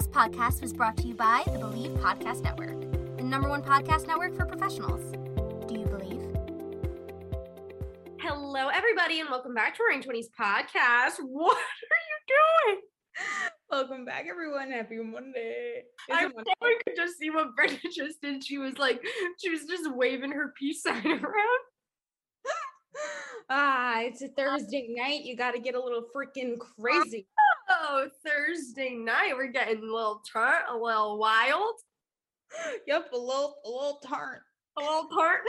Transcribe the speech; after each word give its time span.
This 0.00 0.08
podcast 0.08 0.62
was 0.62 0.72
brought 0.72 0.96
to 0.96 1.06
you 1.06 1.12
by 1.12 1.42
the 1.44 1.58
Believe 1.58 1.90
Podcast 1.98 2.42
Network, 2.42 2.80
the 3.18 3.22
number 3.22 3.50
one 3.50 3.62
podcast 3.62 4.06
network 4.06 4.34
for 4.34 4.46
professionals. 4.46 5.12
Do 5.68 5.78
you 5.78 5.84
believe? 5.84 6.26
Hello, 8.18 8.68
everybody, 8.68 9.20
and 9.20 9.28
welcome 9.28 9.52
back 9.52 9.76
to 9.76 9.82
Roaring 9.82 10.02
Twenties 10.02 10.30
podcast. 10.30 11.16
What 11.20 11.54
are 11.54 12.04
you 12.08 12.72
doing? 12.72 12.80
Welcome 13.70 14.06
back, 14.06 14.24
everyone. 14.26 14.70
Happy 14.70 14.96
Monday. 14.96 15.82
Is 16.08 16.16
I 16.16 16.24
it 16.24 16.34
wish 16.34 16.46
Monday? 16.46 16.52
I 16.62 16.78
could 16.82 16.96
just 16.96 17.18
see 17.18 17.28
what 17.28 17.54
Brenda 17.54 17.76
just 17.94 18.22
did. 18.22 18.42
She 18.42 18.56
was 18.56 18.78
like, 18.78 19.04
she 19.38 19.50
was 19.50 19.66
just 19.66 19.94
waving 19.94 20.32
her 20.32 20.54
peace 20.58 20.82
sign 20.82 21.06
around. 21.06 21.60
Ah, 23.50 24.00
it's 24.00 24.22
a 24.22 24.28
Thursday 24.28 24.94
night. 24.96 25.24
You 25.24 25.36
got 25.36 25.52
to 25.52 25.60
get 25.60 25.74
a 25.74 25.82
little 25.82 26.04
freaking 26.14 26.56
crazy. 26.58 27.26
Oh, 27.68 28.08
Thursday 28.26 28.94
night, 28.94 29.32
we're 29.36 29.52
getting 29.52 29.78
a 29.78 29.80
little 29.80 30.22
turnt, 30.32 30.64
a 30.70 30.76
little 30.76 31.18
wild, 31.18 31.74
yep, 32.86 33.10
a 33.12 33.16
little, 33.16 33.56
a 33.64 33.68
little 33.68 34.00
tarn. 34.04 34.40
a 34.78 34.82
little 34.82 35.08
tart. 35.08 35.40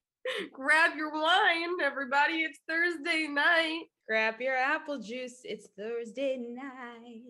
Grab 0.52 0.96
your 0.96 1.12
wine, 1.12 1.76
everybody. 1.82 2.42
It's 2.42 2.58
Thursday 2.68 3.26
night. 3.28 3.84
Grab 4.08 4.40
your 4.40 4.56
apple 4.56 5.00
juice. 5.00 5.40
It's 5.44 5.68
Thursday 5.78 6.36
night. 6.38 7.22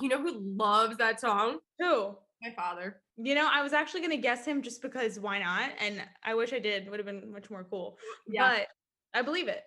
You 0.00 0.08
know 0.08 0.20
who 0.20 0.40
loves 0.56 0.96
that 0.98 1.20
song? 1.20 1.58
Who? 1.78 2.16
My 2.42 2.50
father. 2.50 3.00
You 3.16 3.34
know, 3.34 3.48
I 3.50 3.62
was 3.62 3.72
actually 3.72 4.00
gonna 4.02 4.16
guess 4.16 4.44
him 4.44 4.62
just 4.62 4.82
because 4.82 5.20
why 5.20 5.38
not? 5.38 5.70
And 5.80 6.02
I 6.24 6.34
wish 6.34 6.52
I 6.52 6.58
did. 6.58 6.90
Would 6.90 6.98
have 6.98 7.06
been 7.06 7.32
much 7.32 7.50
more 7.50 7.66
cool. 7.70 7.96
Yeah. 8.28 8.56
But 8.56 8.66
I 9.18 9.22
believe 9.22 9.48
it. 9.48 9.62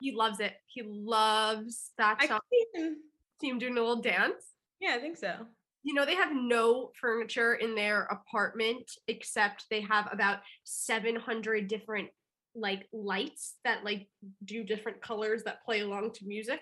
He 0.00 0.12
loves 0.12 0.40
it. 0.40 0.54
He 0.66 0.82
loves 0.84 1.92
that 1.98 2.16
I 2.20 2.26
song. 2.26 2.40
even- 2.74 2.96
See 3.40 3.48
him 3.50 3.58
doing 3.58 3.76
a 3.76 3.80
little 3.80 4.00
dance. 4.02 4.44
yeah, 4.80 4.94
I 4.94 4.98
think 4.98 5.18
so. 5.18 5.34
You 5.82 5.94
know, 5.94 6.04
they 6.06 6.14
have 6.16 6.32
no 6.34 6.90
furniture 7.00 7.54
in 7.54 7.74
their 7.74 8.04
apartment 8.04 8.90
except 9.08 9.66
they 9.70 9.82
have 9.82 10.08
about 10.10 10.38
700 10.64 11.68
different 11.68 12.08
like 12.54 12.88
lights 12.92 13.56
that 13.64 13.84
like 13.84 14.08
do 14.44 14.64
different 14.64 15.00
colors 15.02 15.42
that 15.44 15.62
play 15.64 15.80
along 15.82 16.12
to 16.14 16.26
music 16.26 16.60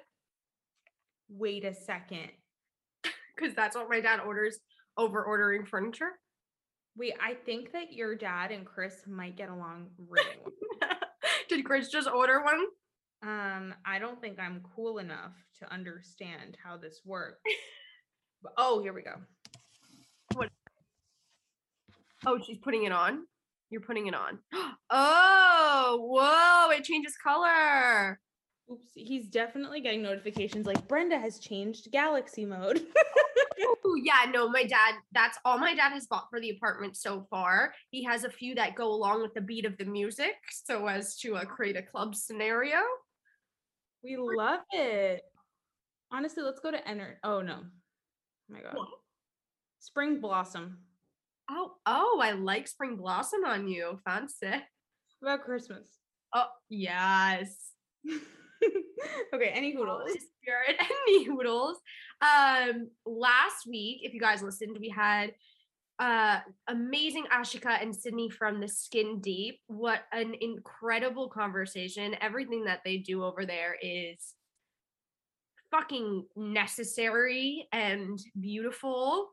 Wait 1.31 1.65
a 1.65 1.73
second. 1.73 2.29
because 3.37 3.55
that's 3.55 3.77
what 3.77 3.89
my 3.89 4.01
dad 4.01 4.21
orders 4.21 4.59
over 4.97 5.23
ordering 5.25 5.65
furniture. 5.67 6.13
Wait, 6.97 7.15
I 7.21 7.35
think 7.35 7.73
that 7.73 7.93
your 7.93 8.15
dad 8.15 8.53
and 8.53 8.65
Chris 8.65 8.95
might 9.07 9.37
get 9.37 9.49
along 9.49 9.89
really 10.09 10.27
well. 10.45 10.91
Did 11.49 11.65
Chris 11.65 11.89
just 11.89 12.09
order 12.09 12.43
one? 12.43 12.61
Um, 13.23 13.75
I 13.87 13.99
don't 13.99 14.21
think 14.21 14.39
I'm 14.39 14.63
cool 14.77 14.99
enough 14.99 15.33
to 15.61 15.73
understand 15.73 16.57
how 16.63 16.77
this 16.77 17.01
works. 17.05 17.41
But- 18.43 18.53
oh, 18.59 18.83
here 18.83 18.93
we 18.93 19.01
go. 19.01 19.15
What? 20.35 20.51
Oh, 22.27 22.39
she's 22.47 22.59
putting 22.59 22.85
it 22.85 22.93
on. 22.93 23.25
You're 23.71 23.81
putting 23.81 24.07
it 24.07 24.15
on. 24.15 24.39
Oh, 24.91 25.99
whoa, 26.01 26.71
it 26.77 26.85
changes 26.85 27.15
color. 27.17 28.21
Oops, 28.71 28.87
he's 28.95 29.29
definitely 29.29 29.81
getting 29.81 30.03
notifications 30.03 30.67
like 30.67 30.87
Brenda 30.87 31.19
has 31.19 31.39
changed 31.39 31.91
galaxy 31.91 32.45
mode. 32.45 32.81
Oh, 33.87 33.97
yeah, 34.03 34.31
no, 34.31 34.49
my 34.49 34.65
dad, 34.65 34.95
that's 35.13 35.39
all 35.45 35.59
my 35.59 35.75
dad 35.75 35.93
has 35.93 36.07
bought 36.07 36.29
for 36.31 36.41
the 36.41 36.51
apartment 36.51 36.97
so 36.97 37.27
far. 37.31 37.75
He 37.91 38.03
has 38.05 38.25
a 38.25 38.31
few 38.31 38.55
that 38.55 38.77
go 38.77 38.89
along 38.89 39.21
with 39.21 39.35
the 39.35 39.43
beat 39.43 39.67
of 39.67 39.77
the 39.77 39.85
music 39.85 40.37
so 40.51 40.87
as 40.87 41.17
to 41.19 41.37
uh, 41.37 41.45
create 41.45 41.77
a 41.77 41.83
club 41.83 42.15
scenario. 42.15 42.79
we 44.03 44.17
love 44.17 44.61
it. 44.73 45.23
Honestly, 46.11 46.43
let's 46.43 46.61
go 46.61 46.71
to 46.71 46.89
enter. 46.89 47.19
Oh 47.23 47.43
no. 47.43 47.59
Oh 47.61 48.55
my 48.55 48.61
god. 48.61 48.75
What? 48.75 48.89
Spring 49.81 50.21
blossom. 50.21 50.79
Oh, 51.51 51.73
oh, 51.85 52.21
I 52.23 52.33
like 52.33 52.67
spring 52.67 52.97
blossom 52.97 53.45
on 53.45 53.69
you. 53.69 54.01
Fancy. 54.05 54.47
What 55.21 55.35
about 55.35 55.45
Christmas? 55.45 55.89
Oh, 56.35 56.49
yes. 56.69 57.73
okay, 59.35 59.49
any 59.49 59.75
hoodles. 59.75 60.11
Spirit 60.43 60.77
and 60.81 61.27
noodles. 61.27 61.81
Um, 62.21 62.91
last 63.07 63.67
week, 63.69 64.01
if 64.03 64.15
you 64.15 64.21
guys 64.21 64.43
listened, 64.43 64.77
we 64.81 64.89
had 64.89 65.33
uh 66.01 66.41
amazing 66.67 67.25
Ashika 67.33 67.81
and 67.81 67.95
Sydney 67.95 68.29
from 68.29 68.61
the 68.61 68.69
Skin 68.69 69.21
Deep. 69.21 69.61
What 69.69 70.01
an 70.13 70.35
incredible 70.41 71.29
conversation. 71.29 72.17
Everything 72.21 72.65
that 72.65 72.81
they 72.85 72.97
do 72.99 73.23
over 73.23 73.47
there 73.47 73.77
is 73.81 74.35
fucking 75.71 76.25
necessary 76.37 77.69
and 77.73 78.19
beautiful 78.41 79.31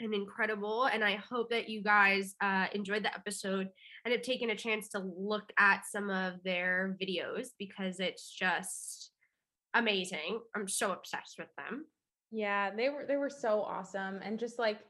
and 0.00 0.12
incredible. 0.14 0.86
And 0.86 1.04
I 1.04 1.16
hope 1.16 1.50
that 1.50 1.68
you 1.68 1.82
guys 1.82 2.34
uh 2.40 2.66
enjoyed 2.72 3.04
the 3.04 3.14
episode 3.14 3.68
and 4.04 4.12
have 4.12 4.22
taken 4.22 4.50
a 4.50 4.56
chance 4.56 4.88
to 4.90 4.98
look 4.98 5.52
at 5.58 5.86
some 5.90 6.10
of 6.10 6.34
their 6.44 6.96
videos 7.00 7.48
because 7.58 8.00
it's 8.00 8.30
just 8.30 9.10
amazing. 9.74 10.40
I'm 10.54 10.68
so 10.68 10.92
obsessed 10.92 11.36
with 11.38 11.48
them. 11.56 11.86
Yeah, 12.30 12.70
they 12.74 12.88
were 12.88 13.04
they 13.06 13.16
were 13.16 13.30
so 13.30 13.62
awesome 13.62 14.20
and 14.22 14.38
just 14.38 14.58
like 14.58 14.80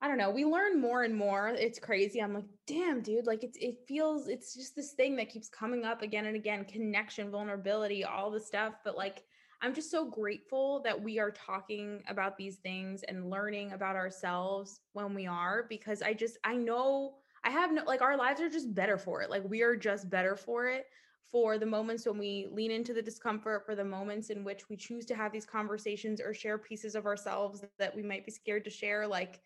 I 0.00 0.06
don't 0.06 0.18
know, 0.18 0.30
we 0.30 0.44
learn 0.44 0.80
more 0.80 1.02
and 1.02 1.14
more. 1.14 1.48
It's 1.48 1.80
crazy. 1.80 2.22
I'm 2.22 2.32
like, 2.32 2.44
damn, 2.68 3.02
dude, 3.02 3.26
like 3.26 3.42
it's 3.42 3.58
it 3.60 3.78
feels 3.86 4.28
it's 4.28 4.54
just 4.54 4.76
this 4.76 4.92
thing 4.92 5.16
that 5.16 5.28
keeps 5.28 5.48
coming 5.48 5.84
up 5.84 6.02
again 6.02 6.26
and 6.26 6.36
again, 6.36 6.64
connection, 6.64 7.30
vulnerability, 7.30 8.04
all 8.04 8.30
the 8.30 8.40
stuff, 8.40 8.74
but 8.84 8.96
like 8.96 9.24
I'm 9.60 9.74
just 9.74 9.90
so 9.90 10.08
grateful 10.08 10.80
that 10.84 11.00
we 11.02 11.18
are 11.18 11.32
talking 11.32 12.02
about 12.08 12.36
these 12.36 12.58
things 12.58 13.02
and 13.08 13.28
learning 13.28 13.72
about 13.72 13.96
ourselves 13.96 14.80
when 14.92 15.14
we 15.14 15.26
are 15.26 15.66
because 15.68 16.00
I 16.00 16.14
just 16.14 16.38
I 16.44 16.54
know 16.54 17.16
I 17.44 17.50
have 17.50 17.72
no 17.72 17.84
like 17.84 18.02
our 18.02 18.16
lives 18.16 18.40
are 18.40 18.48
just 18.48 18.74
better 18.74 18.98
for 18.98 19.22
it. 19.22 19.30
Like 19.30 19.48
we 19.48 19.62
are 19.62 19.76
just 19.76 20.10
better 20.10 20.36
for 20.36 20.68
it 20.68 20.86
for 21.30 21.58
the 21.58 21.66
moments 21.66 22.06
when 22.06 22.18
we 22.18 22.48
lean 22.50 22.70
into 22.70 22.94
the 22.94 23.02
discomfort, 23.02 23.66
for 23.66 23.74
the 23.74 23.84
moments 23.84 24.30
in 24.30 24.44
which 24.44 24.68
we 24.68 24.76
choose 24.76 25.04
to 25.06 25.14
have 25.14 25.32
these 25.32 25.44
conversations 25.44 26.20
or 26.20 26.32
share 26.32 26.58
pieces 26.58 26.94
of 26.94 27.06
ourselves 27.06 27.64
that 27.78 27.94
we 27.94 28.02
might 28.02 28.24
be 28.24 28.30
scared 28.30 28.64
to 28.64 28.70
share. 28.70 29.06
Like, 29.06 29.40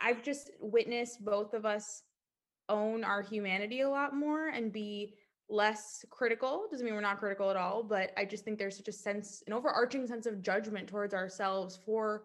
I've 0.00 0.22
just 0.22 0.50
witnessed 0.60 1.24
both 1.24 1.54
of 1.54 1.66
us 1.66 2.02
own 2.68 3.02
our 3.04 3.22
humanity 3.22 3.80
a 3.80 3.88
lot 3.88 4.14
more 4.14 4.48
and 4.48 4.72
be 4.72 5.14
less 5.48 6.04
critical. 6.10 6.66
Doesn't 6.70 6.84
mean 6.84 6.94
we're 6.94 7.00
not 7.00 7.18
critical 7.18 7.50
at 7.50 7.56
all, 7.56 7.82
but 7.82 8.12
I 8.16 8.24
just 8.24 8.44
think 8.44 8.58
there's 8.58 8.76
such 8.76 8.88
a 8.88 8.92
sense, 8.92 9.42
an 9.46 9.52
overarching 9.52 10.06
sense 10.06 10.26
of 10.26 10.42
judgment 10.42 10.88
towards 10.88 11.14
ourselves 11.14 11.78
for 11.84 12.24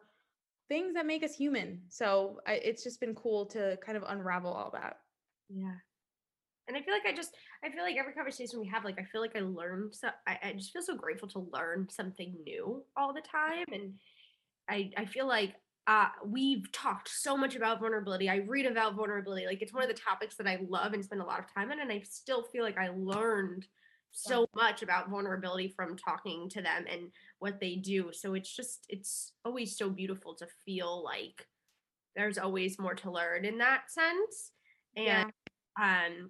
things 0.72 0.94
that 0.94 1.06
make 1.06 1.22
us 1.22 1.36
human. 1.36 1.82
So 1.90 2.40
I, 2.48 2.54
it's 2.54 2.82
just 2.82 3.02
been 3.02 3.14
cool 3.14 3.46
to 3.48 3.78
kind 3.86 3.98
of 3.98 4.06
unravel 4.08 4.54
all 4.54 4.72
that. 4.72 5.00
Yeah. 5.50 5.76
And 6.70 6.78
I 6.78 6.82
feel 6.82 6.94
like 6.94 7.06
I 7.06 7.14
just, 7.14 7.32
I 7.62 7.70
feel 7.70 7.84
like 7.84 7.98
every 7.98 8.14
conversation 8.14 8.62
we 8.62 8.68
have, 8.68 8.86
like, 8.86 8.98
I 8.98 9.04
feel 9.04 9.20
like 9.20 9.36
I 9.36 9.42
learned 9.42 9.94
so, 9.94 10.08
I, 10.26 10.38
I 10.42 10.54
just 10.54 10.72
feel 10.72 10.82
so 10.82 10.96
grateful 10.96 11.28
to 11.30 11.50
learn 11.52 11.90
something 11.90 12.38
new 12.46 12.86
all 12.96 13.14
the 13.14 13.20
time. 13.20 13.66
And 13.74 13.96
I, 14.70 14.92
I 14.96 15.04
feel 15.04 15.28
like 15.28 15.56
uh, 15.88 16.08
we've 16.26 16.72
talked 16.72 17.10
so 17.10 17.36
much 17.36 17.58
about 17.58 17.82
vulnerability. 17.82 18.30
I 18.30 18.38
read 18.48 18.66
about 18.66 18.96
vulnerability. 18.96 19.46
Like, 19.46 19.62
it's 19.62 19.74
one 19.74 19.84
of 19.84 19.90
the 19.90 20.02
topics 20.02 20.38
that 20.38 20.48
I 20.48 20.60
love 20.70 20.94
and 20.94 21.04
spend 21.04 21.22
a 21.22 21.26
lot 21.26 21.42
of 21.42 21.54
time 21.54 21.74
in. 21.74 21.82
And 21.82 21.92
I 21.92 22.02
still 22.10 22.44
feel 22.44 22.64
like 22.64 22.78
I 22.78 22.92
learned 22.96 23.66
so 24.12 24.48
much 24.56 24.84
about 24.84 25.10
vulnerability 25.10 25.70
from 25.70 25.96
talking 25.96 26.50
to 26.50 26.62
them 26.62 26.86
and 26.90 27.12
what 27.40 27.60
they 27.60 27.76
do. 27.76 28.12
So 28.12 28.34
it's 28.34 28.54
just, 28.54 28.86
it's 28.90 29.34
always 29.46 29.78
so 29.78 29.90
beautiful 29.90 30.36
to 30.36 30.48
feel 30.66 31.04
like 31.04 31.48
there's 32.16 32.38
always 32.38 32.78
more 32.78 32.96
to 32.96 33.12
learn 33.12 33.46
in 33.46 33.58
that 33.60 33.90
sense. 33.90 34.52
Yeah. 34.96 35.30
And 35.80 36.14
um, 36.14 36.30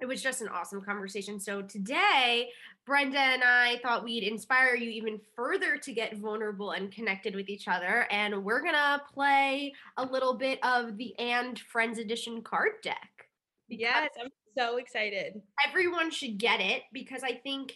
it 0.00 0.06
was 0.06 0.22
just 0.22 0.42
an 0.42 0.48
awesome 0.48 0.82
conversation. 0.82 1.38
So 1.38 1.62
today, 1.62 2.50
Brenda 2.84 3.18
and 3.18 3.42
I 3.44 3.78
thought 3.82 4.04
we'd 4.04 4.24
inspire 4.24 4.74
you 4.74 4.90
even 4.90 5.20
further 5.36 5.78
to 5.78 5.92
get 5.92 6.18
vulnerable 6.18 6.72
and 6.72 6.92
connected 6.92 7.34
with 7.34 7.48
each 7.48 7.68
other. 7.68 8.06
And 8.10 8.44
we're 8.44 8.62
gonna 8.62 9.00
play 9.14 9.72
a 9.96 10.04
little 10.04 10.34
bit 10.34 10.58
of 10.64 10.96
the 10.96 11.18
And 11.18 11.58
Friends 11.58 11.98
Edition 11.98 12.42
card 12.42 12.72
deck. 12.82 13.28
Yes, 13.68 14.10
I'm 14.20 14.28
so 14.56 14.76
excited. 14.76 15.40
everyone 15.68 16.10
should 16.10 16.38
get 16.38 16.60
it 16.60 16.82
because 16.92 17.22
I 17.22 17.34
think, 17.34 17.72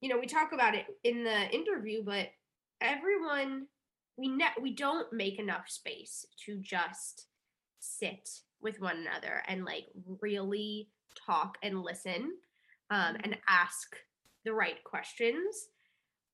you 0.00 0.08
know, 0.08 0.18
we 0.18 0.26
talk 0.26 0.52
about 0.52 0.74
it 0.74 0.86
in 1.04 1.24
the 1.24 1.50
interview, 1.50 2.02
but 2.04 2.28
everyone 2.80 3.66
we 4.16 4.28
ne- 4.28 4.60
we 4.60 4.74
don't 4.74 5.12
make 5.12 5.38
enough 5.38 5.68
space 5.68 6.26
to 6.44 6.58
just 6.58 7.26
sit 7.78 8.28
with 8.60 8.80
one 8.80 8.98
another 8.98 9.42
and 9.48 9.64
like 9.64 9.86
really 10.20 10.88
talk 11.26 11.56
and 11.62 11.82
listen 11.82 12.32
um, 12.90 13.16
and 13.24 13.36
ask 13.48 13.96
the 14.44 14.52
right 14.52 14.82
questions 14.84 15.68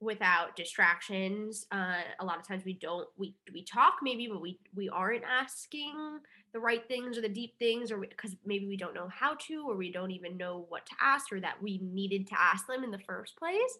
without 0.00 0.56
distractions 0.56 1.66
uh, 1.72 2.02
a 2.20 2.24
lot 2.24 2.38
of 2.38 2.46
times 2.46 2.64
we 2.64 2.74
don't 2.74 3.08
we 3.16 3.34
we 3.52 3.64
talk 3.64 3.94
maybe 4.02 4.28
but 4.30 4.42
we 4.42 4.58
we 4.74 4.88
aren't 4.88 5.24
asking 5.24 6.18
the 6.56 6.60
right 6.60 6.88
things 6.88 7.18
or 7.18 7.20
the 7.20 7.28
deep 7.28 7.58
things 7.58 7.92
or 7.92 7.98
because 7.98 8.34
maybe 8.46 8.66
we 8.66 8.78
don't 8.78 8.94
know 8.94 9.08
how 9.08 9.34
to 9.34 9.68
or 9.68 9.76
we 9.76 9.92
don't 9.92 10.10
even 10.10 10.38
know 10.38 10.64
what 10.70 10.86
to 10.86 10.92
ask 11.02 11.30
or 11.30 11.38
that 11.38 11.62
we 11.62 11.78
needed 11.82 12.26
to 12.26 12.34
ask 12.40 12.66
them 12.66 12.82
in 12.82 12.90
the 12.90 12.98
first 13.00 13.36
place 13.36 13.78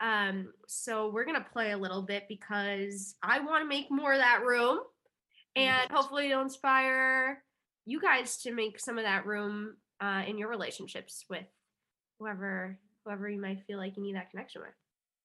um, 0.00 0.48
so 0.66 1.10
we're 1.10 1.26
gonna 1.26 1.44
play 1.52 1.72
a 1.72 1.76
little 1.76 2.00
bit 2.00 2.24
because 2.26 3.16
i 3.22 3.38
want 3.40 3.62
to 3.62 3.68
make 3.68 3.90
more 3.90 4.14
of 4.14 4.18
that 4.18 4.42
room 4.42 4.78
and 5.54 5.90
hopefully 5.90 6.30
it'll 6.30 6.40
inspire 6.40 7.42
you 7.84 8.00
guys 8.00 8.38
to 8.38 8.52
make 8.52 8.80
some 8.80 8.96
of 8.96 9.04
that 9.04 9.26
room 9.26 9.76
uh, 10.00 10.22
in 10.26 10.38
your 10.38 10.48
relationships 10.48 11.26
with 11.28 11.44
whoever 12.18 12.78
whoever 13.04 13.28
you 13.28 13.38
might 13.38 13.62
feel 13.66 13.76
like 13.76 13.98
you 13.98 14.02
need 14.02 14.16
that 14.16 14.30
connection 14.30 14.62
with 14.62 14.74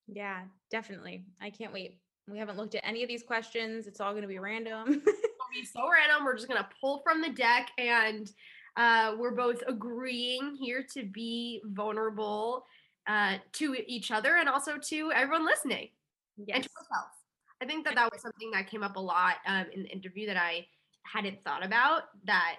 Yeah, 0.07 0.41
definitely. 0.69 1.23
I 1.41 1.49
can't 1.49 1.71
wait. 1.71 1.97
We 2.29 2.37
haven't 2.37 2.57
looked 2.57 2.75
at 2.75 2.85
any 2.85 3.03
of 3.03 3.07
these 3.07 3.23
questions. 3.23 3.87
It's 3.87 4.01
all 4.01 4.11
going 4.11 4.21
to 4.21 4.27
be 4.27 4.37
random. 4.37 5.01
Be 5.53 5.65
so 5.65 5.89
random. 5.89 6.25
We're 6.25 6.35
just 6.35 6.47
gonna 6.47 6.69
pull 6.79 6.99
from 6.99 7.21
the 7.21 7.29
deck, 7.29 7.71
and 7.77 8.31
uh, 8.77 9.15
we're 9.17 9.35
both 9.35 9.63
agreeing 9.67 10.55
here 10.55 10.85
to 10.93 11.05
be 11.05 11.61
vulnerable 11.65 12.65
uh, 13.07 13.37
to 13.53 13.75
each 13.87 14.11
other 14.11 14.37
and 14.37 14.47
also 14.47 14.77
to 14.77 15.11
everyone 15.11 15.45
listening 15.45 15.89
and 16.37 16.63
to 16.63 16.69
ourselves. 16.77 17.15
I 17.61 17.65
think 17.65 17.83
that 17.85 17.95
that 17.95 18.11
was 18.11 18.21
something 18.21 18.51
that 18.51 18.69
came 18.69 18.83
up 18.83 18.95
a 18.95 18.99
lot 18.99 19.37
um, 19.47 19.65
in 19.73 19.83
the 19.83 19.89
interview 19.89 20.27
that 20.27 20.37
I 20.37 20.65
hadn't 21.03 21.43
thought 21.43 21.65
about. 21.65 22.03
That 22.25 22.57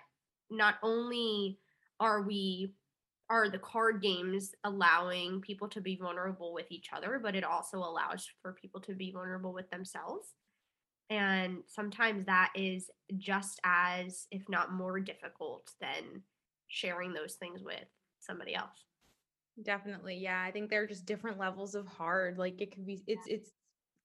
not 0.50 0.75
only 0.82 1.58
are 2.00 2.22
we 2.22 2.75
are 3.31 3.48
the 3.48 3.58
card 3.58 4.02
games 4.02 4.52
allowing 4.64 5.40
people 5.40 5.69
to 5.69 5.81
be 5.81 5.96
vulnerable 5.96 6.52
with 6.52 6.66
each 6.70 6.88
other, 6.92 7.20
but 7.22 7.37
it 7.37 7.44
also 7.44 7.78
allows 7.78 8.28
for 8.42 8.52
people 8.52 8.81
to 8.81 8.94
be 8.94 9.12
vulnerable 9.12 9.52
with 9.52 9.70
themselves. 9.70 10.34
And 11.11 11.59
sometimes 11.67 12.25
that 12.27 12.53
is 12.55 12.89
just 13.19 13.61
as, 13.65 14.27
if 14.31 14.49
not 14.49 14.73
more 14.73 15.01
difficult 15.01 15.71
than 15.81 16.23
sharing 16.69 17.12
those 17.12 17.35
things 17.35 17.62
with 17.62 17.85
somebody 18.21 18.55
else. 18.55 18.85
Definitely. 19.61 20.17
Yeah. 20.17 20.41
I 20.41 20.53
think 20.53 20.71
there 20.71 20.83
are 20.83 20.87
just 20.87 21.07
different 21.07 21.39
levels 21.39 21.75
of 21.75 21.87
hard. 21.87 22.39
Like 22.39 22.61
it 22.61 22.73
could 22.73 22.87
be, 22.87 23.03
it's, 23.09 23.27
it's, 23.27 23.51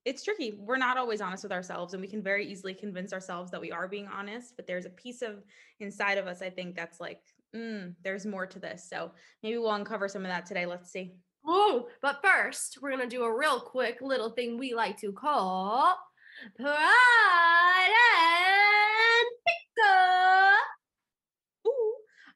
it's 0.03 0.23
tricky. 0.23 0.57
We're 0.59 0.77
not 0.77 0.97
always 0.97 1.21
honest 1.21 1.43
with 1.43 1.51
ourselves 1.51 1.93
and 1.93 2.01
we 2.01 2.07
can 2.07 2.23
very 2.23 2.47
easily 2.47 2.73
convince 2.73 3.13
ourselves 3.13 3.51
that 3.51 3.61
we 3.61 3.71
are 3.71 3.87
being 3.87 4.07
honest, 4.07 4.55
but 4.55 4.65
there's 4.65 4.85
a 4.85 4.91
piece 4.91 5.21
of 5.21 5.43
inside 5.79 6.17
of 6.17 6.27
us, 6.27 6.41
I 6.41 6.49
think 6.49 6.75
that's 6.75 6.99
like, 6.99 7.21
mm, 7.55 7.93
there's 8.03 8.25
more 8.25 8.47
to 8.47 8.59
this. 8.59 8.87
So 8.89 9.11
maybe 9.43 9.57
we'll 9.59 9.71
uncover 9.71 10.07
some 10.07 10.23
of 10.23 10.29
that 10.29 10.45
today. 10.47 10.65
Let's 10.65 10.91
see. 10.91 11.15
Oh, 11.45 11.87
but 12.01 12.23
first, 12.23 12.79
we're 12.81 12.89
going 12.89 13.07
to 13.07 13.15
do 13.15 13.23
a 13.23 13.37
real 13.37 13.59
quick 13.59 13.99
little 14.01 14.31
thing 14.31 14.57
we 14.57 14.73
like 14.73 14.97
to 15.01 15.11
call 15.11 15.95
Pride 16.53 17.93
and. 18.17 19.27
Ooh. 21.67 21.93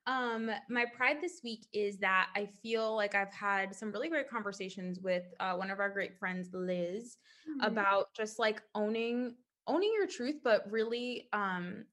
Um, 0.08 0.50
my 0.70 0.86
pride 0.96 1.18
this 1.22 1.42
week 1.44 1.68
is 1.74 1.98
that 2.00 2.30
I 2.36 2.48
feel 2.64 2.96
like 2.96 3.14
I've 3.14 3.34
had 3.34 3.76
some 3.76 3.92
really 3.92 4.10
great 4.10 4.30
conversations 4.30 5.00
with 5.00 5.24
uh, 5.40 5.54
one 5.54 5.70
of 5.70 5.80
our 5.80 5.90
great 5.90 6.18
friends, 6.18 6.50
Liz, 6.54 7.18
about 7.62 8.08
just 8.16 8.40
like 8.40 8.62
owning 8.74 9.36
owning 9.68 9.92
your 9.94 10.08
truth, 10.08 10.38
but 10.44 10.70
really 10.72 11.30
um 11.34 11.86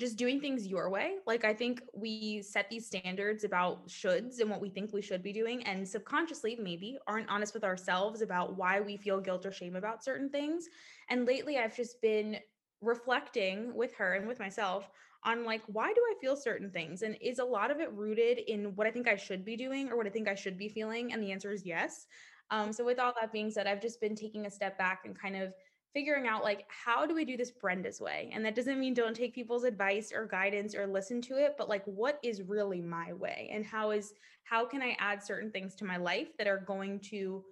just 0.00 0.16
doing 0.16 0.40
things 0.40 0.66
your 0.66 0.90
way. 0.90 1.16
Like 1.26 1.44
I 1.44 1.54
think 1.54 1.82
we 1.94 2.42
set 2.42 2.68
these 2.70 2.86
standards 2.86 3.44
about 3.44 3.86
shoulds 3.86 4.40
and 4.40 4.50
what 4.50 4.60
we 4.60 4.70
think 4.70 4.92
we 4.92 5.02
should 5.02 5.22
be 5.22 5.32
doing, 5.32 5.62
and 5.64 5.86
subconsciously 5.86 6.56
maybe 6.56 6.98
aren't 7.06 7.28
honest 7.28 7.54
with 7.54 7.62
ourselves 7.62 8.22
about 8.22 8.56
why 8.56 8.80
we 8.80 8.96
feel 8.96 9.20
guilt 9.20 9.46
or 9.46 9.52
shame 9.52 9.76
about 9.76 10.02
certain 10.02 10.30
things. 10.30 10.66
And 11.10 11.26
lately, 11.26 11.58
I've 11.58 11.76
just 11.76 12.00
been 12.00 12.38
reflecting 12.80 13.74
with 13.74 13.94
her 13.94 14.14
and 14.14 14.26
with 14.26 14.38
myself 14.38 14.90
on 15.22 15.44
like 15.44 15.60
why 15.66 15.92
do 15.92 16.00
I 16.00 16.14
feel 16.18 16.34
certain 16.34 16.70
things, 16.70 17.02
and 17.02 17.16
is 17.20 17.38
a 17.38 17.44
lot 17.44 17.70
of 17.70 17.78
it 17.78 17.92
rooted 17.92 18.38
in 18.38 18.74
what 18.74 18.86
I 18.86 18.90
think 18.90 19.06
I 19.06 19.16
should 19.16 19.44
be 19.44 19.56
doing 19.56 19.90
or 19.90 19.96
what 19.96 20.06
I 20.06 20.10
think 20.10 20.28
I 20.28 20.34
should 20.34 20.56
be 20.56 20.68
feeling? 20.68 21.12
And 21.12 21.22
the 21.22 21.30
answer 21.30 21.52
is 21.52 21.66
yes. 21.66 22.06
Um, 22.50 22.72
so 22.72 22.84
with 22.84 22.98
all 22.98 23.12
that 23.20 23.32
being 23.32 23.50
said, 23.50 23.66
I've 23.66 23.82
just 23.82 24.00
been 24.00 24.16
taking 24.16 24.46
a 24.46 24.50
step 24.50 24.76
back 24.76 25.02
and 25.04 25.16
kind 25.16 25.36
of 25.36 25.52
figuring 25.92 26.26
out 26.26 26.42
like 26.42 26.66
how 26.68 27.06
do 27.06 27.14
we 27.14 27.24
do 27.24 27.36
this 27.36 27.50
Brenda's 27.50 28.00
way? 28.00 28.30
And 28.32 28.44
that 28.44 28.54
doesn't 28.54 28.78
mean 28.78 28.94
don't 28.94 29.14
take 29.16 29.34
people's 29.34 29.64
advice 29.64 30.12
or 30.12 30.26
guidance 30.26 30.74
or 30.74 30.86
listen 30.86 31.20
to 31.22 31.36
it, 31.36 31.56
but 31.58 31.68
like 31.68 31.84
what 31.84 32.18
is 32.22 32.42
really 32.42 32.80
my 32.80 33.12
way 33.12 33.50
and 33.52 33.64
how 33.64 33.90
is 33.90 34.14
how 34.44 34.64
can 34.64 34.82
I 34.82 34.96
add 34.98 35.22
certain 35.22 35.50
things 35.50 35.74
to 35.76 35.84
my 35.84 35.96
life 35.96 36.36
that 36.38 36.46
are 36.46 36.58
going 36.58 37.00
to 37.10 37.44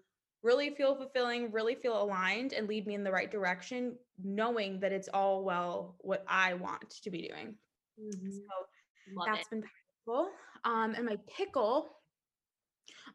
really 0.43 0.71
feel 0.71 0.95
fulfilling, 0.95 1.51
really 1.51 1.75
feel 1.75 2.01
aligned 2.01 2.53
and 2.53 2.69
lead 2.69 2.87
me 2.87 2.95
in 2.95 3.03
the 3.05 3.11
right 3.11 3.31
direction, 3.31 3.97
knowing 4.23 4.81
that 4.81 4.93
it's 4.93 5.09
all 5.09 5.45
well 5.45 5.97
what 6.01 6.25
I 6.29 6.55
want 6.55 6.91
to 7.03 7.11
be 7.11 7.29
doing. 7.29 7.57
Mhm. 8.01 8.33
So 8.33 8.67
Love 9.15 9.27
that's 9.27 9.47
it. 9.47 9.51
been 9.51 9.65
powerful. 10.07 10.33
Um, 10.65 10.95
and 10.95 11.05
my 11.07 11.17
pickle, 11.29 11.89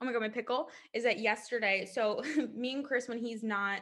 oh 0.02 0.06
my 0.06 0.12
god, 0.12 0.22
my 0.22 0.30
pickle 0.30 0.70
is 0.94 1.04
that 1.04 1.20
yesterday. 1.20 1.86
So 1.86 2.22
me 2.54 2.74
and 2.74 2.86
Chris, 2.86 3.08
when 3.08 3.20
he's 3.20 3.44
not, 3.44 3.82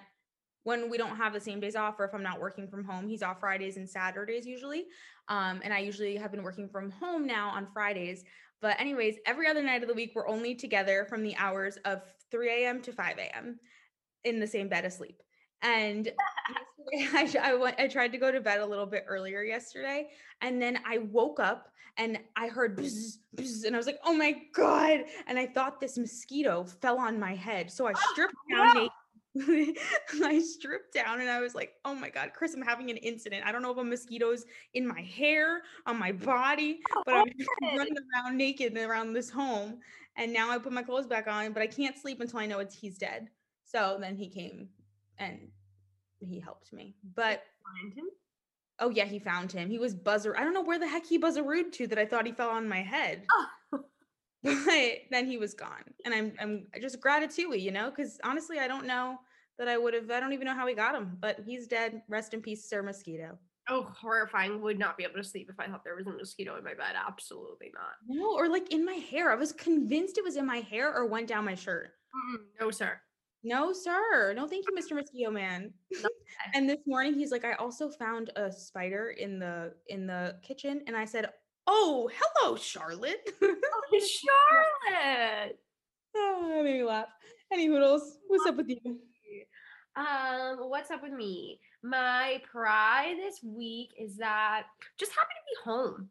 when 0.63 0.90
we 0.90 0.98
don't 0.98 1.16
have 1.16 1.34
the 1.34 1.40
same 1.40 1.60
days 1.60 1.75
off, 1.75 2.00
or 2.00 2.06
if 2.06 2.13
I'm 2.13 2.24
not 2.24 2.40
working 2.40 2.68
from 2.68 2.84
home, 2.84 3.08
he's 3.08 3.24
off 3.24 3.40
Fridays 3.40 3.78
and 3.78 3.90
Saturdays 3.90 4.46
usually. 4.46 4.86
Um, 5.28 5.62
and 5.63 5.74
I 5.74 5.80
usually 5.80 6.16
have 6.18 6.31
been 6.31 6.44
working 6.44 6.69
from 6.69 6.92
home 6.92 7.25
now 7.25 7.50
on 7.50 7.68
Fridays. 7.74 8.24
But 8.62 8.80
anyways, 8.80 9.16
every 9.25 9.48
other 9.48 9.63
night 9.63 9.81
of 9.81 9.88
the 9.88 9.96
week, 9.96 10.12
we're 10.13 10.28
only 10.28 10.54
together 10.54 11.06
from 11.10 11.24
the 11.24 11.36
hours 11.38 11.78
of 11.86 12.04
3 12.30 12.63
a.m. 12.63 12.81
to 12.84 12.92
5 12.92 13.18
a.m. 13.18 13.60
in 14.24 14.40
the 14.40 14.48
same 14.48 14.68
bed 14.68 14.86
asleep. 14.86 15.22
And 15.63 16.12
I, 17.13 17.34
I 17.42 17.54
went, 17.56 17.80
I 17.80 17.88
tried 17.88 18.12
to 18.12 18.18
go 18.18 18.31
to 18.31 18.42
bed 18.42 18.60
a 18.60 18.66
little 18.66 18.86
bit 18.86 19.06
earlier 19.08 19.44
yesterday, 19.44 20.10
and 20.42 20.62
then 20.62 20.80
I 20.86 21.00
woke 21.00 21.40
up 21.40 21.68
and 21.98 22.19
I 22.36 22.48
heard 22.48 22.78
bzz, 22.78 23.18
bzz, 23.36 23.66
and 23.66 23.75
I 23.75 23.78
was 23.78 23.86
like, 23.86 24.00
"Oh 24.06 24.13
my 24.13 24.36
god!" 24.54 25.02
And 25.28 25.38
I 25.38 25.46
thought 25.46 25.80
this 25.80 25.98
mosquito 25.98 26.63
fell 26.63 26.98
on 26.98 27.19
my 27.19 27.36
head, 27.36 27.69
so 27.72 27.88
I 27.88 27.94
stripped 28.12 28.34
down. 28.50 28.74
naked. 28.75 28.92
I 30.24 30.42
stripped 30.42 30.94
down 30.94 31.22
and 31.22 31.30
I 31.30 31.39
was 31.39 31.56
like, 31.56 31.74
"Oh 31.86 31.95
my 31.95 32.10
god, 32.10 32.31
Chris, 32.33 32.54
I'm 32.54 32.62
having 32.62 32.89
an 32.89 32.98
incident. 32.98 33.45
I 33.45 33.51
don't 33.51 33.62
know 33.62 33.72
if 33.72 33.78
a 33.78 33.83
mosquito's 33.83 34.46
in 34.74 34.86
my 34.88 35.01
hair, 35.01 35.62
on 35.86 35.98
my 35.98 36.12
body, 36.12 36.79
oh, 36.96 37.03
but 37.05 37.15
I'm 37.15 37.24
running 37.77 37.96
around 38.15 38.38
naked 38.38 38.77
around 38.77 39.13
this 39.13 39.29
home." 39.29 39.79
And 40.17 40.34
now 40.34 40.50
I 40.51 40.58
put 40.58 40.74
my 40.74 40.84
clothes 40.84 41.08
back 41.08 41.27
on, 41.27 41.53
but 41.53 41.63
I 41.63 41.67
can't 41.67 41.98
sleep 41.98 42.20
until 42.20 42.39
I 42.39 42.46
know 42.46 42.60
it's 42.60 42.75
he's 42.75 42.98
dead. 42.98 43.29
So 43.63 43.98
then 44.01 44.17
he 44.17 44.27
came 44.29 44.67
and 45.17 45.48
he 46.20 46.39
helped 46.39 46.74
me. 46.74 46.96
But 47.15 47.44
Find 47.82 47.94
him. 47.94 48.05
oh 48.79 48.89
yeah, 48.89 49.05
he 49.05 49.20
found 49.20 49.51
him. 49.51 49.70
He 49.70 49.79
was 49.79 49.96
buzzer. 49.96 50.36
I 50.38 50.44
don't 50.44 50.53
know 50.53 50.63
where 50.63 50.79
the 50.79 50.88
heck 50.88 51.05
he 51.05 51.20
buzzarooed 51.20 51.72
to 51.74 51.88
that 51.88 51.98
I 52.00 52.05
thought 52.05 52.25
he 52.25 52.34
fell 52.34 52.50
on 52.50 52.67
my 52.67 52.82
head. 52.82 53.25
Oh. 53.34 53.46
But 54.44 54.55
then 55.12 55.27
he 55.27 55.38
was 55.38 55.53
gone. 55.53 55.84
And 56.03 56.13
I'm 56.13 56.34
I'm 56.39 56.67
just 56.82 57.00
gratitude, 57.00 57.62
you 57.62 57.72
know, 57.72 57.91
because 57.91 58.20
honestly, 58.24 58.58
I 58.60 58.67
don't 58.67 58.88
know 58.88 59.20
that 59.62 59.70
I 59.70 59.77
would 59.77 59.94
have 59.94 60.10
I 60.10 60.20
don't 60.20 60.34
even 60.34 60.48
know 60.48 60.56
how 60.56 60.65
he 60.65 60.74
got 60.74 60.96
him, 60.96 61.15
but 61.22 61.39
he's 61.46 61.68
dead. 61.68 62.01
Rest 62.10 62.34
in 62.34 62.41
peace, 62.41 62.68
Sir 62.68 62.82
Mosquito. 62.82 63.38
Oh, 63.70 63.84
horrifying. 63.96 64.60
Would 64.60 64.80
not 64.80 64.98
be 64.98 65.03
able 65.03 65.18
to 65.18 65.24
sleep 65.24 65.51
if 65.51 65.60
I 65.60 65.68
thought 65.68 65.84
there 65.84 65.96
was 65.96 66.08
a 66.08 66.10
mosquito 66.10 66.58
in 66.58 66.63
my 66.63 66.74
bed. 66.74 66.96
Absolutely 67.08 67.72
not. 67.72 67.91
No, 68.08 68.34
or 68.36 68.50
like 68.50 68.74
in 68.74 68.84
my 68.84 68.96
hair. 68.96 69.32
I 69.32 69.36
was 69.36 69.51
convinced 69.51 70.18
it 70.18 70.24
was 70.24 70.36
in 70.36 70.48
my 70.48 70.62
hair 70.62 70.91
or 70.91 71.06
went 71.06 71.27
down 71.27 71.46
my 71.46 71.53
shirt. 71.53 71.91
Mm-mm, 72.15 72.39
no, 72.60 72.72
sir. 72.72 73.00
No, 73.44 73.72
sir. 73.72 74.34
No, 74.36 74.48
thank 74.48 74.65
you, 74.68 74.75
Mr. 74.75 74.96
Mosquito 74.96 75.30
Man. 75.30 75.72
and 76.56 76.68
this 76.68 76.80
morning 76.88 77.13
he's 77.13 77.32
like, 77.32 77.46
I 77.46 77.53
also 77.53 77.88
found 77.88 78.32
a 78.36 78.51
spider 78.51 79.12
in 79.12 79.38
the 79.38 79.75
in 79.89 80.08
the 80.08 80.38
kitchen. 80.41 80.82
And 80.88 80.98
I 80.98 81.06
said, 81.06 81.30
Oh, 81.68 82.10
hello, 82.12 82.56
Charlotte. 82.56 83.30
Oh, 83.44 83.56
Charlotte. 83.91 85.60
oh, 86.15 86.48
that 86.50 86.63
made 86.63 86.80
me 86.80 86.84
laugh. 86.84 87.10
Any 87.53 87.68
hoodles, 87.68 88.18
what's 88.27 88.48
up 88.48 88.56
with 88.56 88.70
you? 88.70 89.00
Um, 89.95 90.69
what's 90.69 90.89
up 90.91 91.03
with 91.03 91.12
me? 91.12 91.60
My 91.83 92.41
pride 92.50 93.17
this 93.17 93.43
week 93.43 93.93
is 94.00 94.17
that 94.17 94.67
just 94.98 95.12
happy 95.12 95.33
to 95.36 95.45
be 95.51 95.69
home. 95.69 96.10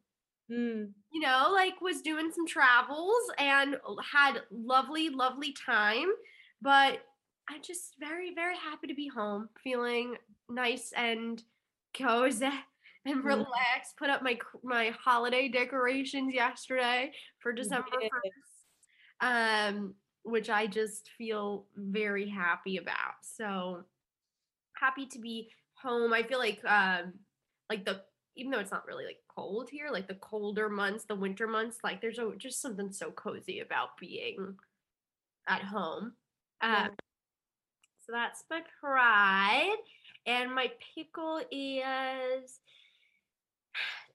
Mm, 0.51 0.93
You 1.13 1.21
know, 1.21 1.51
like 1.53 1.81
was 1.81 2.03
doing 2.03 2.31
some 2.33 2.47
travels 2.47 3.31
and 3.39 3.77
had 4.03 4.43
lovely, 4.51 5.09
lovely 5.09 5.53
time. 5.53 6.13
But 6.61 7.07
I'm 7.49 7.63
just 7.63 7.97
very, 7.99 8.35
very 8.35 8.57
happy 8.57 8.87
to 8.89 8.95
be 8.95 9.09
home, 9.09 9.49
feeling 9.63 10.17
nice 10.49 10.93
and 10.93 11.43
cozy 11.95 12.47
and 13.07 13.25
Mhm. 13.25 13.25
relaxed. 13.25 13.97
Put 13.97 14.11
up 14.11 14.23
my 14.23 14.39
my 14.63 14.91
holiday 14.91 15.49
decorations 15.49 16.35
yesterday 16.35 17.15
for 17.39 17.53
December 17.53 17.89
first, 18.11 18.67
um, 19.21 20.00
which 20.23 20.51
I 20.51 20.67
just 20.67 21.11
feel 21.17 21.67
very 21.77 22.29
happy 22.29 22.77
about. 22.77 23.15
So 23.23 23.85
happy 24.77 25.07
to 25.07 25.19
be 25.19 25.51
home. 25.75 26.13
I 26.13 26.23
feel 26.23 26.39
like 26.39 26.65
um 26.65 27.15
like 27.69 27.85
the 27.85 28.03
even 28.37 28.53
though 28.53 28.59
it's 28.61 28.71
not 28.71 28.87
really 28.87 29.05
like 29.05 29.21
cold 29.29 29.69
here, 29.71 29.91
like 29.91 30.09
the 30.09 30.15
colder 30.15 30.69
months, 30.69 31.05
the 31.05 31.15
winter 31.15 31.47
months, 31.47 31.79
like 31.83 32.01
there's 32.01 32.19
a, 32.19 32.33
just 32.37 32.63
something 32.63 32.93
so 32.93 33.11
cozy 33.11 33.61
about 33.61 33.97
being 33.99 34.57
at 35.49 35.63
home. 35.63 36.13
Yeah. 36.63 36.85
Um, 36.85 36.91
so 38.07 38.13
that's 38.13 38.45
my 38.49 38.63
pride. 38.81 39.77
And 40.27 40.55
my 40.55 40.71
pickle 40.95 41.41
is 41.51 42.61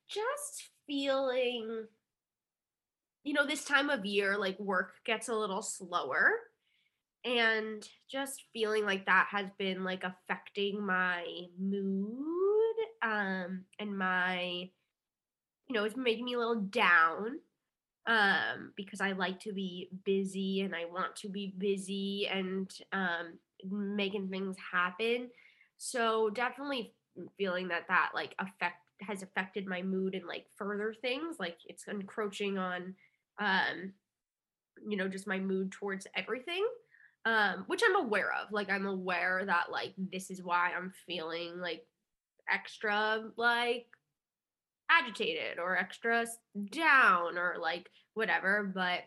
just 0.08 0.70
feeling, 0.88 1.88
you 3.26 3.34
know, 3.34 3.46
this 3.46 3.66
time 3.66 3.90
of 3.90 4.06
year, 4.06 4.38
like 4.38 4.58
work 4.60 4.94
gets 5.04 5.28
a 5.28 5.36
little 5.36 5.64
slower. 5.64 6.32
And 7.26 7.86
just 8.10 8.44
feeling 8.54 8.86
like 8.86 9.08
that 9.08 9.28
has 9.32 9.48
been 9.58 9.84
like 9.84 10.04
affecting 10.04 10.86
my 10.86 11.26
mood 11.60 12.76
um, 13.02 13.66
and 13.80 13.98
my, 13.98 14.70
you 15.68 15.74
know, 15.74 15.86
it's 15.86 15.98
making 15.98 16.26
me 16.26 16.36
a 16.36 16.40
little 16.40 16.62
down 16.62 17.40
um 18.08 18.72
because 18.76 19.02
I 19.02 19.14
like 19.14 19.40
to 19.40 19.52
be 19.52 19.90
busy 20.04 20.62
and 20.62 20.76
I 20.76 20.86
want 20.86 21.16
to 21.16 21.28
be 21.28 21.56
busy 21.58 22.30
and 22.32 22.72
um 22.94 23.40
making 23.68 24.30
things 24.30 24.56
happen. 24.72 25.32
So 25.78 26.30
definitely 26.30 26.94
feeling 27.36 27.70
that 27.70 27.88
that 27.88 28.12
like 28.14 28.36
affect 28.38 28.78
has 29.02 29.24
affected 29.24 29.66
my 29.66 29.82
mood 29.82 30.14
and 30.14 30.28
like 30.28 30.46
further 30.56 30.94
things 31.02 31.38
like 31.40 31.58
it's 31.66 31.88
encroaching 31.88 32.60
on 32.60 32.94
um 33.40 33.94
you 34.88 34.98
know 34.98 35.08
just 35.08 35.28
my 35.28 35.40
mood 35.40 35.72
towards 35.72 36.08
everything 36.16 36.66
um 37.26 37.64
which 37.68 37.82
I'm 37.88 38.06
aware 38.06 38.32
of. 38.34 38.52
Like 38.52 38.70
I'm 38.70 38.86
aware 38.86 39.44
that 39.46 39.72
like 39.72 39.94
this 39.98 40.30
is 40.30 40.44
why 40.44 40.72
I'm 40.76 40.94
feeling 41.08 41.60
like 41.60 41.86
extra 42.52 43.24
like 43.36 43.88
agitated 44.92 45.58
or 45.58 45.76
extra 45.76 46.26
down 46.72 47.38
or 47.38 47.56
like 47.60 47.90
whatever 48.14 48.72
but 48.74 49.00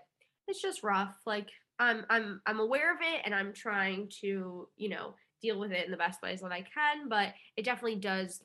it's 0.49 0.61
just 0.61 0.83
rough. 0.83 1.15
Like 1.27 1.49
i'm 1.79 2.05
i'm 2.11 2.41
i'm 2.47 2.61
aware 2.61 2.93
of 2.93 3.01
it 3.01 3.23
and 3.25 3.35
i'm 3.35 3.53
trying 3.53 4.09
to 4.21 4.69
you 4.77 4.89
know 4.89 5.15
deal 5.41 5.59
with 5.59 5.71
it 5.73 5.85
in 5.85 5.91
the 5.91 5.97
best 5.97 6.21
ways 6.23 6.41
that 6.41 6.53
i 6.53 6.61
can 6.63 7.09
but 7.09 7.33
it 7.57 7.65
definitely 7.65 7.97
does 7.99 8.43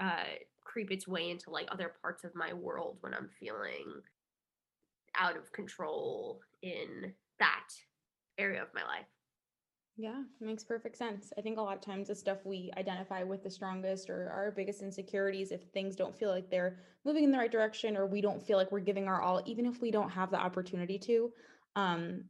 uh 0.00 0.24
creep 0.64 0.90
its 0.90 1.06
way 1.06 1.30
into 1.30 1.50
like 1.50 1.68
other 1.70 1.94
parts 2.02 2.24
of 2.24 2.34
my 2.34 2.52
world 2.52 2.96
when 3.00 3.14
i'm 3.14 3.28
feeling 3.38 3.84
out 5.18 5.36
of 5.36 5.52
control 5.52 6.40
in 6.62 7.14
that 7.38 7.68
area 8.38 8.62
of 8.62 8.68
my 8.74 8.82
life 8.84 9.06
Yeah, 9.96 10.24
makes 10.40 10.64
perfect 10.64 10.96
sense. 10.96 11.32
I 11.38 11.40
think 11.40 11.56
a 11.56 11.62
lot 11.62 11.76
of 11.76 11.80
times 11.80 12.08
the 12.08 12.16
stuff 12.16 12.44
we 12.44 12.72
identify 12.76 13.22
with 13.22 13.44
the 13.44 13.50
strongest 13.50 14.10
or 14.10 14.28
our 14.28 14.50
biggest 14.50 14.82
insecurities, 14.82 15.52
if 15.52 15.62
things 15.72 15.94
don't 15.94 16.16
feel 16.16 16.30
like 16.30 16.50
they're 16.50 16.78
moving 17.04 17.22
in 17.22 17.30
the 17.30 17.38
right 17.38 17.50
direction 17.50 17.96
or 17.96 18.04
we 18.06 18.20
don't 18.20 18.42
feel 18.42 18.56
like 18.58 18.72
we're 18.72 18.80
giving 18.80 19.06
our 19.06 19.22
all, 19.22 19.40
even 19.46 19.66
if 19.66 19.80
we 19.80 19.92
don't 19.92 20.10
have 20.10 20.32
the 20.32 20.36
opportunity 20.40 20.98
to, 20.98 21.32
um, 21.76 22.24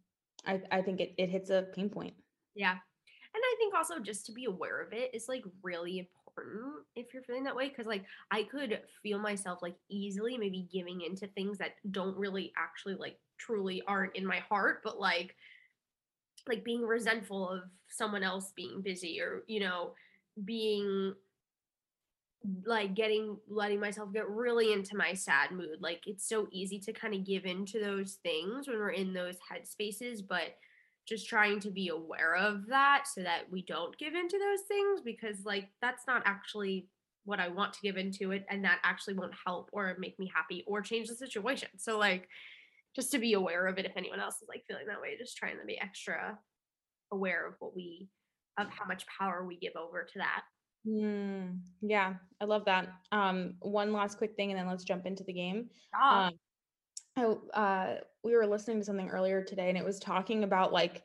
I, 0.44 0.60
I 0.70 0.82
think 0.82 1.00
it, 1.00 1.14
it 1.16 1.30
hits 1.30 1.48
a 1.48 1.62
pain 1.72 1.88
point. 1.88 2.14
Yeah. 2.54 2.72
And 2.72 3.42
I 3.42 3.54
think 3.58 3.74
also 3.74 3.98
just 3.98 4.26
to 4.26 4.32
be 4.32 4.44
aware 4.44 4.80
of 4.80 4.92
it 4.92 5.14
is 5.14 5.28
like 5.28 5.44
really 5.62 6.10
important 6.36 6.84
if 6.96 7.12
you're 7.12 7.22
feeling 7.22 7.44
that 7.44 7.56
way. 7.56 7.68
Cause 7.68 7.86
like 7.86 8.04
I 8.30 8.44
could 8.44 8.80
feel 9.02 9.18
myself 9.18 9.60
like 9.62 9.76
easily 9.88 10.38
maybe 10.38 10.68
giving 10.72 11.02
into 11.02 11.26
things 11.28 11.58
that 11.58 11.74
don't 11.90 12.16
really 12.16 12.52
actually 12.56 12.94
like 12.94 13.18
truly 13.38 13.82
aren't 13.86 14.16
in 14.16 14.26
my 14.26 14.38
heart, 14.38 14.80
but 14.84 14.98
like 14.98 15.34
like 16.48 16.64
being 16.64 16.82
resentful 16.82 17.48
of 17.48 17.62
someone 17.88 18.22
else 18.22 18.52
being 18.54 18.82
busy 18.82 19.20
or, 19.20 19.44
you 19.46 19.60
know, 19.60 19.92
being 20.44 21.14
like 22.66 22.94
getting 22.94 23.38
letting 23.48 23.80
myself 23.80 24.12
get 24.12 24.28
really 24.28 24.72
into 24.72 24.96
my 24.96 25.14
sad 25.14 25.50
mood. 25.50 25.80
Like 25.80 26.02
it's 26.06 26.28
so 26.28 26.46
easy 26.50 26.78
to 26.80 26.92
kind 26.92 27.14
of 27.14 27.24
give 27.24 27.46
into 27.46 27.80
those 27.80 28.18
things 28.22 28.68
when 28.68 28.78
we're 28.78 28.90
in 28.90 29.14
those 29.14 29.36
headspaces, 29.36 30.20
but 30.26 30.56
just 31.06 31.28
trying 31.28 31.60
to 31.60 31.70
be 31.70 31.88
aware 31.88 32.34
of 32.34 32.66
that 32.68 33.04
so 33.12 33.22
that 33.22 33.42
we 33.50 33.62
don't 33.62 33.96
give 33.98 34.14
into 34.14 34.38
those 34.38 34.66
things 34.66 35.00
because 35.04 35.44
like 35.44 35.68
that's 35.82 36.06
not 36.06 36.22
actually 36.24 36.88
what 37.24 37.40
I 37.40 37.48
want 37.48 37.72
to 37.74 37.80
give 37.82 37.96
into 37.96 38.32
it 38.32 38.44
and 38.50 38.64
that 38.64 38.78
actually 38.82 39.14
won't 39.14 39.34
help 39.46 39.70
or 39.72 39.96
make 39.98 40.18
me 40.18 40.30
happy 40.34 40.64
or 40.66 40.80
change 40.80 41.08
the 41.08 41.14
situation. 41.14 41.68
So 41.76 41.98
like 41.98 42.28
just 42.94 43.10
to 43.12 43.18
be 43.18 43.32
aware 43.32 43.66
of 43.66 43.78
it 43.78 43.86
if 43.86 43.92
anyone 43.96 44.20
else 44.20 44.36
is 44.36 44.48
like 44.48 44.64
feeling 44.68 44.86
that 44.86 45.00
way, 45.00 45.16
just 45.18 45.36
trying 45.36 45.58
to 45.58 45.66
be 45.66 45.80
extra 45.80 46.38
aware 47.12 47.46
of 47.46 47.54
what 47.58 47.74
we 47.74 48.08
of 48.56 48.68
how 48.70 48.86
much 48.86 49.04
power 49.06 49.44
we 49.44 49.56
give 49.56 49.74
over 49.76 50.04
to 50.04 50.18
that. 50.18 50.42
Mm, 50.86 51.58
yeah, 51.80 52.14
I 52.40 52.44
love 52.44 52.64
that. 52.66 52.88
Um, 53.10 53.54
one 53.60 53.92
last 53.92 54.18
quick 54.18 54.36
thing, 54.36 54.50
and 54.50 54.60
then 54.60 54.68
let's 54.68 54.84
jump 54.84 55.06
into 55.06 55.24
the 55.24 55.32
game. 55.32 55.70
Um, 56.26 56.32
oh, 57.16 57.40
uh, 57.52 57.96
we 58.22 58.34
were 58.34 58.46
listening 58.46 58.78
to 58.78 58.84
something 58.84 59.08
earlier 59.08 59.42
today, 59.42 59.68
and 59.68 59.78
it 59.78 59.84
was 59.84 59.98
talking 59.98 60.44
about 60.44 60.72
like, 60.72 61.02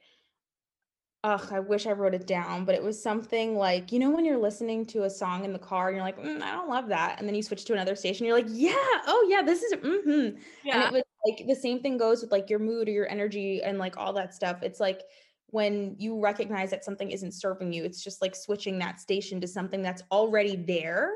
ugh, 1.23 1.47
I 1.51 1.59
wish 1.59 1.85
I 1.85 1.91
wrote 1.91 2.13
it 2.13 2.25
down, 2.25 2.63
but 2.65 2.75
it 2.75 2.83
was 2.83 3.01
something 3.01 3.57
like, 3.57 3.91
you 3.91 3.99
know, 3.99 4.09
when 4.09 4.23
you're 4.23 4.37
listening 4.37 4.85
to 4.87 5.03
a 5.03 5.09
song 5.09 5.43
in 5.43 5.53
the 5.53 5.59
car, 5.59 5.89
and 5.89 5.97
you're 5.97 6.05
like, 6.05 6.17
"Mm, 6.17 6.41
I 6.41 6.51
don't 6.51 6.69
love 6.69 6.87
that, 6.89 7.19
and 7.19 7.27
then 7.27 7.35
you 7.35 7.43
switch 7.43 7.65
to 7.65 7.73
another 7.73 7.95
station, 7.95 8.25
you're 8.25 8.37
like, 8.37 8.47
yeah, 8.49 8.73
oh 8.75 9.27
yeah, 9.29 9.41
this 9.41 9.61
is, 9.61 9.73
mm-hmm. 9.73 10.09
and 10.09 10.83
it 10.83 10.91
was 10.91 11.03
like 11.25 11.45
the 11.47 11.55
same 11.55 11.81
thing 11.81 11.97
goes 11.97 12.21
with 12.21 12.31
like 12.31 12.49
your 12.49 12.59
mood 12.59 12.87
or 12.87 12.91
your 12.91 13.09
energy 13.09 13.61
and 13.61 13.77
like 13.77 13.97
all 13.97 14.13
that 14.13 14.33
stuff. 14.33 14.63
It's 14.63 14.79
like 14.79 15.01
when 15.47 15.95
you 15.97 16.19
recognize 16.19 16.69
that 16.69 16.85
something 16.85 17.11
isn't 17.11 17.33
serving 17.33 17.73
you, 17.73 17.83
it's 17.83 18.03
just 18.03 18.21
like 18.21 18.35
switching 18.35 18.79
that 18.79 18.99
station 18.99 19.41
to 19.41 19.47
something 19.47 19.81
that's 19.81 20.03
already 20.11 20.55
there, 20.55 21.11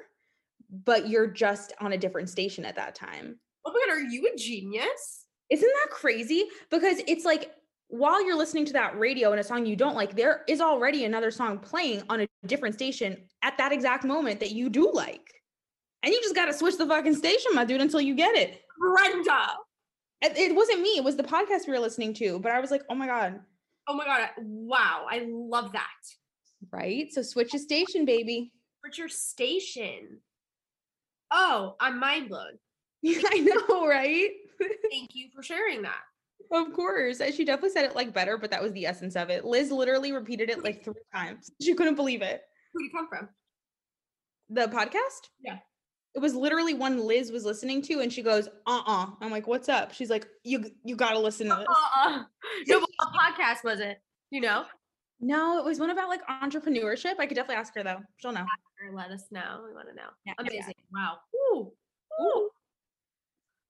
but 0.86 1.08
you're 1.08 1.28
just 1.28 1.74
on 1.80 1.94
a 1.94 1.98
different 1.98 2.30
station 2.30 2.66
at 2.66 2.76
that 2.76 2.96
time. 2.96 3.40
Oh 3.66 3.72
my 3.72 3.80
god, 3.88 3.98
are 3.98 4.02
you 4.02 4.30
a 4.34 4.38
genius? 4.38 5.26
Isn't 5.50 5.72
that 5.82 5.92
crazy? 5.92 6.46
Because 6.70 7.00
it's 7.08 7.26
like 7.26 7.52
while 7.88 8.26
you're 8.26 8.38
listening 8.38 8.66
to 8.66 8.74
that 8.74 8.98
radio 8.98 9.32
and 9.32 9.40
a 9.40 9.44
song 9.44 9.66
you 9.66 9.76
don't 9.76 9.96
like, 9.96 10.16
there 10.16 10.44
is 10.48 10.62
already 10.62 11.06
another 11.06 11.30
song 11.32 11.60
playing 11.60 12.02
on 12.10 12.22
a 12.22 12.28
different 12.48 12.74
station 12.76 13.18
at 13.44 13.58
that 13.58 13.72
exact 13.72 14.04
moment 14.04 14.40
that 14.40 14.52
you 14.52 14.70
do 14.70 14.92
like. 14.92 15.30
And 16.02 16.12
you 16.12 16.20
just 16.22 16.36
got 16.36 16.46
to 16.46 16.54
switch 16.54 16.78
the 16.78 16.88
fucking 16.88 17.16
station, 17.16 17.52
my 17.54 17.64
dude, 17.66 17.82
until 17.82 18.02
you 18.02 18.16
get 18.16 18.36
it. 18.36 18.62
Brenda. 18.80 19.48
It, 20.22 20.56
wasn't 20.56 20.82
me, 20.82 20.98
it 20.98 21.04
was 21.04 21.18
the 21.18 21.24
podcast 21.24 21.68
we 21.68 21.74
were 21.74 21.80
listening 21.80 22.14
to, 22.16 22.40
but 22.40 22.52
I 22.52 22.60
was 22.60 22.72
like, 22.72 22.82
oh 22.90 22.96
my 22.96 23.08
God, 23.08 23.40
Oh 23.88 23.96
my 23.96 24.06
god, 24.06 24.30
wow, 24.38 25.06
I 25.10 25.26
love 25.30 25.74
that. 25.74 25.90
right? 26.72 27.12
So 27.12 27.22
switch 27.22 27.54
a 27.54 27.60
station, 27.60 28.06
baby. 28.06 28.54
What's 28.82 28.98
your 28.98 29.10
station? 29.10 30.20
Oh, 31.30 31.76
I'm 31.80 32.00
mind 32.00 32.30
blown. 32.30 32.60
I 33.32 33.40
know, 33.40 33.88
right? 33.88 34.30
Thank 34.92 35.16
you 35.16 35.30
for 35.36 35.44
sharing 35.44 35.82
that. 35.82 36.02
of 36.52 36.74
course. 36.74 37.22
She 37.36 37.44
definitely 37.46 37.72
said 37.72 37.86
it 37.86 37.96
like 37.96 38.14
better, 38.14 38.38
but 38.38 38.52
that 38.52 38.62
was 38.62 38.72
the 38.74 38.86
essence 38.86 39.16
of 39.16 39.30
it. 39.30 39.44
Liz 39.46 39.72
literally 39.72 40.12
repeated 40.12 40.50
it 40.50 40.64
like 40.64 40.84
three 40.84 40.94
times. 41.14 41.52
She 41.62 41.74
couldn't 41.74 41.96
believe 41.96 42.22
it. 42.22 42.44
Who 42.74 42.80
did 42.80 42.88
it 42.88 42.92
come 42.94 43.08
from? 43.10 43.30
The 44.50 44.68
podcast? 44.68 45.30
Yeah. 45.44 45.58
It 46.16 46.20
was 46.20 46.36
literally 46.36 46.76
one 46.76 47.00
Liz 47.08 47.32
was 47.32 47.44
listening 47.44 47.82
to, 47.84 48.02
and 48.02 48.14
she 48.14 48.22
goes, 48.22 48.48
"Uh-uh." 48.68 49.08
I'm 49.20 49.32
like, 49.32 49.48
"What's 49.48 49.68
up?" 49.68 49.94
She's 49.94 50.12
like, 50.12 50.28
"You 50.44 50.64
you 50.84 50.96
gotta 50.96 51.18
listen 51.18 51.50
to 51.50 51.56
this." 51.56 51.66
Uh-uh. 51.68 52.24
No, 52.68 52.80
what 52.80 52.90
podcast 53.20 53.64
was 53.64 53.80
it? 53.80 54.00
You 54.30 54.42
know? 54.42 54.66
No, 55.20 55.58
it 55.58 55.66
was 55.66 55.80
one 55.80 55.90
about 55.90 56.10
like 56.10 56.22
entrepreneurship. 56.28 57.16
I 57.18 57.26
could 57.26 57.34
definitely 57.36 57.56
ask 57.56 57.74
her 57.76 57.84
though. 57.84 58.02
She'll 58.18 58.32
know. 58.32 58.46
Let 58.94 59.10
us 59.10 59.24
know. 59.32 59.64
We 59.68 59.74
want 59.74 59.88
to 59.90 59.96
know. 59.96 60.10
Yeah, 60.26 60.34
yeah, 60.40 60.46
yeah. 60.52 60.58
Amazing. 60.60 60.74
Wow. 60.94 61.18
Ooh. 61.56 61.72
Ooh. 62.22 62.50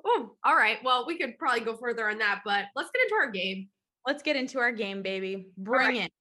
Ooh. 0.07 0.31
All 0.43 0.55
right. 0.55 0.77
Well, 0.83 1.05
we 1.07 1.17
could 1.17 1.38
probably 1.38 1.62
go 1.62 1.75
further 1.77 2.10
on 2.10 2.17
that, 2.19 2.41
but 2.43 2.65
let's 2.75 2.89
get 2.93 3.03
into 3.03 3.15
our 3.15 3.31
game. 3.31 3.69
Let's 4.05 4.22
get 4.22 4.36
into 4.36 4.60
our 4.60 4.72
game, 4.72 5.01
baby. 5.01 5.48
Bring 5.57 5.88
right. 5.88 6.01
it. 6.05 6.12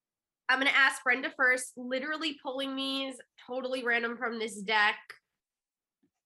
I'm 0.49 0.59
gonna 0.59 0.71
ask 0.75 1.03
Brenda 1.03 1.31
first, 1.37 1.73
literally 1.77 2.37
pulling 2.43 2.77
these 2.77 3.15
totally 3.47 3.85
random 3.85 4.17
from 4.17 4.39
this 4.39 4.61
deck. 4.61 4.97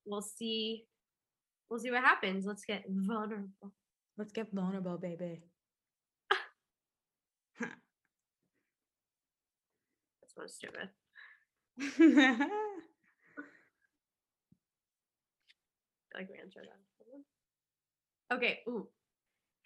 We'll 0.04 0.22
see. 0.22 0.84
We'll 1.70 1.80
see 1.80 1.90
what 1.90 2.02
happens. 2.02 2.44
Let's 2.44 2.64
get 2.64 2.84
vulnerable. 2.88 3.72
Let's 4.18 4.32
get 4.32 4.48
vulnerable, 4.52 4.98
baby. 4.98 5.42
That's 7.60 7.72
so 10.34 10.46
stupid. 10.46 10.90
Like 16.16 16.30
we 16.30 16.40
answered 16.40 16.64
that. 16.64 16.80
Okay. 18.32 18.60
Ooh. 18.68 18.88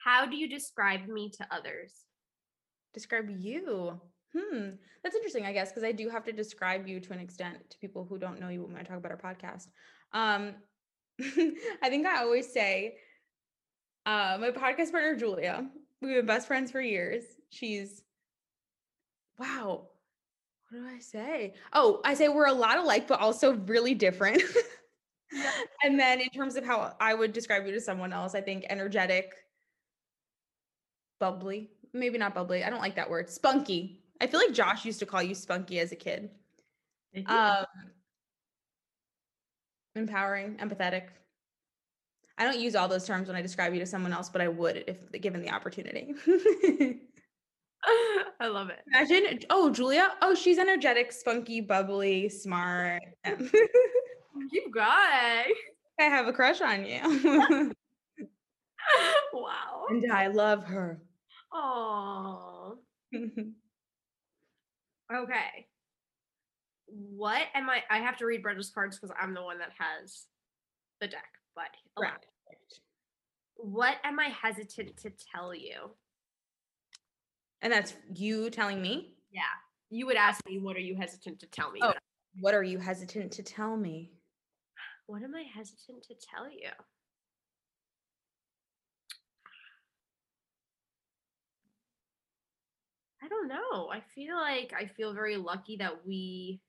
How 0.05 0.27
do 0.27 0.37
you 0.37 0.49
describe 0.49 1.07
me 1.07 1.31
to 1.31 1.47
others? 1.51 2.05
describe 2.93 3.29
you. 3.31 4.01
Hmm, 4.37 4.71
that's 5.03 5.17
interesting, 5.17 5.45
I 5.45 5.53
guess, 5.53 5.71
because 5.71 5.83
I 5.83 5.93
do 5.93 6.09
have 6.09 6.25
to 6.25 6.33
describe 6.33 6.87
you 6.87 7.01
to 7.01 7.13
an 7.13 7.21
extent 7.21 7.59
to 7.71 7.79
people 7.79 8.07
who 8.09 8.19
don't 8.19 8.41
know 8.41 8.49
you 8.49 8.63
when 8.63 8.77
I 8.77 8.83
talk 8.83 8.97
about 8.97 9.13
our 9.13 9.19
podcast. 9.19 9.67
Um, 10.13 10.55
I 11.21 11.89
think 11.89 12.07
I 12.07 12.23
always 12.23 12.53
say, 12.53 12.97
uh, 14.07 14.39
my 14.41 14.51
podcast 14.51 14.93
partner 14.93 15.17
Julia, 15.17 15.69
we've 16.01 16.15
been 16.15 16.27
best 16.27 16.47
friends 16.47 16.71
for 16.71 16.81
years. 16.81 17.25
She's, 17.51 18.03
wow, 19.39 19.89
what 20.69 20.79
do 20.79 20.87
I 20.87 21.01
say? 21.01 21.55
Oh, 21.73 22.01
I 22.05 22.15
say 22.15 22.29
we're 22.29 22.47
a 22.47 22.53
lot 22.53 22.79
alike, 22.79 23.09
but 23.09 23.21
also 23.21 23.55
really 23.55 23.95
different. 23.95 24.43
and 25.85 25.99
then 25.99 26.21
in 26.21 26.29
terms 26.29 26.57
of 26.57 26.65
how 26.65 26.95
I 27.01 27.15
would 27.15 27.33
describe 27.33 27.67
you 27.67 27.73
to 27.73 27.81
someone 27.81 28.13
else, 28.13 28.35
I 28.35 28.41
think 28.41 28.65
energetic, 28.69 29.35
bubbly, 31.19 31.71
maybe 31.93 32.19
not 32.19 32.35
bubbly. 32.35 32.65
I 32.65 32.71
don't 32.71 32.81
like 32.81 32.97
that 32.97 33.11
word. 33.11 33.31
Spunky. 33.31 34.03
I 34.21 34.27
feel 34.27 34.41
like 34.41 34.53
Josh 34.53 34.85
used 34.85 34.99
to 35.01 35.07
call 35.07 35.23
you 35.23 35.35
spunky 35.35 35.81
as 35.81 35.93
a 35.93 35.97
kid. 35.97 36.31
Um, 37.27 37.65
empowering, 39.97 40.57
empathetic. 40.57 41.05
I 42.39 42.45
don't 42.45 42.59
use 42.59 42.75
all 42.75 42.89
those 42.89 43.07
terms 43.07 43.29
when 43.29 43.37
I 43.37 43.43
describe 43.43 43.75
you 43.75 43.81
to 43.81 43.87
someone 43.87 44.13
else, 44.13 44.29
but 44.29 44.41
I 44.41 44.49
would 44.49 44.85
if 44.87 45.11
given 45.21 45.43
the 45.43 45.51
opportunity. 45.51 46.15
I 48.41 48.47
love 48.47 48.71
it. 48.71 48.79
Imagine, 48.89 49.41
oh, 49.51 49.71
Julia, 49.71 50.13
oh, 50.23 50.35
she's 50.35 50.59
energetic, 50.59 51.13
spunky, 51.13 51.61
bubbly, 51.61 52.29
smart. 52.29 53.03
you 54.51 54.71
guys. 54.73 55.47
I 55.99 56.05
have 56.05 56.27
a 56.27 56.33
crush 56.33 56.61
on 56.61 56.85
you. 56.85 57.01
wow. 59.33 59.87
and 59.89 60.13
I 60.13 60.29
love 60.29 60.65
her. 60.65 61.01
Oh. 61.53 62.79
okay. 65.15 65.67
What 66.87 67.43
am 67.55 67.69
I? 67.71 67.83
I 67.91 67.99
have 67.99 68.17
to 68.19 68.27
read 68.27 68.43
Brenda's 68.43 68.71
cards 68.71 68.99
because 68.99 69.15
I'm 69.21 69.35
the 69.35 69.43
one 69.43 69.59
that 69.59 69.71
has 69.79 70.27
the 71.01 71.07
deck, 71.07 71.29
but 71.55 71.69
right. 71.99 72.13
What 73.57 73.97
am 74.05 74.19
I 74.19 74.29
hesitant 74.29 74.97
to 74.99 75.13
tell 75.35 75.55
you? 75.55 75.91
And 77.63 77.73
that's 77.73 77.95
you 78.15 78.49
telling 78.51 78.81
me? 78.81 79.15
Yeah. 79.31 79.43
You 79.91 80.07
would 80.07 80.17
ask 80.17 80.41
me, 80.47 80.59
what 80.59 80.77
are 80.77 80.81
you 80.81 80.97
hesitant 80.97 81.41
to 81.41 81.47
tell 81.47 81.71
me? 81.71 81.81
Oh, 81.83 81.93
what 82.41 82.55
are 82.55 82.63
you 82.63 82.79
hesitant 82.79 83.33
to 83.33 83.43
tell 83.43 83.77
me? 83.77 84.13
What 85.11 85.25
am 85.25 85.35
I 85.35 85.43
hesitant 85.43 86.05
to 86.05 86.15
tell 86.15 86.49
you? 86.49 86.69
I 93.21 93.27
don't 93.27 93.49
know. 93.49 93.91
I 93.93 94.03
feel 94.15 94.37
like 94.37 94.73
I 94.73 94.87
feel 94.87 95.13
very 95.13 95.37
lucky 95.37 95.77
that 95.79 96.07
we 96.07 96.61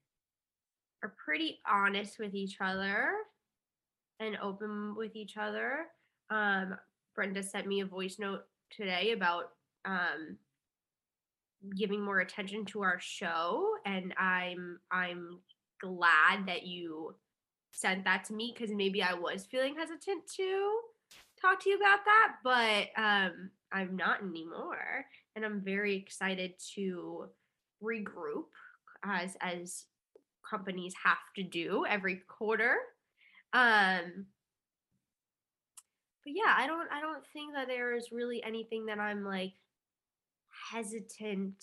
are 1.04 1.14
pretty 1.24 1.60
honest 1.72 2.18
with 2.18 2.34
each 2.34 2.58
other 2.60 3.12
and 4.20 4.36
open 4.42 4.96
with 4.98 5.16
each 5.16 5.38
other. 5.38 5.86
Um, 6.32 6.76
Brenda 7.14 7.44
sent 7.44 7.68
me 7.68 7.82
a 7.82 7.86
voice 7.86 8.18
note 8.18 8.42
today 8.76 9.12
about 9.12 9.52
um, 9.86 10.36
giving 11.78 12.02
more 12.02 12.22
attention 12.22 12.66
to 12.66 12.82
our 12.82 13.00
show, 13.00 13.76
and 13.86 14.16
I'm 14.18 14.80
I'm 14.92 15.42
glad 15.80 16.48
that 16.48 16.66
you 16.66 17.14
sent 17.72 18.04
that 18.04 18.26
to 18.26 18.34
me 18.34 18.54
because 18.56 18.74
maybe 18.74 19.02
I 19.02 19.14
was 19.14 19.46
feeling 19.46 19.76
hesitant 19.76 20.28
to 20.38 20.72
talk 21.42 21.62
to 21.64 21.70
you 21.70 21.78
about 21.78 22.00
that, 22.06 22.36
but 22.44 23.02
um, 23.02 23.50
I'm 23.72 23.96
not 23.96 24.22
anymore, 24.22 25.06
and 25.36 25.46
I'm 25.46 25.62
very 25.62 25.96
excited 25.96 26.54
to 26.76 27.26
regroup 27.84 28.46
as 29.04 29.36
as 29.42 29.86
companies 30.48 30.94
have 31.04 31.18
to 31.36 31.44
do 31.44 31.86
every 31.88 32.22
quarter. 32.28 32.76
Um, 33.54 34.26
but 36.24 36.34
yeah, 36.34 36.54
I 36.56 36.68
don't 36.68 36.88
I 36.92 37.02
don't 37.02 37.26
think 37.34 37.54
that 37.54 37.68
there 37.68 37.96
is 37.96 38.12
really 38.12 38.44
anything 38.44 38.86
that 38.88 39.00
I'm 39.00 39.24
like 39.24 39.54
hesitant 40.72 41.56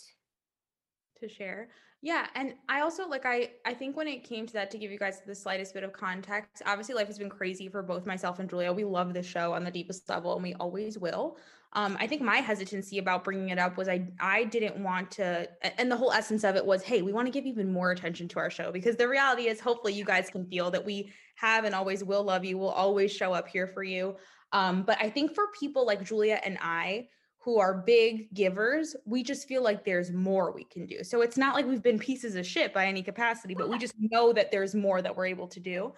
to 1.21 1.29
share. 1.29 1.69
Yeah, 2.01 2.27
and 2.37 2.55
I 2.69 2.81
also 2.81 3.09
like 3.09 3.27
I 3.27 3.51
I 3.67 3.75
think 3.75 3.97
when 3.97 4.07
it 4.07 4.23
came 4.23 4.47
to 4.47 4.53
that 4.53 4.71
to 4.71 4.79
give 4.79 4.93
you 4.93 4.99
guys 4.99 5.21
the 5.27 5.35
slightest 5.35 5.75
bit 5.75 5.83
of 5.83 5.93
context, 5.93 6.63
obviously 6.65 6.95
life 6.95 7.09
has 7.09 7.19
been 7.19 7.29
crazy 7.29 7.69
for 7.69 7.83
both 7.83 8.07
myself 8.07 8.39
and 8.39 8.49
Julia. 8.49 8.73
We 8.73 8.85
love 8.85 9.15
the 9.15 9.23
show 9.23 9.53
on 9.53 9.65
the 9.65 9.71
deepest 9.71 10.09
level 10.09 10.35
and 10.35 10.43
we 10.43 10.55
always 10.55 10.97
will. 10.97 11.39
Um 11.73 11.97
I 11.99 12.07
think 12.07 12.23
my 12.23 12.37
hesitancy 12.37 12.99
about 12.99 13.25
bringing 13.25 13.49
it 13.49 13.59
up 13.59 13.77
was 13.77 13.89
I 13.89 14.07
I 14.21 14.45
didn't 14.45 14.81
want 14.83 15.11
to 15.13 15.49
and 15.77 15.91
the 15.91 15.97
whole 15.97 16.13
essence 16.13 16.45
of 16.45 16.55
it 16.55 16.65
was 16.65 16.83
hey, 16.83 17.03
we 17.03 17.13
want 17.13 17.27
to 17.27 17.33
give 17.33 17.47
even 17.47 17.73
more 17.73 17.91
attention 17.91 18.29
to 18.29 18.39
our 18.39 18.51
show 18.51 18.71
because 18.71 18.95
the 18.95 19.09
reality 19.09 19.49
is 19.49 19.59
hopefully 19.61 19.93
you 19.93 20.05
guys 20.05 20.31
can 20.31 20.47
feel 20.47 20.71
that 20.71 20.85
we 20.85 21.13
have 21.35 21.65
and 21.65 21.75
always 21.75 22.05
will 22.05 22.23
love 22.23 22.45
you. 22.45 22.59
We'll 22.59 22.71
always 22.71 23.13
show 23.13 23.33
up 23.33 23.49
here 23.49 23.67
for 23.67 23.83
you. 23.83 24.17
Um 24.53 24.85
but 24.85 24.99
I 25.01 25.11
think 25.11 25.35
for 25.35 25.47
people 25.59 25.85
like 25.85 26.05
Julia 26.05 26.41
and 26.45 26.59
I 26.63 27.09
who 27.49 27.59
are 27.59 27.83
big 27.87 28.29
givers, 28.35 28.95
we 29.07 29.23
just 29.23 29.49
feel 29.49 29.63
like 29.63 29.83
there's 29.83 30.13
more 30.13 30.53
we 30.53 30.65
can 30.65 30.85
do. 30.85 31.03
So 31.03 31.23
it's 31.23 31.39
not 31.39 31.55
like 31.55 31.65
we've 31.65 31.83
been 31.83 31.99
pieces 31.99 32.35
of 32.35 32.47
shit 32.47 32.75
by 32.75 32.85
any 32.85 33.03
capacity, 33.03 33.55
but 33.55 33.71
we 33.71 33.79
just 33.79 33.95
know 33.99 34.35
that 34.35 34.51
there's 34.51 34.75
more 34.75 35.01
that 35.01 35.17
we're 35.17 35.25
able 35.25 35.49
to 35.49 35.59
do. 35.59 35.95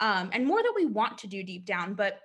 Um, 0.00 0.28
and 0.32 0.44
more 0.44 0.60
that 0.60 0.72
we 0.74 0.86
want 0.86 1.16
to 1.18 1.28
do 1.28 1.44
deep 1.44 1.64
down. 1.66 1.94
But 1.94 2.18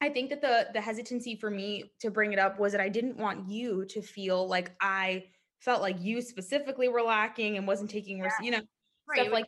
I 0.00 0.08
think 0.08 0.30
that 0.30 0.40
the 0.40 0.68
the 0.72 0.80
hesitancy 0.80 1.36
for 1.36 1.50
me 1.50 1.92
to 2.00 2.10
bring 2.10 2.32
it 2.32 2.38
up 2.38 2.58
was 2.58 2.72
that 2.72 2.80
I 2.80 2.88
didn't 2.88 3.18
want 3.18 3.50
you 3.50 3.84
to 3.84 4.00
feel 4.00 4.48
like 4.48 4.74
I 4.80 5.24
felt 5.60 5.82
like 5.82 6.00
you 6.00 6.22
specifically 6.22 6.88
were 6.88 7.02
lacking 7.02 7.58
and 7.58 7.66
wasn't 7.66 7.90
taking, 7.90 8.16
yeah. 8.16 8.30
you 8.40 8.50
know, 8.50 8.62
right. 9.10 9.20
stuff 9.20 9.32
like 9.34 9.44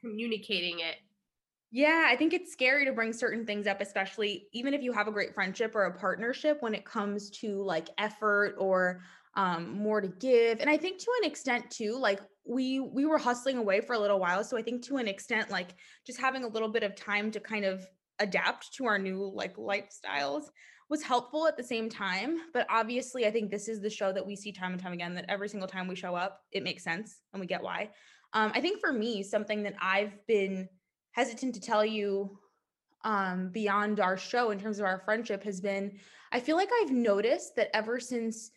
communicating 0.00 0.80
it 0.80 0.96
yeah, 1.70 2.06
I 2.08 2.16
think 2.16 2.32
it's 2.32 2.52
scary 2.52 2.84
to 2.84 2.92
bring 2.92 3.12
certain 3.12 3.44
things 3.44 3.66
up, 3.66 3.80
especially 3.80 4.48
even 4.52 4.72
if 4.72 4.82
you 4.82 4.92
have 4.92 5.08
a 5.08 5.12
great 5.12 5.34
friendship 5.34 5.74
or 5.74 5.84
a 5.84 5.98
partnership 5.98 6.62
when 6.62 6.74
it 6.74 6.84
comes 6.84 7.30
to 7.40 7.62
like 7.62 7.88
effort 7.98 8.54
or 8.58 9.02
um, 9.34 9.72
more 9.76 10.00
to 10.00 10.08
give. 10.08 10.60
And 10.60 10.70
I 10.70 10.76
think 10.76 11.00
to 11.00 11.10
an 11.22 11.28
extent 11.28 11.70
too, 11.70 11.98
like 11.98 12.20
we 12.44 12.80
we 12.80 13.04
were 13.04 13.18
hustling 13.18 13.58
away 13.58 13.80
for 13.80 13.94
a 13.94 13.98
little 13.98 14.20
while, 14.20 14.44
so 14.44 14.56
I 14.56 14.62
think 14.62 14.84
to 14.86 14.96
an 14.96 15.08
extent, 15.08 15.50
like 15.50 15.74
just 16.06 16.20
having 16.20 16.44
a 16.44 16.48
little 16.48 16.68
bit 16.68 16.84
of 16.84 16.94
time 16.94 17.30
to 17.32 17.40
kind 17.40 17.64
of 17.64 17.86
adapt 18.18 18.72
to 18.74 18.86
our 18.86 18.98
new 18.98 19.30
like 19.34 19.56
lifestyles 19.56 20.44
was 20.88 21.02
helpful 21.02 21.48
at 21.48 21.56
the 21.56 21.64
same 21.64 21.88
time. 21.88 22.38
But 22.54 22.66
obviously, 22.70 23.26
I 23.26 23.30
think 23.32 23.50
this 23.50 23.68
is 23.68 23.80
the 23.80 23.90
show 23.90 24.12
that 24.12 24.24
we 24.24 24.36
see 24.36 24.52
time 24.52 24.72
and 24.72 24.80
time 24.80 24.92
again 24.92 25.14
that 25.16 25.26
every 25.28 25.48
single 25.48 25.68
time 25.68 25.88
we 25.88 25.96
show 25.96 26.14
up, 26.14 26.40
it 26.52 26.62
makes 26.62 26.84
sense 26.84 27.22
and 27.32 27.40
we 27.40 27.46
get 27.46 27.62
why. 27.62 27.90
Um, 28.32 28.52
I 28.54 28.60
think 28.60 28.80
for 28.80 28.92
me, 28.92 29.22
something 29.22 29.64
that 29.64 29.74
I've 29.80 30.24
been 30.26 30.68
hesitant 31.16 31.54
to 31.54 31.60
tell 31.60 31.84
you 31.84 32.38
um, 33.04 33.48
beyond 33.48 33.98
our 34.00 34.16
show 34.16 34.50
in 34.50 34.60
terms 34.60 34.78
of 34.78 34.84
our 34.84 35.00
friendship 35.04 35.42
has 35.42 35.60
been 35.60 35.98
I 36.32 36.40
feel 36.40 36.56
like 36.56 36.68
I've 36.82 36.90
noticed 36.90 37.56
that 37.56 37.70
ever 37.74 37.98
since 37.98 38.50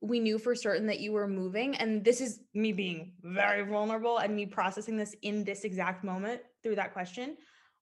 we 0.00 0.20
knew 0.20 0.38
for 0.38 0.54
certain 0.54 0.86
that 0.86 1.00
you 1.00 1.12
were 1.12 1.26
moving, 1.26 1.74
and 1.76 2.04
this 2.04 2.20
is 2.20 2.40
me 2.54 2.72
being 2.72 3.12
very 3.22 3.62
vulnerable 3.62 4.18
and 4.18 4.34
me 4.34 4.46
processing 4.46 4.96
this 4.96 5.14
in 5.22 5.42
this 5.42 5.64
exact 5.64 6.04
moment 6.04 6.40
through 6.62 6.76
that 6.76 6.92
question, 6.92 7.36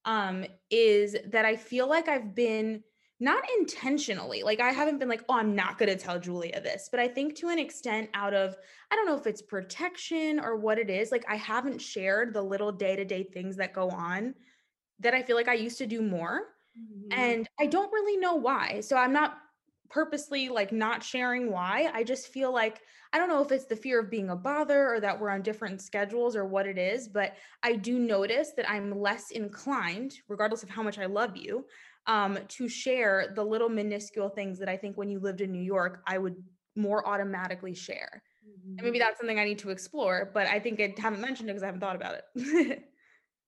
um, 0.06 0.46
is 0.70 1.16
that 1.26 1.44
I 1.44 1.54
feel 1.56 1.88
like 1.88 2.08
I've 2.08 2.34
been 2.34 2.82
not 3.18 3.42
intentionally 3.58 4.42
like 4.42 4.60
i 4.60 4.70
haven't 4.70 4.98
been 4.98 5.08
like 5.08 5.24
oh 5.28 5.38
i'm 5.38 5.54
not 5.54 5.78
going 5.78 5.88
to 5.88 5.96
tell 5.96 6.18
julia 6.18 6.60
this 6.60 6.88
but 6.90 7.00
i 7.00 7.08
think 7.08 7.34
to 7.34 7.48
an 7.48 7.58
extent 7.58 8.10
out 8.14 8.34
of 8.34 8.56
i 8.90 8.96
don't 8.96 9.06
know 9.06 9.16
if 9.16 9.26
it's 9.26 9.42
protection 9.42 10.38
or 10.38 10.56
what 10.56 10.78
it 10.78 10.90
is 10.90 11.10
like 11.10 11.24
i 11.28 11.36
haven't 11.36 11.80
shared 11.80 12.34
the 12.34 12.42
little 12.42 12.70
day-to-day 12.70 13.22
things 13.22 13.56
that 13.56 13.72
go 13.72 13.88
on 13.90 14.34
that 15.00 15.14
i 15.14 15.22
feel 15.22 15.36
like 15.36 15.48
i 15.48 15.54
used 15.54 15.78
to 15.78 15.86
do 15.86 16.02
more 16.02 16.42
mm-hmm. 16.78 17.18
and 17.18 17.48
i 17.58 17.66
don't 17.66 17.92
really 17.92 18.18
know 18.18 18.34
why 18.34 18.80
so 18.80 18.96
i'm 18.96 19.12
not 19.12 19.38
purposely 19.88 20.48
like 20.48 20.72
not 20.72 21.02
sharing 21.02 21.50
why 21.50 21.88
i 21.94 22.02
just 22.02 22.28
feel 22.28 22.52
like 22.52 22.82
i 23.12 23.18
don't 23.18 23.28
know 23.28 23.40
if 23.40 23.52
it's 23.52 23.66
the 23.66 23.76
fear 23.76 24.00
of 24.00 24.10
being 24.10 24.30
a 24.30 24.36
bother 24.36 24.92
or 24.92 25.00
that 25.00 25.18
we're 25.18 25.30
on 25.30 25.40
different 25.40 25.80
schedules 25.80 26.34
or 26.34 26.44
what 26.44 26.66
it 26.66 26.76
is 26.76 27.08
but 27.08 27.34
i 27.62 27.72
do 27.72 27.98
notice 27.98 28.50
that 28.56 28.68
i'm 28.68 29.00
less 29.00 29.30
inclined 29.30 30.12
regardless 30.28 30.64
of 30.64 30.68
how 30.68 30.82
much 30.82 30.98
i 30.98 31.06
love 31.06 31.36
you 31.36 31.64
um, 32.06 32.38
to 32.48 32.68
share 32.68 33.32
the 33.34 33.44
little 33.44 33.68
minuscule 33.68 34.28
things 34.28 34.58
that 34.58 34.68
I 34.68 34.76
think 34.76 34.96
when 34.96 35.08
you 35.08 35.18
lived 35.18 35.40
in 35.40 35.52
New 35.52 35.62
York, 35.62 36.02
I 36.06 36.18
would 36.18 36.36
more 36.76 37.06
automatically 37.06 37.74
share. 37.74 38.22
Mm-hmm. 38.46 38.68
And 38.70 38.82
maybe 38.82 38.98
mm-hmm. 38.98 39.06
that's 39.06 39.18
something 39.18 39.38
I 39.38 39.44
need 39.44 39.58
to 39.60 39.70
explore, 39.70 40.30
but 40.32 40.46
I 40.46 40.60
think 40.60 40.80
I 40.80 40.94
haven't 40.96 41.20
mentioned 41.20 41.48
it 41.48 41.52
because 41.52 41.62
I 41.62 41.66
haven't 41.66 41.80
thought 41.80 41.96
about 41.96 42.14
it. 42.14 42.82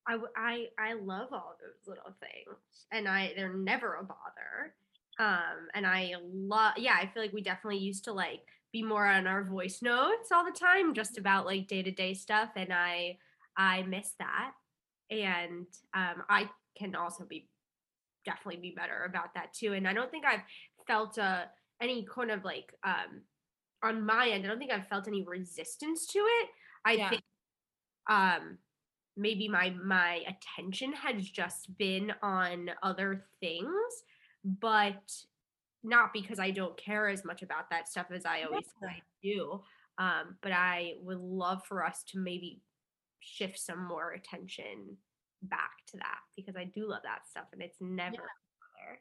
I, 0.08 0.16
I 0.36 0.66
I 0.78 0.92
love 0.94 1.28
all 1.32 1.56
those 1.60 1.86
little 1.86 2.14
things, 2.18 2.86
and 2.90 3.06
I 3.06 3.32
they're 3.36 3.52
never 3.52 3.94
a 3.94 4.02
bother. 4.02 4.74
Um, 5.20 5.68
and 5.74 5.86
I 5.86 6.14
love, 6.22 6.74
yeah, 6.78 6.96
I 6.98 7.06
feel 7.06 7.22
like 7.22 7.32
we 7.32 7.42
definitely 7.42 7.78
used 7.78 8.04
to 8.04 8.12
like 8.12 8.40
be 8.72 8.82
more 8.82 9.06
on 9.06 9.26
our 9.26 9.44
voice 9.44 9.82
notes 9.82 10.30
all 10.32 10.44
the 10.44 10.58
time, 10.58 10.94
just 10.94 11.18
about 11.18 11.44
like 11.44 11.68
day 11.68 11.82
to 11.82 11.90
day 11.90 12.14
stuff, 12.14 12.50
and 12.56 12.72
I 12.72 13.18
I 13.56 13.82
miss 13.82 14.12
that, 14.18 14.52
and 15.10 15.66
um, 15.92 16.22
I 16.30 16.48
can 16.76 16.94
also 16.94 17.24
be 17.24 17.48
definitely 18.28 18.60
be 18.60 18.74
better 18.76 19.04
about 19.08 19.32
that 19.34 19.54
too. 19.54 19.72
And 19.72 19.88
I 19.88 19.94
don't 19.94 20.10
think 20.10 20.26
I've 20.26 20.42
felt 20.86 21.18
uh, 21.18 21.44
any 21.80 22.06
kind 22.14 22.30
of 22.30 22.44
like 22.44 22.74
um, 22.84 23.22
on 23.82 24.04
my 24.04 24.28
end. 24.28 24.44
I 24.44 24.48
don't 24.48 24.58
think 24.58 24.72
I've 24.72 24.88
felt 24.88 25.08
any 25.08 25.22
resistance 25.22 26.06
to 26.08 26.18
it. 26.18 26.48
I 26.84 26.92
yeah. 26.92 27.10
think 27.10 27.22
um, 28.10 28.58
maybe 29.16 29.48
my 29.48 29.70
my 29.82 30.20
attention 30.26 30.92
has 30.92 31.28
just 31.28 31.76
been 31.78 32.12
on 32.22 32.70
other 32.82 33.24
things, 33.40 34.04
but 34.44 35.12
not 35.82 36.12
because 36.12 36.38
I 36.38 36.50
don't 36.50 36.76
care 36.76 37.08
as 37.08 37.24
much 37.24 37.42
about 37.42 37.70
that 37.70 37.88
stuff 37.88 38.06
as 38.12 38.26
I 38.26 38.42
always 38.42 38.66
yeah. 38.82 38.88
I 38.88 39.02
do. 39.22 39.62
Um, 39.96 40.36
but 40.42 40.52
I 40.52 40.94
would 41.02 41.18
love 41.18 41.64
for 41.66 41.84
us 41.84 42.04
to 42.08 42.18
maybe 42.18 42.60
shift 43.20 43.58
some 43.58 43.84
more 43.86 44.12
attention 44.12 44.96
back 45.42 45.72
to 45.88 45.96
that 45.98 46.18
because 46.36 46.56
I 46.56 46.64
do 46.64 46.88
love 46.88 47.02
that 47.04 47.26
stuff 47.28 47.46
and 47.52 47.62
it's 47.62 47.78
never 47.80 48.16
there. 48.16 49.00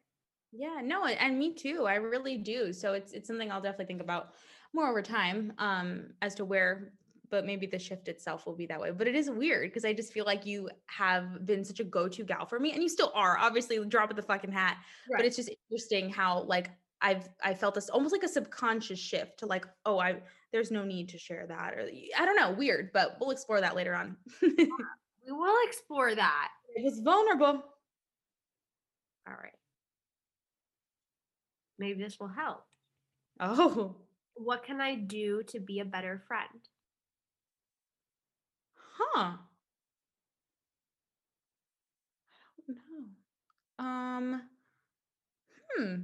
Yeah, 0.52 0.82
no, 0.84 1.06
and- 1.06 1.38
me 1.38 1.54
too. 1.54 1.86
I 1.86 1.96
really 1.96 2.38
do. 2.38 2.74
So 2.74 2.94
it's 2.94 3.14
it's 3.14 3.28
something 3.28 3.52
I'll 3.52 3.62
definitely 3.62 3.86
think 3.86 4.02
about 4.02 4.34
more 4.74 4.90
over 4.90 5.02
time 5.02 5.54
um 5.58 6.08
as 6.22 6.36
to 6.36 6.46
where 6.46 6.94
but 7.30 7.46
maybe 7.46 7.66
the 7.66 7.80
shift 7.80 8.08
itself 8.08 8.46
will 8.46 8.56
be 8.56 8.66
that 8.68 8.80
way. 8.80 8.92
But 8.92 9.08
it 9.08 9.16
is 9.16 9.30
weird 9.30 9.70
because 9.70 9.84
I 9.86 9.94
just 9.94 10.14
feel 10.14 10.26
like 10.26 10.46
you 10.46 10.70
have 10.86 11.46
been 11.46 11.66
such 11.66 11.80
a 11.80 11.84
go-to 11.84 12.24
gal 12.24 12.46
for 12.46 12.60
me 12.60 12.72
and 12.72 12.82
you 12.82 12.90
still 12.90 13.12
are. 13.14 13.38
Obviously, 13.38 13.84
drop 13.86 14.10
of 14.10 14.16
the 14.16 14.22
fucking 14.22 14.52
hat. 14.52 14.78
But 15.12 15.26
it's 15.26 15.36
just 15.36 15.50
interesting 15.70 16.10
how 16.10 16.44
like 16.44 16.72
I've 17.02 17.28
I 17.44 17.54
felt 17.54 17.76
this 17.76 17.90
almost 17.90 18.14
like 18.14 18.24
a 18.24 18.28
subconscious 18.28 19.00
shift 19.00 19.40
to 19.40 19.46
like, 19.46 19.66
oh, 19.86 20.00
I 20.00 20.22
there's 20.52 20.72
no 20.72 20.84
need 20.84 21.10
to 21.10 21.18
share 21.18 21.46
that 21.48 21.74
or 21.74 21.90
I 22.18 22.26
don't 22.26 22.38
know, 22.38 22.52
weird, 22.52 22.92
but 22.94 23.18
we'll 23.20 23.32
explore 23.32 23.62
that 23.62 23.76
later 23.76 23.94
on. 23.94 24.16
we 25.28 25.34
will 25.34 25.56
explore 25.68 26.16
that. 26.16 26.50
It 26.76 26.84
was 26.84 27.00
vulnerable. 27.00 27.64
All 29.28 29.34
right. 29.34 29.54
Maybe 31.78 32.02
this 32.02 32.20
will 32.20 32.30
help. 32.30 32.64
Oh, 33.40 33.96
What 34.36 34.64
can 34.64 34.82
I 34.82 34.96
do 34.96 35.44
to 35.50 35.60
be 35.60 35.80
a 35.80 35.86
better 35.86 36.24
friend? 36.28 36.50
huh. 38.98 39.34
I 42.58 42.62
don't 42.68 42.78
know. 42.78 43.86
Um, 43.86 44.42
hmm. 45.76 45.96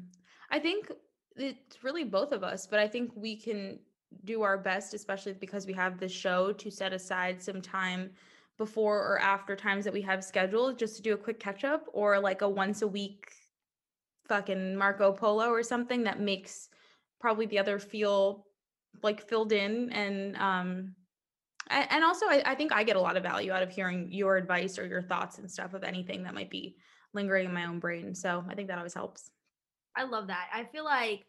I 0.51 0.59
think 0.59 0.91
it's 1.35 1.83
really 1.83 2.03
both 2.03 2.31
of 2.31 2.43
us, 2.43 2.67
but 2.67 2.79
I 2.79 2.87
think 2.87 3.11
we 3.15 3.35
can 3.35 3.79
do 4.25 4.43
our 4.43 4.57
best, 4.57 4.93
especially 4.93 5.33
because 5.33 5.65
we 5.65 5.73
have 5.73 5.99
this 5.99 6.11
show, 6.11 6.53
to 6.53 6.69
set 6.69 6.93
aside 6.93 7.41
some 7.41 7.61
time 7.61 8.11
before 8.57 8.97
or 8.97 9.19
after 9.19 9.55
times 9.55 9.85
that 9.85 9.93
we 9.93 10.01
have 10.01 10.23
scheduled 10.23 10.77
just 10.77 10.95
to 10.95 11.01
do 11.01 11.13
a 11.13 11.17
quick 11.17 11.39
catch 11.39 11.63
up 11.63 11.85
or 11.93 12.19
like 12.19 12.41
a 12.41 12.49
once 12.49 12.81
a 12.81 12.87
week 12.87 13.31
fucking 14.27 14.75
Marco 14.75 15.11
Polo 15.11 15.49
or 15.49 15.63
something 15.63 16.03
that 16.03 16.19
makes 16.19 16.69
probably 17.19 17.45
the 17.45 17.59
other 17.59 17.79
feel 17.79 18.45
like 19.01 19.27
filled 19.27 19.51
in 19.51 19.91
and 19.91 20.37
um 20.37 20.95
and 21.69 22.03
also 22.03 22.27
I, 22.27 22.43
I 22.45 22.55
think 22.55 22.71
i 22.71 22.83
get 22.83 22.97
a 22.97 23.01
lot 23.01 23.17
of 23.17 23.23
value 23.23 23.51
out 23.51 23.63
of 23.63 23.71
hearing 23.71 24.11
your 24.11 24.37
advice 24.37 24.77
or 24.77 24.85
your 24.85 25.01
thoughts 25.01 25.39
and 25.39 25.49
stuff 25.49 25.73
of 25.73 25.83
anything 25.83 26.23
that 26.23 26.35
might 26.35 26.51
be 26.51 26.75
lingering 27.13 27.47
in 27.47 27.53
my 27.53 27.65
own 27.65 27.79
brain 27.79 28.13
so 28.13 28.43
i 28.47 28.53
think 28.53 28.67
that 28.67 28.77
always 28.77 28.93
helps 28.93 29.31
I 29.95 30.03
love 30.03 30.27
that. 30.27 30.47
I 30.53 30.63
feel 30.65 30.85
like 30.85 31.25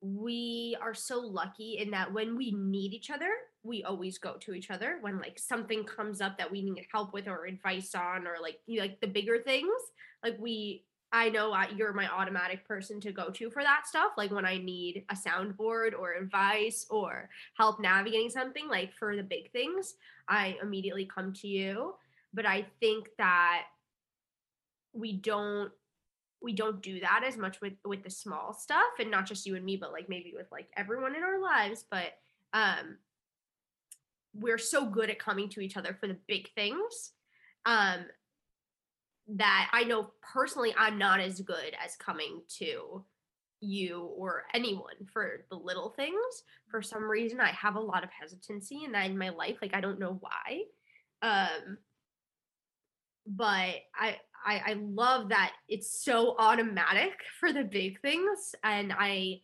we 0.00 0.76
are 0.80 0.94
so 0.94 1.20
lucky 1.20 1.78
in 1.78 1.90
that 1.92 2.12
when 2.12 2.36
we 2.36 2.52
need 2.52 2.92
each 2.92 3.10
other, 3.10 3.30
we 3.66 3.82
always 3.84 4.18
go 4.18 4.34
to 4.40 4.54
each 4.54 4.70
other. 4.70 4.98
When 5.00 5.18
like 5.18 5.38
something 5.38 5.84
comes 5.84 6.20
up 6.20 6.38
that 6.38 6.50
we 6.50 6.62
need 6.62 6.86
help 6.92 7.12
with 7.12 7.28
or 7.28 7.46
advice 7.46 7.94
on, 7.94 8.26
or 8.26 8.36
like 8.40 8.58
you 8.66 8.80
like 8.80 9.00
the 9.00 9.06
bigger 9.06 9.38
things, 9.38 9.74
like 10.22 10.36
we. 10.38 10.84
I 11.12 11.30
know 11.30 11.52
I, 11.52 11.68
you're 11.74 11.92
my 11.92 12.12
automatic 12.12 12.66
person 12.66 13.00
to 13.02 13.12
go 13.12 13.30
to 13.30 13.48
for 13.48 13.62
that 13.62 13.86
stuff. 13.86 14.10
Like 14.18 14.32
when 14.32 14.44
I 14.44 14.58
need 14.58 15.04
a 15.08 15.14
soundboard 15.14 15.92
or 15.96 16.14
advice 16.14 16.84
or 16.90 17.30
help 17.56 17.80
navigating 17.80 18.28
something, 18.28 18.68
like 18.68 18.92
for 18.92 19.14
the 19.14 19.22
big 19.22 19.52
things, 19.52 19.94
I 20.28 20.58
immediately 20.60 21.06
come 21.06 21.32
to 21.34 21.46
you. 21.46 21.94
But 22.34 22.44
I 22.44 22.66
think 22.80 23.08
that 23.18 23.62
we 24.92 25.12
don't 25.12 25.70
we 26.42 26.52
don't 26.52 26.82
do 26.82 27.00
that 27.00 27.22
as 27.26 27.36
much 27.36 27.60
with 27.60 27.74
with 27.84 28.02
the 28.02 28.10
small 28.10 28.52
stuff 28.52 28.98
and 28.98 29.10
not 29.10 29.26
just 29.26 29.46
you 29.46 29.56
and 29.56 29.64
me 29.64 29.76
but 29.76 29.92
like 29.92 30.08
maybe 30.08 30.32
with 30.36 30.46
like 30.50 30.68
everyone 30.76 31.14
in 31.14 31.22
our 31.22 31.40
lives 31.40 31.84
but 31.90 32.18
um 32.52 32.96
we're 34.40 34.58
so 34.58 34.86
good 34.86 35.10
at 35.10 35.18
coming 35.18 35.48
to 35.50 35.60
each 35.60 35.76
other 35.76 35.96
for 35.98 36.06
the 36.06 36.16
big 36.26 36.48
things 36.54 37.12
um 37.64 38.04
that 39.28 39.68
I 39.72 39.84
know 39.84 40.12
personally 40.32 40.74
I'm 40.78 40.98
not 40.98 41.20
as 41.20 41.40
good 41.40 41.74
as 41.84 41.96
coming 41.96 42.42
to 42.58 43.04
you 43.60 44.02
or 44.16 44.44
anyone 44.54 44.94
for 45.12 45.44
the 45.50 45.56
little 45.56 45.90
things. 45.90 46.44
For 46.70 46.82
some 46.82 47.02
reason 47.02 47.40
I 47.40 47.48
have 47.50 47.76
a 47.76 47.80
lot 47.80 48.04
of 48.04 48.10
hesitancy 48.10 48.84
in 48.84 48.92
that 48.92 49.06
in 49.06 49.18
my 49.18 49.30
life 49.30 49.56
like 49.60 49.74
I 49.74 49.80
don't 49.80 49.98
know 49.98 50.20
why. 50.20 50.62
Um 51.22 51.78
but 53.26 53.74
I, 53.94 54.16
I 54.44 54.62
I 54.64 54.76
love 54.78 55.30
that 55.30 55.52
it's 55.68 56.04
so 56.04 56.36
automatic 56.38 57.12
for 57.40 57.52
the 57.52 57.64
big 57.64 58.00
things, 58.00 58.54
and 58.62 58.92
I 58.96 59.40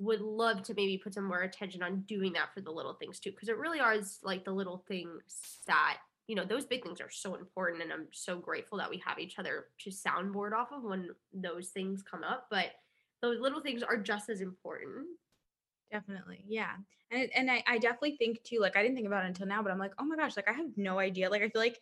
would 0.00 0.20
love 0.20 0.62
to 0.64 0.74
maybe 0.74 0.98
put 0.98 1.14
some 1.14 1.24
more 1.24 1.42
attention 1.42 1.82
on 1.82 2.00
doing 2.02 2.32
that 2.32 2.52
for 2.54 2.60
the 2.60 2.70
little 2.70 2.94
things 2.94 3.20
too, 3.20 3.30
because 3.30 3.48
it 3.48 3.58
really 3.58 3.80
are 3.80 3.96
like 4.22 4.44
the 4.44 4.52
little 4.52 4.84
things 4.88 5.58
that 5.66 5.98
you 6.26 6.34
know 6.34 6.44
those 6.44 6.64
big 6.64 6.82
things 6.82 7.00
are 7.00 7.10
so 7.10 7.34
important, 7.34 7.82
and 7.82 7.92
I'm 7.92 8.06
so 8.12 8.38
grateful 8.38 8.78
that 8.78 8.90
we 8.90 9.02
have 9.04 9.18
each 9.18 9.38
other 9.38 9.66
to 9.78 9.90
soundboard 9.90 10.52
off 10.52 10.72
of 10.72 10.82
when 10.82 11.10
those 11.32 11.68
things 11.68 12.02
come 12.02 12.24
up. 12.24 12.46
But 12.50 12.72
those 13.20 13.40
little 13.40 13.60
things 13.60 13.82
are 13.82 13.96
just 13.96 14.30
as 14.30 14.40
important. 14.40 15.06
Definitely. 15.92 16.44
Yeah. 16.46 16.76
And 17.10 17.28
and 17.34 17.50
I, 17.50 17.62
I 17.66 17.78
definitely 17.78 18.16
think 18.16 18.42
too, 18.44 18.60
like 18.60 18.76
I 18.76 18.82
didn't 18.82 18.94
think 18.94 19.06
about 19.08 19.24
it 19.24 19.28
until 19.28 19.46
now, 19.46 19.62
but 19.62 19.72
I'm 19.72 19.78
like, 19.78 19.92
oh 19.98 20.04
my 20.04 20.16
gosh, 20.16 20.36
like 20.36 20.48
I 20.48 20.52
have 20.52 20.70
no 20.76 20.98
idea. 20.98 21.28
Like 21.28 21.42
I 21.42 21.48
feel 21.48 21.60
like 21.60 21.80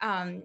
um 0.00 0.42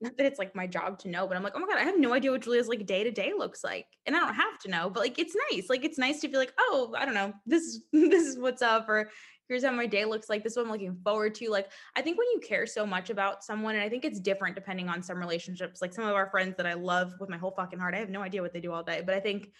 not 0.00 0.16
that 0.16 0.26
it's 0.26 0.38
like 0.38 0.54
my 0.54 0.66
job 0.66 0.98
to 1.00 1.08
know, 1.08 1.26
but 1.26 1.36
I'm 1.36 1.42
like, 1.42 1.54
oh 1.56 1.60
my 1.60 1.66
God, 1.66 1.78
I 1.78 1.84
have 1.84 1.98
no 1.98 2.12
idea 2.12 2.30
what 2.30 2.42
Julia's 2.42 2.68
like 2.68 2.86
day 2.86 3.02
to 3.02 3.10
day 3.10 3.32
looks 3.36 3.64
like. 3.64 3.86
And 4.04 4.14
I 4.14 4.20
don't 4.20 4.34
have 4.34 4.58
to 4.60 4.70
know, 4.70 4.90
but 4.90 5.00
like 5.00 5.18
it's 5.18 5.34
nice. 5.50 5.70
Like 5.70 5.84
it's 5.84 5.98
nice 5.98 6.20
to 6.20 6.28
feel 6.28 6.38
like, 6.38 6.52
oh, 6.58 6.94
I 6.96 7.04
don't 7.04 7.14
know, 7.14 7.32
this 7.46 7.62
is 7.62 7.82
this 7.92 8.26
is 8.26 8.38
what's 8.38 8.62
up, 8.62 8.88
or 8.88 9.10
here's 9.48 9.64
how 9.64 9.72
my 9.72 9.86
day 9.86 10.04
looks 10.04 10.28
like. 10.28 10.42
This 10.42 10.52
is 10.52 10.56
what 10.58 10.66
I'm 10.66 10.72
looking 10.72 10.98
forward 11.02 11.34
to. 11.36 11.50
Like 11.50 11.70
I 11.94 12.02
think 12.02 12.18
when 12.18 12.28
you 12.34 12.40
care 12.46 12.66
so 12.66 12.84
much 12.84 13.10
about 13.10 13.42
someone, 13.42 13.74
and 13.74 13.84
I 13.84 13.88
think 13.88 14.04
it's 14.04 14.20
different 14.20 14.54
depending 14.54 14.88
on 14.88 15.02
some 15.02 15.18
relationships. 15.18 15.80
Like 15.80 15.94
some 15.94 16.04
of 16.04 16.14
our 16.14 16.30
friends 16.30 16.56
that 16.58 16.66
I 16.66 16.74
love 16.74 17.14
with 17.18 17.30
my 17.30 17.38
whole 17.38 17.54
fucking 17.56 17.78
heart, 17.78 17.94
I 17.94 17.98
have 17.98 18.10
no 18.10 18.22
idea 18.22 18.42
what 18.42 18.52
they 18.52 18.60
do 18.60 18.72
all 18.72 18.82
day, 18.82 19.02
but 19.04 19.14
I 19.14 19.20
think 19.20 19.50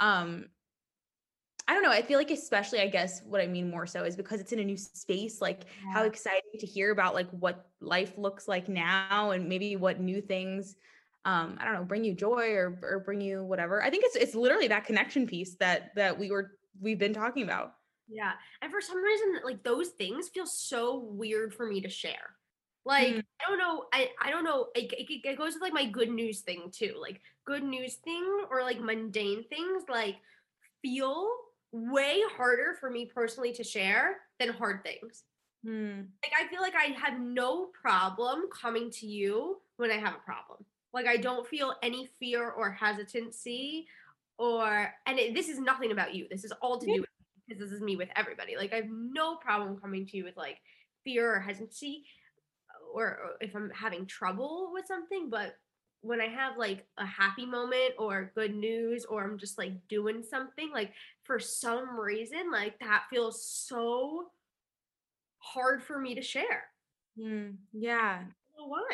um 0.00 0.46
I 1.66 1.72
don't 1.72 1.82
know. 1.82 1.90
I 1.90 2.02
feel 2.02 2.18
like, 2.18 2.30
especially, 2.30 2.80
I 2.80 2.88
guess 2.88 3.22
what 3.22 3.40
I 3.40 3.46
mean 3.46 3.70
more 3.70 3.86
so 3.86 4.04
is 4.04 4.16
because 4.16 4.40
it's 4.40 4.52
in 4.52 4.58
a 4.58 4.64
new 4.64 4.76
space. 4.76 5.40
Like, 5.40 5.62
how 5.92 6.04
exciting 6.04 6.58
to 6.60 6.66
hear 6.66 6.90
about 6.90 7.14
like 7.14 7.30
what 7.30 7.66
life 7.80 8.18
looks 8.18 8.46
like 8.46 8.68
now, 8.68 9.30
and 9.30 9.48
maybe 9.48 9.76
what 9.76 9.98
new 9.98 10.20
things, 10.20 10.76
um, 11.24 11.56
I 11.58 11.64
don't 11.64 11.74
know, 11.74 11.84
bring 11.84 12.04
you 12.04 12.14
joy 12.14 12.50
or 12.52 12.78
or 12.82 13.00
bring 13.00 13.20
you 13.22 13.42
whatever. 13.42 13.82
I 13.82 13.88
think 13.88 14.04
it's 14.06 14.16
it's 14.16 14.34
literally 14.34 14.68
that 14.68 14.84
connection 14.84 15.26
piece 15.26 15.54
that 15.56 15.94
that 15.96 16.18
we 16.18 16.30
were 16.30 16.58
we've 16.80 16.98
been 16.98 17.14
talking 17.14 17.44
about. 17.44 17.74
Yeah. 18.08 18.32
And 18.60 18.70
for 18.70 18.82
some 18.82 19.02
reason, 19.02 19.40
like 19.44 19.62
those 19.62 19.88
things 19.88 20.28
feel 20.28 20.46
so 20.46 20.98
weird 20.98 21.54
for 21.54 21.66
me 21.66 21.80
to 21.80 21.88
share. 21.88 22.36
Like, 22.84 23.14
Mm. 23.14 23.24
I 23.40 23.48
don't 23.48 23.58
know. 23.58 23.84
I, 23.94 24.10
I 24.22 24.30
don't 24.30 24.44
know. 24.44 24.66
It, 24.74 24.92
it, 24.92 25.26
it 25.26 25.38
goes 25.38 25.54
with 25.54 25.62
like 25.62 25.72
my 25.72 25.86
good 25.86 26.10
news 26.10 26.40
thing 26.40 26.70
too. 26.70 26.94
Like, 27.00 27.22
good 27.46 27.62
news 27.62 27.94
thing 27.94 28.44
or 28.50 28.62
like 28.62 28.78
mundane 28.80 29.44
things 29.48 29.84
like 29.88 30.16
feel 30.82 31.26
way 31.74 32.22
harder 32.36 32.76
for 32.78 32.88
me 32.88 33.04
personally 33.04 33.52
to 33.52 33.64
share 33.64 34.18
than 34.38 34.50
hard 34.50 34.82
things. 34.84 35.24
Hmm. 35.64 36.02
Like, 36.22 36.32
I 36.38 36.46
feel 36.48 36.60
like 36.60 36.74
I 36.76 36.92
have 36.98 37.18
no 37.18 37.66
problem 37.66 38.44
coming 38.52 38.90
to 38.92 39.06
you 39.06 39.60
when 39.76 39.90
I 39.90 39.96
have 39.96 40.14
a 40.14 40.24
problem. 40.24 40.64
Like, 40.92 41.06
I 41.06 41.16
don't 41.16 41.46
feel 41.46 41.74
any 41.82 42.08
fear 42.20 42.50
or 42.50 42.70
hesitancy 42.70 43.86
or, 44.38 44.92
and 45.06 45.18
it, 45.18 45.34
this 45.34 45.48
is 45.48 45.58
nothing 45.58 45.90
about 45.90 46.14
you. 46.14 46.26
This 46.30 46.44
is 46.44 46.52
all 46.60 46.78
to 46.78 46.86
do 46.86 47.00
with 47.00 47.10
because 47.46 47.62
this 47.62 47.72
is 47.72 47.82
me 47.82 47.96
with 47.96 48.08
everybody. 48.16 48.56
Like 48.56 48.72
I 48.72 48.76
have 48.76 48.90
no 48.90 49.36
problem 49.36 49.76
coming 49.76 50.06
to 50.06 50.16
you 50.16 50.24
with 50.24 50.36
like 50.36 50.58
fear 51.04 51.34
or 51.34 51.40
hesitancy 51.40 52.04
or, 52.92 53.04
or 53.04 53.18
if 53.40 53.54
I'm 53.54 53.70
having 53.70 54.06
trouble 54.06 54.70
with 54.72 54.86
something, 54.86 55.30
but 55.30 55.56
when 56.00 56.20
I 56.20 56.26
have 56.26 56.58
like 56.58 56.86
a 56.98 57.06
happy 57.06 57.46
moment 57.46 57.94
or 57.98 58.32
good 58.34 58.54
news 58.54 59.04
or 59.04 59.24
I'm 59.24 59.38
just 59.38 59.58
like 59.58 59.72
doing 59.88 60.22
something, 60.22 60.70
like 60.72 60.92
for 61.24 61.38
some 61.38 61.98
reason, 61.98 62.50
like 62.52 62.78
that 62.80 63.04
feels 63.10 63.44
so 63.44 64.26
hard 65.38 65.82
for 65.82 65.98
me 65.98 66.14
to 66.14 66.22
share. 66.22 66.64
Hmm. 67.20 67.50
Yeah. 67.72 68.20
I 68.20 68.56
don't 68.56 68.58
know 68.58 68.68
why. 68.68 68.88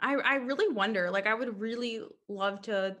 I 0.00 0.14
I 0.16 0.34
really 0.36 0.68
wonder. 0.72 1.10
Like, 1.10 1.26
I 1.26 1.34
would 1.34 1.60
really 1.60 2.00
love 2.28 2.62
to. 2.62 2.96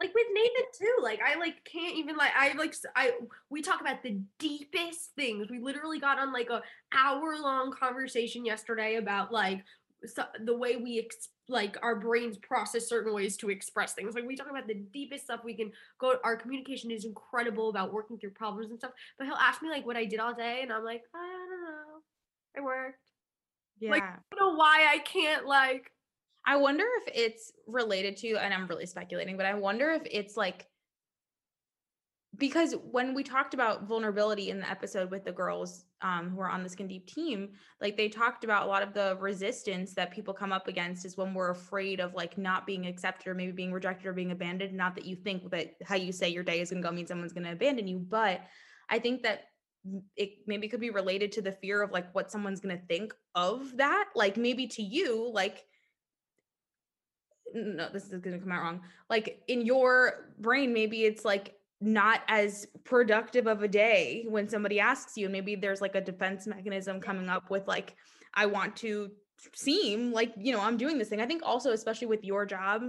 like 0.00 0.14
with 0.14 0.26
Nathan 0.34 0.66
too. 0.78 1.02
Like 1.02 1.20
I 1.24 1.38
like 1.38 1.64
can't 1.64 1.96
even 1.96 2.16
like 2.16 2.32
I 2.36 2.52
like 2.54 2.74
I 2.96 3.12
we 3.50 3.62
talk 3.62 3.80
about 3.80 4.02
the 4.02 4.20
deepest 4.38 5.12
things. 5.16 5.48
We 5.50 5.58
literally 5.60 5.98
got 6.00 6.18
on 6.18 6.32
like 6.32 6.50
a 6.50 6.62
hour 6.92 7.36
long 7.40 7.72
conversation 7.72 8.44
yesterday 8.44 8.96
about 8.96 9.32
like 9.32 9.64
so, 10.06 10.24
the 10.44 10.56
way 10.56 10.76
we 10.76 11.00
ex- 11.00 11.28
like 11.48 11.76
our 11.82 11.96
brains 11.96 12.38
process 12.38 12.88
certain 12.88 13.12
ways 13.14 13.36
to 13.38 13.50
express 13.50 13.92
things. 13.92 14.14
Like 14.14 14.26
we 14.26 14.36
talk 14.36 14.50
about 14.50 14.66
the 14.66 14.82
deepest 14.92 15.24
stuff 15.24 15.40
we 15.44 15.54
can 15.54 15.72
go. 16.00 16.14
Our 16.24 16.36
communication 16.36 16.90
is 16.90 17.04
incredible 17.04 17.68
about 17.68 17.92
working 17.92 18.18
through 18.18 18.30
problems 18.30 18.70
and 18.70 18.78
stuff. 18.78 18.92
But 19.18 19.26
he'll 19.26 19.36
ask 19.36 19.62
me 19.62 19.68
like 19.68 19.86
what 19.86 19.96
I 19.96 20.04
did 20.04 20.20
all 20.20 20.34
day, 20.34 20.60
and 20.62 20.72
I'm 20.72 20.84
like 20.84 21.02
I 21.14 21.18
don't 21.18 21.62
know. 21.62 22.00
I 22.56 22.60
worked. 22.60 22.98
Yeah. 23.80 23.90
Like, 23.90 24.02
I 24.02 24.16
don't 24.30 24.52
know 24.52 24.56
why 24.56 24.86
I 24.90 24.98
can't 24.98 25.46
like. 25.46 25.90
I 26.46 26.56
wonder 26.56 26.84
if 27.02 27.12
it's 27.14 27.52
related 27.66 28.16
to, 28.18 28.36
and 28.36 28.52
I'm 28.52 28.66
really 28.66 28.86
speculating, 28.86 29.36
but 29.36 29.46
I 29.46 29.54
wonder 29.54 29.90
if 29.90 30.02
it's 30.10 30.36
like 30.36 30.66
because 32.38 32.74
when 32.90 33.14
we 33.14 33.22
talked 33.22 33.54
about 33.54 33.86
vulnerability 33.86 34.50
in 34.50 34.60
the 34.60 34.70
episode 34.70 35.10
with 35.10 35.24
the 35.24 35.32
girls 35.32 35.84
um, 36.02 36.30
who 36.30 36.40
are 36.40 36.48
on 36.48 36.62
the 36.62 36.68
skin 36.68 36.88
deep 36.88 37.06
team 37.06 37.50
like 37.80 37.96
they 37.96 38.08
talked 38.08 38.44
about 38.44 38.66
a 38.66 38.68
lot 38.68 38.82
of 38.82 38.94
the 38.94 39.16
resistance 39.20 39.94
that 39.94 40.10
people 40.10 40.32
come 40.32 40.52
up 40.52 40.68
against 40.68 41.04
is 41.04 41.16
when 41.16 41.34
we're 41.34 41.50
afraid 41.50 42.00
of 42.00 42.14
like 42.14 42.38
not 42.38 42.66
being 42.66 42.86
accepted 42.86 43.28
or 43.28 43.34
maybe 43.34 43.52
being 43.52 43.72
rejected 43.72 44.06
or 44.06 44.12
being 44.12 44.32
abandoned. 44.32 44.74
Not 44.74 44.94
that 44.94 45.04
you 45.04 45.16
think 45.16 45.50
that 45.50 45.74
how 45.84 45.96
you 45.96 46.12
say 46.12 46.28
your 46.28 46.42
day 46.42 46.60
is 46.60 46.70
going 46.70 46.82
to 46.82 46.88
go 46.88 46.94
means 46.94 47.08
someone's 47.08 47.32
going 47.32 47.44
to 47.44 47.52
abandon 47.52 47.86
you 47.86 47.98
but 47.98 48.40
i 48.90 48.98
think 48.98 49.22
that 49.22 49.44
it 50.16 50.30
maybe 50.46 50.68
could 50.68 50.80
be 50.80 50.90
related 50.90 51.32
to 51.32 51.42
the 51.42 51.52
fear 51.52 51.82
of 51.82 51.92
like 51.92 52.14
what 52.14 52.30
someone's 52.30 52.60
going 52.60 52.76
to 52.76 52.86
think 52.86 53.14
of 53.34 53.76
that. 53.76 54.06
Like 54.14 54.36
maybe 54.36 54.66
to 54.68 54.82
you 54.82 55.30
like 55.32 55.64
no 57.52 57.88
this 57.92 58.04
is 58.04 58.20
going 58.20 58.36
to 58.36 58.42
come 58.42 58.52
out 58.52 58.62
wrong. 58.62 58.80
Like 59.10 59.42
in 59.48 59.66
your 59.66 60.32
brain 60.38 60.72
maybe 60.72 61.04
it's 61.04 61.24
like 61.24 61.54
not 61.84 62.22
as 62.28 62.66
productive 62.84 63.46
of 63.46 63.62
a 63.62 63.68
day 63.68 64.24
when 64.28 64.48
somebody 64.48 64.80
asks 64.80 65.18
you 65.18 65.28
maybe 65.28 65.54
there's 65.54 65.82
like 65.82 65.94
a 65.94 66.00
defense 66.00 66.46
mechanism 66.46 66.98
coming 66.98 67.28
up 67.28 67.50
with 67.50 67.66
like 67.68 67.94
i 68.34 68.46
want 68.46 68.74
to 68.74 69.10
seem 69.54 70.10
like 70.10 70.32
you 70.38 70.52
know 70.52 70.60
i'm 70.60 70.78
doing 70.78 70.96
this 70.96 71.08
thing. 71.08 71.20
I 71.20 71.26
think 71.26 71.42
also 71.44 71.72
especially 71.72 72.06
with 72.06 72.24
your 72.24 72.46
job 72.46 72.82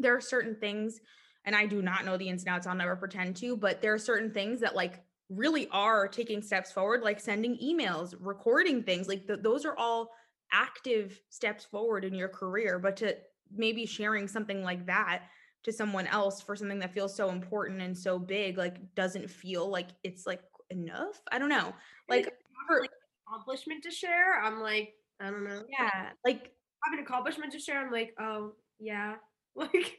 there 0.00 0.16
are 0.16 0.20
certain 0.20 0.56
things 0.56 1.00
and 1.44 1.54
i 1.54 1.64
do 1.64 1.80
not 1.80 2.04
know 2.04 2.16
the 2.16 2.28
ins 2.28 2.42
and 2.42 2.52
outs 2.52 2.66
i'll 2.66 2.74
never 2.74 2.96
pretend 2.96 3.36
to 3.36 3.56
but 3.56 3.80
there 3.80 3.94
are 3.94 3.98
certain 3.98 4.32
things 4.32 4.60
that 4.60 4.74
like 4.74 5.04
really 5.30 5.68
are 5.70 6.08
taking 6.08 6.42
steps 6.42 6.72
forward 6.72 7.02
like 7.02 7.20
sending 7.20 7.56
emails 7.62 8.14
recording 8.18 8.82
things 8.82 9.06
like 9.06 9.26
th- 9.28 9.40
those 9.42 9.64
are 9.64 9.76
all 9.78 10.10
active 10.52 11.20
steps 11.30 11.64
forward 11.64 12.04
in 12.04 12.14
your 12.14 12.28
career 12.28 12.80
but 12.80 12.96
to 12.96 13.16
maybe 13.54 13.86
sharing 13.86 14.26
something 14.26 14.62
like 14.64 14.86
that 14.86 15.22
to 15.64 15.72
someone 15.72 16.06
else 16.06 16.40
for 16.40 16.54
something 16.54 16.78
that 16.78 16.92
feels 16.92 17.14
so 17.14 17.30
important 17.30 17.80
and 17.80 17.96
so 17.96 18.18
big 18.18 18.58
like 18.58 18.94
doesn't 18.94 19.28
feel 19.28 19.68
like 19.68 19.88
it's 20.02 20.26
like 20.26 20.42
enough? 20.70 21.20
I 21.32 21.38
don't 21.38 21.48
know. 21.48 21.74
Like, 22.08 22.32
like 22.80 22.90
accomplishment 23.26 23.82
to 23.84 23.90
share. 23.90 24.42
I'm 24.42 24.60
like 24.60 24.94
i 25.20 25.30
don't 25.30 25.44
know. 25.44 25.62
Yeah 25.68 26.10
like 26.24 26.52
have 26.84 26.98
an 26.98 27.04
accomplishment 27.04 27.52
to 27.52 27.58
share. 27.58 27.80
I'm 27.80 27.92
like 27.92 28.14
oh 28.18 28.52
yeah. 28.78 29.16
Like 29.56 29.98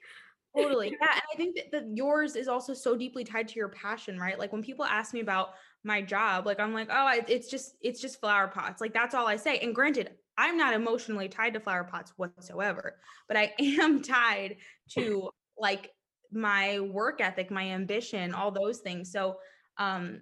totally. 0.56 0.90
Yeah 1.02 1.12
and 1.14 1.22
i 1.34 1.38
think 1.38 1.56
that, 1.56 1.72
that 1.72 1.86
yours 1.96 2.36
is 2.36 2.48
also 2.48 2.74
so 2.74 2.96
deeply 2.96 3.24
tied 3.24 3.48
to 3.50 3.56
your 3.56 3.70
passion 3.70 4.20
right? 4.20 4.38
Like 4.38 4.52
when 4.52 4.64
people 4.64 4.86
ask 4.86 5.14
me 5.14 5.22
about 5.22 5.52
my 5.84 6.02
job 6.02 6.48
like 6.48 6.60
i'm 6.60 6.74
like 6.74 6.88
oh 6.92 7.22
it's 7.28 7.50
just 7.50 7.76
it's 7.82 8.02
just 8.02 8.20
flower 8.20 8.48
pots. 8.48 8.82
Like 8.82 8.94
that's 8.94 9.16
all 9.16 9.28
i 9.28 9.36
say. 9.36 9.58
And 9.60 9.74
granted 9.74 10.12
i'm 10.38 10.58
not 10.58 10.74
emotionally 10.74 11.30
tied 11.30 11.54
to 11.54 11.60
flower 11.60 11.84
pots 11.86 12.14
whatsoever 12.18 12.98
but 13.28 13.38
i 13.38 13.54
am 13.60 14.02
tied 14.02 14.58
to 14.90 15.30
like 15.58 15.92
my 16.32 16.80
work 16.80 17.22
ethic, 17.22 17.52
my 17.52 17.64
ambition, 17.64 18.34
all 18.34 18.52
those 18.52 18.80
things. 18.80 19.12
So 19.12 19.38
um 19.78 20.22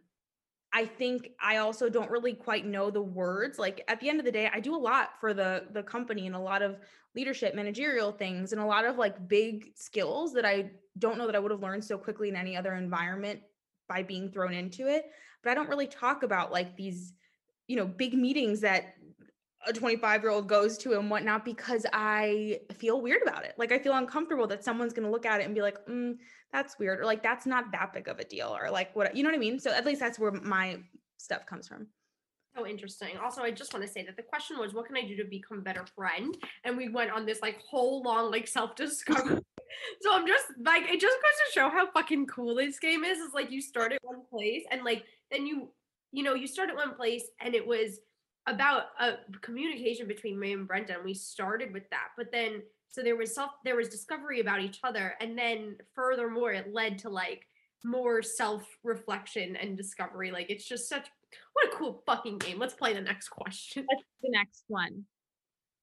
I 0.76 0.86
think 0.88 1.30
I 1.40 1.58
also 1.58 1.88
don't 1.88 2.10
really 2.10 2.34
quite 2.34 2.66
know 2.66 2.90
the 2.90 3.02
words. 3.02 3.60
Like 3.60 3.84
at 3.88 4.00
the 4.00 4.10
end 4.10 4.20
of 4.20 4.26
the 4.26 4.32
day, 4.32 4.50
I 4.52 4.60
do 4.60 4.76
a 4.76 4.78
lot 4.78 5.20
for 5.20 5.34
the 5.34 5.68
the 5.72 5.84
company 5.84 6.26
and 6.26 6.36
a 6.36 6.40
lot 6.40 6.62
of 6.64 6.78
leadership, 7.16 7.54
managerial 7.54 8.12
things 8.12 8.54
and 8.54 8.62
a 8.62 8.66
lot 8.66 8.86
of 8.86 8.98
like 8.98 9.28
big 9.28 9.72
skills 9.76 10.34
that 10.34 10.46
I 10.46 10.72
don't 10.98 11.18
know 11.20 11.28
that 11.28 11.36
I 11.36 11.40
would 11.40 11.52
have 11.52 11.62
learned 11.62 11.86
so 11.86 11.98
quickly 11.98 12.30
in 12.30 12.36
any 12.36 12.58
other 12.58 12.74
environment 12.74 13.42
by 13.88 14.02
being 14.02 14.32
thrown 14.32 14.54
into 14.54 14.88
it. 14.88 15.12
But 15.44 15.52
I 15.52 15.54
don't 15.54 15.70
really 15.70 15.88
talk 15.88 16.24
about 16.24 16.52
like 16.52 16.76
these 16.76 17.14
you 17.68 17.76
know 17.76 17.86
big 17.86 18.16
meetings 18.16 18.62
that 18.62 18.96
a 19.66 19.74
25 19.74 20.22
year 20.22 20.32
old 20.32 20.48
goes 20.48 20.78
to 20.80 20.94
and 20.94 21.10
whatnot 21.10 21.46
because 21.46 21.86
I 21.94 22.60
feel 22.78 23.02
weird 23.02 23.22
about 23.24 23.46
it. 23.46 23.56
Like 23.58 23.72
I 23.72 23.80
feel 23.80 23.94
uncomfortable 23.94 24.48
that 24.48 24.64
someone's 24.64 24.94
going 24.94 25.06
to 25.06 25.12
look 25.12 25.26
at 25.26 25.42
it 25.42 25.46
and 25.46 25.56
be 25.56 25.62
like, 25.62 25.78
mm, 25.88 26.16
that's 26.52 26.78
weird. 26.78 27.00
Or 27.00 27.06
like, 27.06 27.24
that's 27.24 27.46
not 27.46 27.72
that 27.72 27.94
big 27.94 28.08
of 28.08 28.20
a 28.20 28.24
deal. 28.24 28.56
Or 28.56 28.70
like, 28.70 28.96
what, 28.96 29.16
you 29.16 29.24
know 29.24 29.30
what 29.30 29.36
I 29.36 29.40
mean? 29.40 29.60
So 29.60 29.72
at 29.72 29.86
least 29.86 30.00
that's 30.00 30.20
where 30.20 30.32
my 30.32 30.80
stuff 31.18 31.46
comes 31.46 31.68
from. 31.68 31.88
So 32.56 32.68
interesting. 32.68 33.18
Also, 33.24 33.42
I 33.42 33.50
just 33.50 33.74
want 33.74 33.84
to 33.86 33.92
say 33.92 34.06
that 34.06 34.16
the 34.16 34.24
question 34.24 34.60
was, 34.60 34.74
what 34.74 34.86
can 34.86 34.96
I 34.96 35.08
do 35.08 35.16
to 35.18 35.26
become 35.26 35.60
a 35.60 35.62
better 35.62 35.86
friend? 35.96 36.38
And 36.64 36.78
we 36.78 36.88
went 36.88 37.12
on 37.12 37.26
this 37.26 37.42
like 37.42 37.60
whole 37.60 38.04
long 38.04 38.30
like 38.30 38.48
self 38.48 38.76
discovery. 38.76 39.40
so 40.02 40.14
I'm 40.14 40.28
just 40.28 40.46
like, 40.64 40.84
it 40.84 41.02
just 41.02 41.18
goes 41.18 41.32
to 41.48 41.52
show 41.54 41.70
how 41.70 41.90
fucking 41.92 42.28
cool 42.28 42.56
this 42.56 42.78
game 42.80 43.04
is. 43.04 43.18
Is 43.18 43.34
like 43.34 43.50
you 43.50 43.62
start 43.62 43.92
at 43.92 44.00
one 44.04 44.22
place 44.30 44.64
and 44.70 44.84
like 44.84 45.04
then 45.32 45.48
you, 45.48 45.70
you 46.12 46.22
know, 46.22 46.36
you 46.36 46.46
start 46.46 46.70
at 46.70 46.76
one 46.76 46.94
place 46.94 47.24
and 47.42 47.56
it 47.56 47.66
was 47.66 48.00
about 48.48 48.88
a 49.00 49.14
communication 49.42 50.08
between 50.08 50.40
me 50.40 50.54
and 50.54 50.68
Brenda, 50.68 50.96
and 50.96 51.04
we 51.04 51.14
started 51.14 51.74
with 51.74 51.90
that. 51.92 52.10
But 52.18 52.32
then, 52.32 52.62
so 52.90 53.02
there 53.02 53.16
was 53.16 53.34
self, 53.34 53.52
there 53.64 53.76
was 53.76 53.90
discovery 53.90 54.40
about 54.40 54.62
each 54.62 54.80
other, 54.84 55.16
and 55.22 55.38
then 55.38 55.78
furthermore, 55.96 56.52
it 56.52 56.74
led 56.74 57.00
to 57.00 57.10
like 57.10 57.48
more 57.84 58.22
self 58.22 58.66
reflection 58.84 59.56
and 59.56 59.78
discovery. 59.78 60.32
Like 60.32 60.50
it's 60.50 60.68
just 60.68 60.90
such 60.90 61.08
what 61.54 61.74
a 61.74 61.76
cool 61.76 62.04
fucking 62.06 62.38
game. 62.40 62.60
Let's 62.60 62.74
play 62.74 62.94
the 62.94 63.02
next 63.02 63.30
question. 63.30 63.86
What's 63.88 64.04
the 64.22 64.30
next 64.32 64.64
one? 64.68 65.06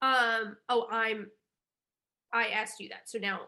Um. 0.02 0.56
Oh, 0.68 0.86
I'm. 0.90 1.28
I 2.32 2.48
asked 2.48 2.78
you 2.78 2.88
that, 2.90 3.08
so 3.08 3.18
now 3.18 3.40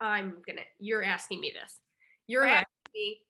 I'm 0.00 0.36
gonna. 0.46 0.62
You're 0.78 1.04
asking 1.04 1.40
me 1.40 1.52
this. 1.52 1.80
You're 2.26 2.44
okay. 2.44 2.54
asking 2.54 2.90
me. 2.94 3.20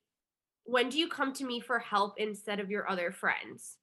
When 0.67 0.89
do 0.89 0.99
you 0.99 1.09
come 1.09 1.33
to 1.35 1.45
me 1.45 1.61
for 1.61 1.79
help 1.79 2.15
instead 2.17 2.59
of 2.59 2.71
your 2.71 2.89
other 2.89 3.13
friends? 3.13 3.77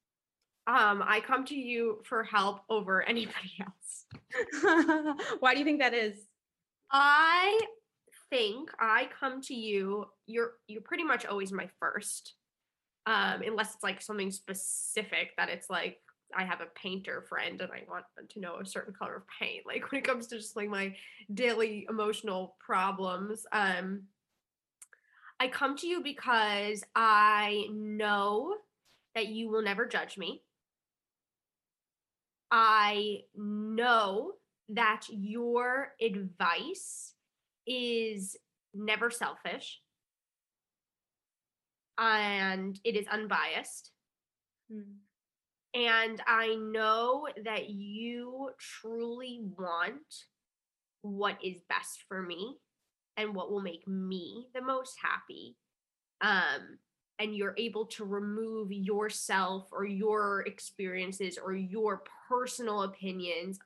Um, 0.72 1.04
I 1.06 1.20
come 1.20 1.44
to 1.46 1.56
you 1.56 2.00
for 2.04 2.24
help 2.24 2.62
over 2.70 3.04
anybody 3.04 3.52
else. 3.62 4.06
Why 5.40 5.54
do 5.54 5.60
you 5.60 5.66
think 5.66 5.82
that 5.82 5.94
is? 5.94 6.18
I 6.90 7.60
think 8.30 8.70
I 8.80 9.10
come 9.20 9.42
to 9.44 9.54
you. 9.54 10.06
You're 10.28 10.54
you're 10.68 10.82
pretty 10.82 11.04
much 11.04 11.26
always 11.26 11.52
my 11.52 11.68
first, 11.80 12.36
um, 13.06 13.42
unless 13.46 13.76
it's 13.76 13.84
like 13.84 14.02
something 14.02 14.32
specific 14.32 15.36
that 15.38 15.50
it's 15.50 15.70
like 15.70 15.98
I 16.36 16.46
have 16.46 16.62
a 16.62 16.68
painter 16.74 17.22
friend 17.28 17.60
and 17.60 17.72
I 17.72 17.84
want 17.90 18.06
them 18.16 18.28
to 18.30 18.40
know 18.40 18.56
a 18.62 18.66
certain 18.66 18.94
color 18.94 19.18
of 19.18 19.24
paint. 19.40 19.66
Like 19.66 19.92
when 19.92 20.00
it 20.00 20.08
comes 20.08 20.28
to 20.28 20.38
just 20.38 20.56
like 20.56 20.70
my 20.70 20.96
daily 21.34 21.86
emotional 21.90 22.56
problems, 22.66 23.46
um, 23.52 24.04
I 25.38 25.50
come 25.50 25.76
to 25.78 25.88
you 25.88 26.02
because 26.02 26.84
I 26.96 27.66
know 27.72 28.56
that 29.16 29.28
you 29.28 29.50
will 29.50 29.64
never 29.64 29.86
judge 29.86 30.18
me. 30.18 30.44
I 32.52 33.22
know 33.36 34.34
that 34.70 35.06
your 35.10 35.94
advice 36.02 37.14
is 37.66 38.38
never 38.74 39.10
selfish 39.10 39.82
and 41.98 42.80
it 42.84 42.96
is 42.96 43.08
unbiased. 43.08 43.92
Mm. 44.72 44.96
And 45.74 46.22
I 46.28 46.56
know 46.56 47.28
that 47.46 47.70
you 47.70 48.52
truly 48.60 49.40
want 49.58 49.96
what 51.02 51.38
is 51.44 51.62
best 51.70 52.04
for 52.08 52.22
me 52.22 52.58
and 53.18 53.34
what 53.34 53.52
will 53.52 53.62
make 53.62 53.88
me 53.88 54.48
the 54.54 54.62
most 54.62 54.98
happy. 55.02 55.56
Um, 56.20 56.80
and 57.22 57.36
you're 57.36 57.54
able 57.58 57.86
to 57.86 58.04
remove 58.04 58.72
yourself 58.72 59.68
or 59.72 59.86
your 59.86 60.42
experiences 60.48 61.38
or 61.38 61.54
your 61.54 62.02
personal 62.28 62.82
opinions 62.82 63.60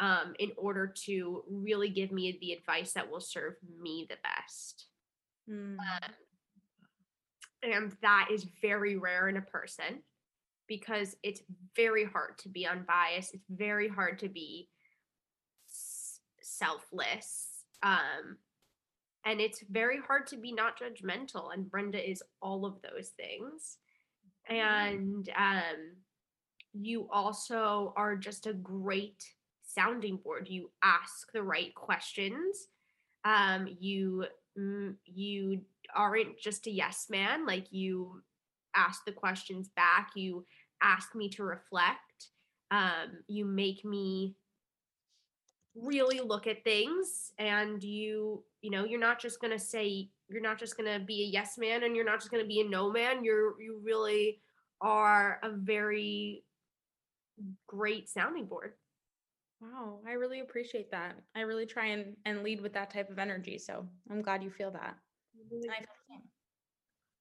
um, 0.00 0.34
in 0.40 0.50
order 0.56 0.88
to 0.88 1.44
really 1.48 1.88
give 1.88 2.10
me 2.10 2.36
the 2.40 2.52
advice 2.52 2.92
that 2.94 3.08
will 3.08 3.20
serve 3.20 3.54
me 3.80 4.08
the 4.10 4.16
best. 4.24 4.86
Mm. 5.48 5.76
Um, 5.78 6.12
and 7.62 7.96
that 8.02 8.28
is 8.32 8.44
very 8.60 8.96
rare 8.96 9.28
in 9.28 9.36
a 9.36 9.42
person 9.42 10.02
because 10.66 11.14
it's 11.22 11.42
very 11.76 12.04
hard 12.04 12.38
to 12.38 12.48
be 12.48 12.66
unbiased. 12.66 13.34
It's 13.34 13.46
very 13.50 13.86
hard 13.88 14.18
to 14.20 14.28
be 14.28 14.68
s- 15.68 16.18
selfless. 16.40 17.46
Um, 17.84 18.38
and 19.24 19.40
it's 19.40 19.62
very 19.70 19.98
hard 20.06 20.26
to 20.28 20.36
be 20.36 20.52
not 20.52 20.78
judgmental 20.78 21.52
and 21.52 21.70
brenda 21.70 22.10
is 22.10 22.22
all 22.40 22.64
of 22.64 22.76
those 22.82 23.08
things. 23.08 23.78
And 24.48 25.28
um, 25.36 25.96
you 26.72 27.08
also 27.12 27.92
are 27.96 28.16
just 28.16 28.46
a 28.46 28.52
great 28.52 29.24
sounding 29.62 30.16
board. 30.16 30.48
You 30.48 30.70
ask 30.82 31.30
the 31.32 31.42
right 31.42 31.74
questions. 31.74 32.68
Um, 33.24 33.68
you 33.78 34.24
mm, 34.58 34.94
you 35.04 35.60
aren't 35.94 36.38
just 36.38 36.66
a 36.66 36.70
yes 36.70 37.06
man 37.10 37.46
like 37.46 37.66
you 37.72 38.22
ask 38.74 39.04
the 39.04 39.12
questions 39.12 39.68
back 39.74 40.10
you 40.14 40.46
ask 40.82 41.14
me 41.14 41.28
to 41.28 41.42
reflect. 41.44 42.28
Um, 42.70 43.24
you 43.26 43.44
make 43.44 43.84
me 43.84 44.36
really 45.74 46.20
look 46.20 46.46
at 46.46 46.64
things 46.64 47.32
and 47.38 47.82
you 47.82 48.42
you 48.60 48.70
know 48.70 48.84
you're 48.84 49.00
not 49.00 49.20
just 49.20 49.40
going 49.40 49.52
to 49.52 49.58
say 49.58 50.08
you're 50.28 50.42
not 50.42 50.58
just 50.58 50.76
going 50.76 50.92
to 50.92 51.04
be 51.04 51.22
a 51.22 51.26
yes 51.26 51.56
man 51.56 51.84
and 51.84 51.94
you're 51.94 52.04
not 52.04 52.18
just 52.18 52.30
going 52.30 52.42
to 52.42 52.48
be 52.48 52.60
a 52.60 52.68
no 52.68 52.90
man 52.90 53.24
you're 53.24 53.60
you 53.60 53.80
really 53.84 54.40
are 54.80 55.38
a 55.42 55.50
very 55.50 56.44
great 57.68 58.08
sounding 58.08 58.46
board 58.46 58.72
wow 59.60 60.00
i 60.08 60.12
really 60.12 60.40
appreciate 60.40 60.90
that 60.90 61.14
i 61.36 61.40
really 61.40 61.66
try 61.66 61.86
and 61.86 62.16
and 62.24 62.42
lead 62.42 62.60
with 62.60 62.72
that 62.72 62.90
type 62.90 63.08
of 63.08 63.18
energy 63.18 63.56
so 63.56 63.86
i'm 64.10 64.22
glad 64.22 64.42
you 64.42 64.50
feel 64.50 64.72
that 64.72 64.96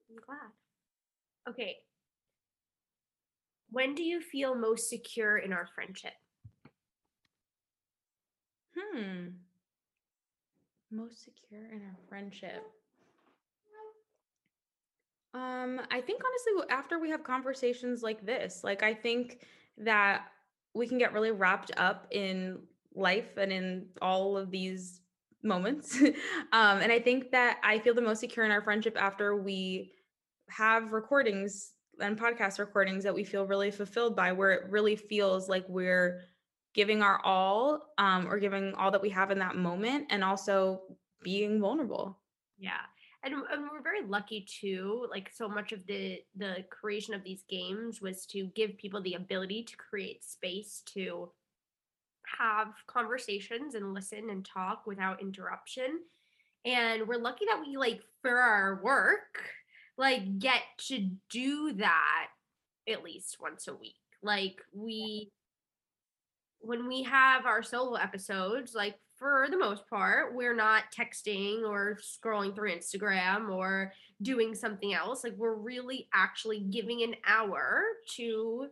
I'm 0.10 0.18
glad. 0.26 0.50
Okay. 1.50 1.78
When 3.72 3.96
do 3.96 4.04
you 4.04 4.22
feel 4.22 4.56
most 4.56 4.90
secure 4.90 5.38
in 5.38 5.54
our 5.54 5.68
friendship? 5.76 6.14
Hmm. 8.80 9.28
Most 10.92 11.24
secure 11.24 11.66
in 11.72 11.82
our 11.82 11.98
friendship. 12.08 12.64
Um, 15.34 15.82
I 15.92 16.02
think 16.02 16.22
honestly, 16.26 16.76
after 16.76 16.98
we 16.98 17.10
have 17.12 17.24
conversations 17.24 18.02
like 18.02 18.26
this, 18.26 18.64
like 18.64 18.82
I 18.82 18.94
think 18.94 19.46
that 19.78 20.26
we 20.74 20.88
can 20.88 20.98
get 20.98 21.14
really 21.14 21.32
wrapped 21.32 21.72
up 21.78 22.08
in 22.12 22.60
life 22.96 23.38
and 23.38 23.52
in 23.52 23.86
all 24.02 24.38
of 24.38 24.50
these 24.50 25.02
moments. 25.44 26.02
um, 26.52 26.80
and 26.80 26.92
I 26.92 27.00
think 27.00 27.32
that 27.32 27.60
I 27.64 27.80
feel 27.80 27.94
the 27.94 28.02
most 28.02 28.20
secure 28.20 28.46
in 28.46 28.52
our 28.52 28.62
friendship 28.62 28.98
after 29.00 29.36
we 29.36 29.92
have 30.50 30.94
recordings 30.94 31.74
and 32.02 32.18
podcast 32.18 32.58
recordings 32.60 33.04
that 33.04 33.14
we 33.14 33.24
feel 33.24 33.46
really 33.46 33.72
fulfilled 33.72 34.16
by, 34.16 34.32
where 34.32 34.52
it 34.52 34.70
really 34.72 34.96
feels 34.96 35.48
like 35.48 35.66
we're 35.68 36.22
giving 36.74 37.02
our 37.02 37.20
all 37.24 37.94
um, 37.98 38.28
or 38.28 38.40
giving 38.40 38.74
all 38.76 38.92
that 38.92 39.02
we 39.02 39.10
have 39.10 39.32
in 39.32 39.40
that 39.40 39.56
moment 39.56 40.08
and 40.10 40.24
also 40.24 40.82
being 41.24 41.60
vulnerable. 41.60 42.18
Yeah. 42.58 42.82
And, 43.24 43.34
and 43.34 43.64
we're 43.72 43.82
very 43.82 44.06
lucky 44.06 44.48
too 44.48 45.06
like 45.12 45.30
so 45.34 45.50
much 45.50 45.74
of 45.74 45.86
the 45.88 46.22
the 46.38 46.64
creation 46.70 47.14
of 47.14 47.22
these 47.22 47.44
games 47.50 48.02
was 48.02 48.26
to 48.28 48.46
give 48.56 48.78
people 48.78 49.02
the 49.02 49.16
ability 49.16 49.64
to 49.64 49.76
create 49.76 50.24
space 50.24 50.82
to 50.94 51.30
have 52.38 52.68
conversations 52.88 53.76
and 53.76 53.94
listen 53.94 54.30
and 54.30 54.46
talk 54.46 54.88
without 54.88 55.22
interruption 55.22 56.00
and 56.64 57.06
we're 57.06 57.20
lucky 57.20 57.44
that 57.46 57.62
we 57.66 57.76
like 57.76 58.00
for 58.22 58.38
our 58.38 58.80
work 58.82 59.42
like 59.98 60.40
get 60.40 60.62
to 60.78 61.10
do 61.30 61.74
that 61.74 62.28
at 62.88 63.04
least 63.04 63.38
once 63.42 63.68
a 63.68 63.76
week 63.76 63.96
like 64.24 64.62
we 64.74 65.30
when 66.60 66.88
we 66.88 67.04
have 67.04 67.46
our 67.46 67.64
solo 67.64 67.96
episodes, 67.96 68.74
like 68.74 68.96
for 69.16 69.48
the 69.50 69.58
most 69.58 69.88
part, 69.90 70.34
we're 70.34 70.56
not 70.56 70.84
texting 70.98 71.68
or 71.68 72.00
scrolling 72.02 72.56
through 72.56 72.72
Instagram 72.72 73.50
or 73.50 73.94
doing 74.22 74.56
something 74.56 74.94
else. 74.94 75.24
Like 75.24 75.36
we're 75.38 75.56
really 75.56 76.08
actually 76.14 76.62
giving 76.62 77.04
an 77.04 77.16
hour 77.28 77.84
to 78.16 78.68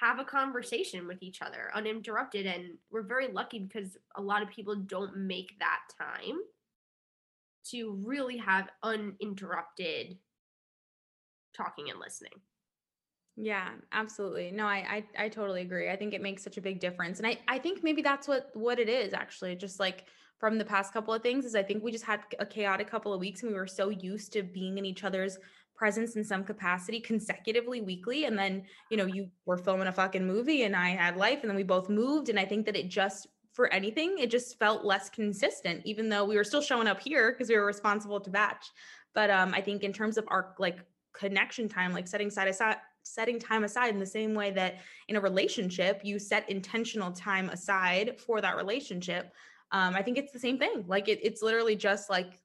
have 0.00 0.18
a 0.18 0.24
conversation 0.24 1.06
with 1.06 1.22
each 1.22 1.42
other 1.42 1.70
uninterrupted. 1.74 2.46
And 2.46 2.78
we're 2.90 3.02
very 3.02 3.28
lucky 3.28 3.58
because 3.58 3.98
a 4.14 4.22
lot 4.22 4.42
of 4.42 4.48
people 4.48 4.74
don't 4.74 5.16
make 5.16 5.58
that 5.58 5.80
time 5.98 6.38
to 7.70 8.00
really 8.04 8.38
have 8.38 8.70
uninterrupted 8.82 10.16
talking 11.54 11.90
and 11.90 12.00
listening. 12.00 12.32
Yeah, 13.42 13.76
absolutely. 13.92 14.50
No, 14.50 14.66
I, 14.66 15.04
I 15.16 15.24
I 15.24 15.28
totally 15.28 15.62
agree. 15.62 15.88
I 15.88 15.96
think 15.96 16.12
it 16.12 16.20
makes 16.20 16.42
such 16.42 16.58
a 16.58 16.60
big 16.60 16.78
difference. 16.80 17.18
And 17.18 17.26
I 17.26 17.38
I 17.48 17.58
think 17.58 17.82
maybe 17.82 18.02
that's 18.02 18.28
what 18.28 18.50
what 18.54 18.78
it 18.78 18.88
is 18.88 19.14
actually. 19.14 19.56
Just 19.56 19.80
like 19.80 20.08
from 20.38 20.58
the 20.58 20.64
past 20.64 20.92
couple 20.92 21.14
of 21.14 21.22
things 21.22 21.44
is 21.44 21.54
I 21.54 21.62
think 21.62 21.82
we 21.82 21.92
just 21.92 22.04
had 22.04 22.24
a 22.38 22.44
chaotic 22.46 22.88
couple 22.88 23.14
of 23.14 23.20
weeks 23.20 23.42
and 23.42 23.50
we 23.52 23.56
were 23.58 23.66
so 23.66 23.88
used 23.88 24.32
to 24.34 24.42
being 24.42 24.78
in 24.78 24.84
each 24.84 25.04
other's 25.04 25.38
presence 25.74 26.16
in 26.16 26.24
some 26.24 26.44
capacity 26.44 27.00
consecutively 27.00 27.80
weekly 27.80 28.24
and 28.26 28.38
then, 28.38 28.66
you 28.90 28.96
know, 28.98 29.06
you 29.06 29.30
were 29.46 29.56
filming 29.56 29.86
a 29.86 29.92
fucking 29.92 30.26
movie 30.26 30.62
and 30.64 30.76
I 30.76 30.90
had 30.90 31.16
life 31.16 31.40
and 31.40 31.48
then 31.48 31.56
we 31.56 31.62
both 31.62 31.88
moved 31.88 32.28
and 32.28 32.38
I 32.38 32.44
think 32.44 32.66
that 32.66 32.76
it 32.76 32.88
just 32.88 33.26
for 33.52 33.72
anything, 33.72 34.18
it 34.18 34.30
just 34.30 34.58
felt 34.58 34.84
less 34.84 35.08
consistent 35.08 35.82
even 35.86 36.08
though 36.10 36.24
we 36.24 36.36
were 36.36 36.44
still 36.44 36.60
showing 36.62 36.86
up 36.88 37.00
here 37.00 37.32
because 37.32 37.48
we 37.48 37.56
were 37.56 37.64
responsible 37.64 38.20
to 38.20 38.30
batch. 38.30 38.66
But 39.14 39.30
um 39.30 39.54
I 39.54 39.60
think 39.62 39.82
in 39.82 39.92
terms 39.92 40.18
of 40.18 40.24
our 40.28 40.54
like 40.58 40.80
connection 41.12 41.68
time 41.68 41.92
like 41.92 42.06
setting 42.06 42.30
side 42.30 42.48
aside 42.48 42.76
setting 43.10 43.38
time 43.38 43.64
aside 43.64 43.92
in 43.92 44.00
the 44.00 44.06
same 44.06 44.34
way 44.34 44.50
that 44.50 44.78
in 45.08 45.16
a 45.16 45.20
relationship 45.20 46.00
you 46.04 46.18
set 46.18 46.48
intentional 46.48 47.10
time 47.12 47.48
aside 47.50 48.18
for 48.18 48.40
that 48.40 48.56
relationship 48.56 49.32
um, 49.72 49.94
i 49.94 50.02
think 50.02 50.18
it's 50.18 50.32
the 50.32 50.38
same 50.38 50.58
thing. 50.58 50.84
Like 50.86 51.08
it, 51.08 51.20
it's 51.22 51.42
literally 51.42 51.76
just 51.76 52.10
like 52.10 52.38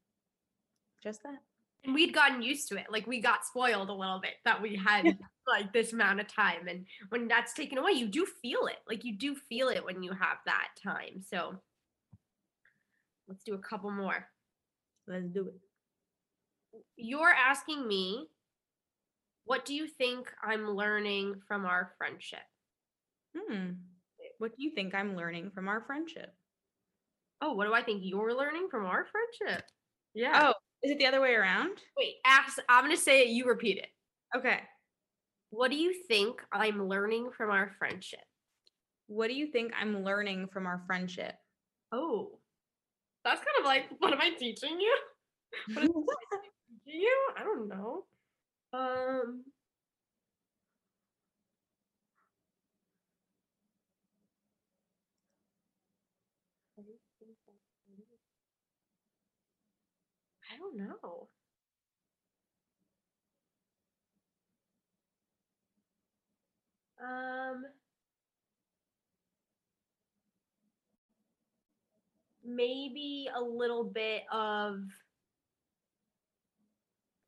just 1.01 1.23
that. 1.23 1.39
And 1.83 1.93
we'd 1.93 2.13
gotten 2.13 2.41
used 2.41 2.67
to 2.69 2.77
it. 2.77 2.85
Like 2.89 3.05
we 3.05 3.21
got 3.21 3.45
spoiled 3.45 3.89
a 3.89 3.93
little 3.93 4.19
bit 4.19 4.33
that 4.43 4.61
we 4.61 4.75
had 4.75 5.17
like 5.47 5.71
this 5.71 5.93
amount 5.93 6.19
of 6.19 6.27
time. 6.27 6.67
And 6.67 6.85
when 7.09 7.27
that's 7.27 7.53
taken 7.53 7.77
away 7.77 7.91
you 7.91 8.07
do 8.07 8.25
feel 8.41 8.67
it. 8.67 8.77
Like 8.87 9.03
you 9.03 9.17
do 9.17 9.35
feel 9.35 9.69
it 9.69 9.83
when 9.83 10.01
you 10.01 10.11
have 10.11 10.37
that 10.45 10.69
time. 10.83 11.21
So 11.21 11.55
let's 13.27 13.43
do 13.43 13.53
a 13.53 13.59
couple 13.59 13.91
more. 13.91 14.27
Let's 15.07 15.27
do 15.27 15.47
it. 15.47 15.55
You're 16.97 17.29
asking 17.33 17.87
me 17.87 18.27
what 19.45 19.65
do 19.65 19.73
you 19.73 19.87
think 19.87 20.27
I'm 20.43 20.69
learning 20.71 21.35
from 21.47 21.65
our 21.65 21.91
friendship? 21.97 22.39
Hmm. 23.35 23.73
What 24.39 24.55
do 24.57 24.63
you 24.63 24.71
think 24.71 24.93
I'm 24.93 25.15
learning 25.15 25.51
from 25.53 25.67
our 25.67 25.83
friendship? 25.85 26.33
Oh, 27.41 27.53
what 27.53 27.67
do 27.67 27.73
I 27.73 27.83
think 27.83 28.01
you're 28.03 28.33
learning 28.33 28.67
from 28.69 28.85
our 28.85 29.05
friendship? 29.05 29.65
Yeah. 30.13 30.39
Oh, 30.43 30.53
is 30.83 30.91
it 30.91 30.97
the 30.97 31.05
other 31.05 31.21
way 31.21 31.35
around? 31.35 31.77
Wait, 31.97 32.15
ask, 32.25 32.57
I'm 32.67 32.85
going 32.85 32.95
to 32.95 33.01
say 33.01 33.21
it, 33.21 33.29
you 33.29 33.45
repeat 33.45 33.77
it. 33.77 33.87
Okay. 34.35 34.59
What 35.51 35.69
do 35.69 35.77
you 35.77 35.93
think 36.07 36.41
I'm 36.51 36.87
learning 36.87 37.29
from 37.37 37.51
our 37.51 37.71
friendship? 37.77 38.23
What 39.07 39.27
do 39.27 39.35
you 39.35 39.47
think 39.47 39.73
I'm 39.79 40.03
learning 40.03 40.47
from 40.51 40.65
our 40.65 40.81
friendship? 40.87 41.35
Oh, 41.91 42.39
that's 43.23 43.39
kind 43.39 43.59
of 43.59 43.65
like, 43.65 43.85
what 43.99 44.11
am 44.11 44.21
I 44.21 44.31
teaching 44.31 44.79
you? 44.79 44.97
What 45.73 45.83
am 45.83 45.91
I 45.91 46.37
teaching 46.85 47.01
you? 47.01 47.17
I 47.37 47.43
don't 47.43 47.69
know. 47.69 48.05
Um. 48.75 49.45
I 60.51 60.57
don't 60.57 60.77
know. 60.77 61.29
Um. 67.01 67.65
Maybe 72.43 73.27
a 73.35 73.41
little 73.41 73.83
bit 73.83 74.23
of 74.31 74.81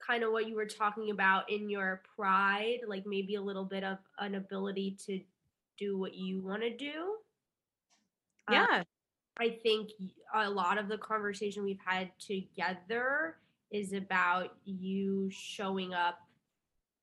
kind 0.07 0.23
of 0.23 0.31
what 0.31 0.47
you 0.47 0.55
were 0.55 0.65
talking 0.65 1.11
about 1.11 1.49
in 1.51 1.69
your 1.69 2.01
pride, 2.15 2.79
like 2.87 3.05
maybe 3.05 3.35
a 3.35 3.41
little 3.41 3.65
bit 3.65 3.83
of 3.83 3.97
an 4.19 4.35
ability 4.35 4.97
to 5.05 5.19
do 5.77 5.97
what 5.97 6.15
you 6.15 6.41
want 6.41 6.61
to 6.61 6.75
do. 6.75 7.15
Um, 8.47 8.55
yeah. 8.55 8.83
I 9.39 9.49
think 9.61 9.91
a 10.33 10.49
lot 10.49 10.77
of 10.77 10.87
the 10.87 10.97
conversation 10.97 11.63
we've 11.63 11.79
had 11.85 12.11
together 12.19 13.35
is 13.69 13.93
about 13.93 14.55
you 14.65 15.29
showing 15.29 15.93
up, 15.93 16.19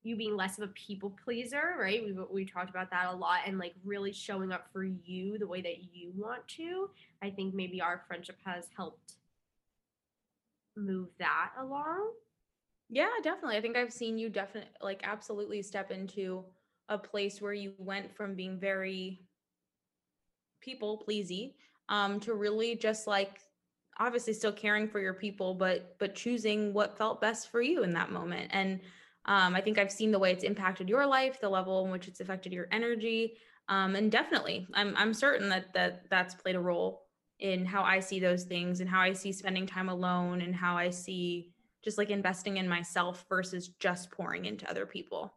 you 0.02 0.16
being 0.16 0.34
less 0.34 0.58
of 0.58 0.64
a 0.68 0.72
people 0.72 1.14
pleaser, 1.24 1.76
right? 1.78 2.02
We 2.04 2.12
we 2.30 2.44
talked 2.44 2.70
about 2.70 2.90
that 2.90 3.06
a 3.12 3.14
lot, 3.14 3.40
and 3.46 3.58
like 3.58 3.74
really 3.84 4.12
showing 4.12 4.50
up 4.50 4.66
for 4.72 4.84
you 4.84 5.38
the 5.38 5.46
way 5.46 5.60
that 5.60 5.84
you 5.92 6.12
want 6.16 6.46
to. 6.56 6.90
I 7.22 7.30
think 7.30 7.54
maybe 7.54 7.80
our 7.80 8.02
friendship 8.08 8.36
has 8.44 8.66
helped 8.76 9.14
move 10.76 11.08
that 11.18 11.50
along. 11.60 12.10
Yeah, 12.88 13.11
definitely. 13.23 13.57
I 13.57 13.61
think 13.61 13.77
I've 13.77 13.92
seen 13.92 14.18
you 14.18 14.29
definitely 14.29 14.70
like 14.81 15.01
absolutely 15.05 15.62
step 15.62 15.90
into 15.90 16.44
a 16.88 16.99
place 16.99 17.40
where 17.40 17.53
you 17.55 17.75
went 17.79 18.14
from 18.14 18.35
being 18.35 18.59
very 18.61 19.20
people 20.61 20.99
pleasy 20.99 21.57
um 21.88 22.18
to 22.20 22.35
really 22.35 22.75
just 22.75 23.07
like 23.07 23.40
obviously 23.99 24.33
still 24.33 24.53
caring 24.53 24.88
for 24.88 24.99
your 25.01 25.14
people 25.14 25.55
but 25.55 25.97
but 25.99 26.14
choosing 26.14 26.73
what 26.73 26.97
felt 26.97 27.20
best 27.20 27.51
for 27.51 27.61
you 27.61 27.83
in 27.83 27.92
that 27.92 28.11
moment 28.11 28.51
and 28.53 28.81
um, 29.27 29.55
i 29.55 29.61
think 29.61 29.79
i've 29.79 29.92
seen 29.92 30.11
the 30.11 30.18
way 30.18 30.33
it's 30.33 30.45
impacted 30.45 30.89
your 30.89 31.07
life 31.07 31.41
the 31.41 31.49
level 31.49 31.85
in 31.85 31.91
which 31.91 32.09
it's 32.09 32.20
affected 32.20 32.53
your 32.53 32.66
energy 32.72 33.37
um, 33.68 33.95
and 33.95 34.11
definitely 34.11 34.66
i'm 34.74 34.95
i'm 34.97 35.12
certain 35.12 35.49
that 35.49 35.72
that 35.74 36.09
that's 36.11 36.35
played 36.35 36.57
a 36.57 36.61
role 36.61 37.03
in 37.41 37.66
how 37.66 37.82
i 37.82 38.01
see 38.01 38.18
those 38.18 38.45
things 38.45 38.80
and 38.80 38.89
how 38.89 39.01
i 39.01 39.12
see 39.12 39.32
spending 39.32 39.66
time 39.66 39.89
alone 39.91 40.41
and 40.41 40.55
how 40.55 40.76
i 40.76 40.89
see 40.89 41.53
just 41.85 41.99
like 41.99 42.11
investing 42.11 42.57
in 42.57 42.68
myself 42.68 43.24
versus 43.28 43.68
just 43.78 44.11
pouring 44.11 44.47
into 44.47 44.68
other 44.68 44.87
people. 44.87 45.35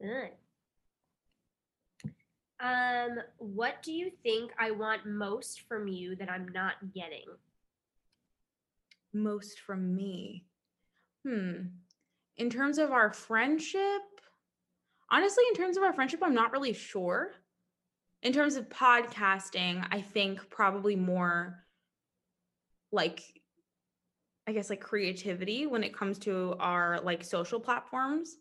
Good. 0.00 0.30
Um, 2.60 3.18
what 3.36 3.82
do 3.82 3.92
you 3.92 4.10
think 4.22 4.50
I 4.58 4.72
want 4.72 5.06
most 5.06 5.62
from 5.68 5.86
you 5.86 6.16
that 6.16 6.30
I'm 6.30 6.48
not 6.52 6.74
getting? 6.94 7.26
Most 9.12 9.60
from 9.60 9.94
me. 9.94 10.46
Hmm. 11.26 11.66
In 12.36 12.50
terms 12.50 12.78
of 12.78 12.90
our 12.90 13.12
friendship, 13.12 14.02
honestly, 15.10 15.44
in 15.48 15.54
terms 15.54 15.76
of 15.76 15.82
our 15.82 15.92
friendship, 15.92 16.20
I'm 16.22 16.34
not 16.34 16.52
really 16.52 16.72
sure. 16.72 17.32
In 18.22 18.32
terms 18.32 18.56
of 18.56 18.68
podcasting, 18.68 19.86
I 19.90 20.00
think 20.00 20.50
probably 20.50 20.96
more 20.96 21.64
like 22.90 23.22
I 24.48 24.52
guess 24.52 24.70
like 24.70 24.80
creativity 24.80 25.66
when 25.66 25.84
it 25.84 25.94
comes 25.94 26.18
to 26.20 26.56
our 26.58 27.00
like 27.02 27.22
social 27.22 27.60
platforms. 27.60 28.38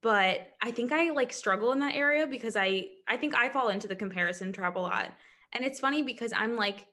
But 0.00 0.52
I 0.62 0.70
think 0.70 0.92
I 0.92 1.10
like 1.10 1.32
struggle 1.32 1.72
in 1.72 1.80
that 1.80 1.96
area 1.96 2.24
because 2.24 2.54
I 2.54 2.86
I 3.08 3.16
think 3.16 3.34
I 3.34 3.48
fall 3.48 3.70
into 3.70 3.88
the 3.88 3.96
comparison 3.96 4.52
trap 4.52 4.76
a 4.76 4.78
lot. 4.78 5.10
And 5.52 5.64
it's 5.64 5.80
funny 5.80 6.02
because 6.02 6.32
I'm 6.32 6.54
like 6.54 6.86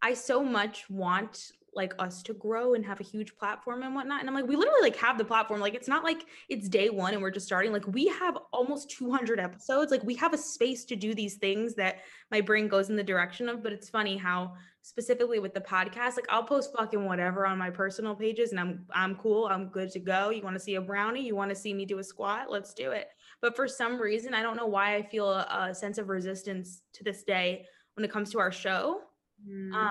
I 0.00 0.14
so 0.14 0.44
much 0.44 0.88
want 0.88 1.50
like 1.76 1.94
us 1.98 2.22
to 2.22 2.34
grow 2.34 2.74
and 2.74 2.84
have 2.84 3.00
a 3.00 3.04
huge 3.04 3.36
platform 3.36 3.82
and 3.82 3.94
whatnot. 3.94 4.20
And 4.20 4.28
I'm 4.28 4.34
like, 4.34 4.46
we 4.46 4.56
literally 4.56 4.82
like 4.82 4.96
have 4.96 5.18
the 5.18 5.24
platform. 5.24 5.60
Like 5.60 5.74
it's 5.74 5.88
not 5.88 6.04
like 6.04 6.24
it's 6.48 6.68
day 6.68 6.90
one 6.90 7.12
and 7.12 7.22
we're 7.22 7.30
just 7.30 7.46
starting. 7.46 7.72
Like 7.72 7.86
we 7.88 8.06
have 8.08 8.38
almost 8.52 8.90
200 8.90 9.40
episodes. 9.40 9.90
Like 9.90 10.02
we 10.04 10.14
have 10.16 10.32
a 10.32 10.38
space 10.38 10.84
to 10.86 10.96
do 10.96 11.14
these 11.14 11.36
things 11.36 11.74
that 11.74 12.02
my 12.30 12.40
brain 12.40 12.68
goes 12.68 12.90
in 12.90 12.96
the 12.96 13.02
direction 13.02 13.48
of. 13.48 13.62
But 13.62 13.72
it's 13.72 13.88
funny 13.88 14.16
how 14.16 14.54
specifically 14.82 15.38
with 15.38 15.54
the 15.54 15.60
podcast, 15.60 16.16
like 16.16 16.26
I'll 16.28 16.44
post 16.44 16.70
fucking 16.76 17.04
whatever 17.04 17.46
on 17.46 17.58
my 17.58 17.70
personal 17.70 18.14
pages 18.14 18.50
and 18.50 18.60
I'm 18.60 18.86
I'm 18.92 19.16
cool. 19.16 19.46
I'm 19.46 19.68
good 19.68 19.90
to 19.92 19.98
go. 19.98 20.30
You 20.30 20.42
want 20.42 20.56
to 20.56 20.60
see 20.60 20.76
a 20.76 20.80
brownie? 20.80 21.26
You 21.26 21.34
want 21.34 21.50
to 21.50 21.56
see 21.56 21.74
me 21.74 21.86
do 21.86 21.98
a 21.98 22.04
squat? 22.04 22.50
Let's 22.50 22.74
do 22.74 22.90
it. 22.90 23.08
But 23.40 23.56
for 23.56 23.68
some 23.68 24.00
reason, 24.00 24.34
I 24.34 24.42
don't 24.42 24.56
know 24.56 24.66
why 24.66 24.96
I 24.96 25.02
feel 25.02 25.28
a, 25.30 25.68
a 25.70 25.74
sense 25.74 25.98
of 25.98 26.08
resistance 26.08 26.82
to 26.94 27.04
this 27.04 27.24
day 27.24 27.66
when 27.94 28.04
it 28.04 28.10
comes 28.10 28.30
to 28.30 28.38
our 28.38 28.52
show. 28.52 29.00
Mm. 29.48 29.74
Um, 29.74 29.90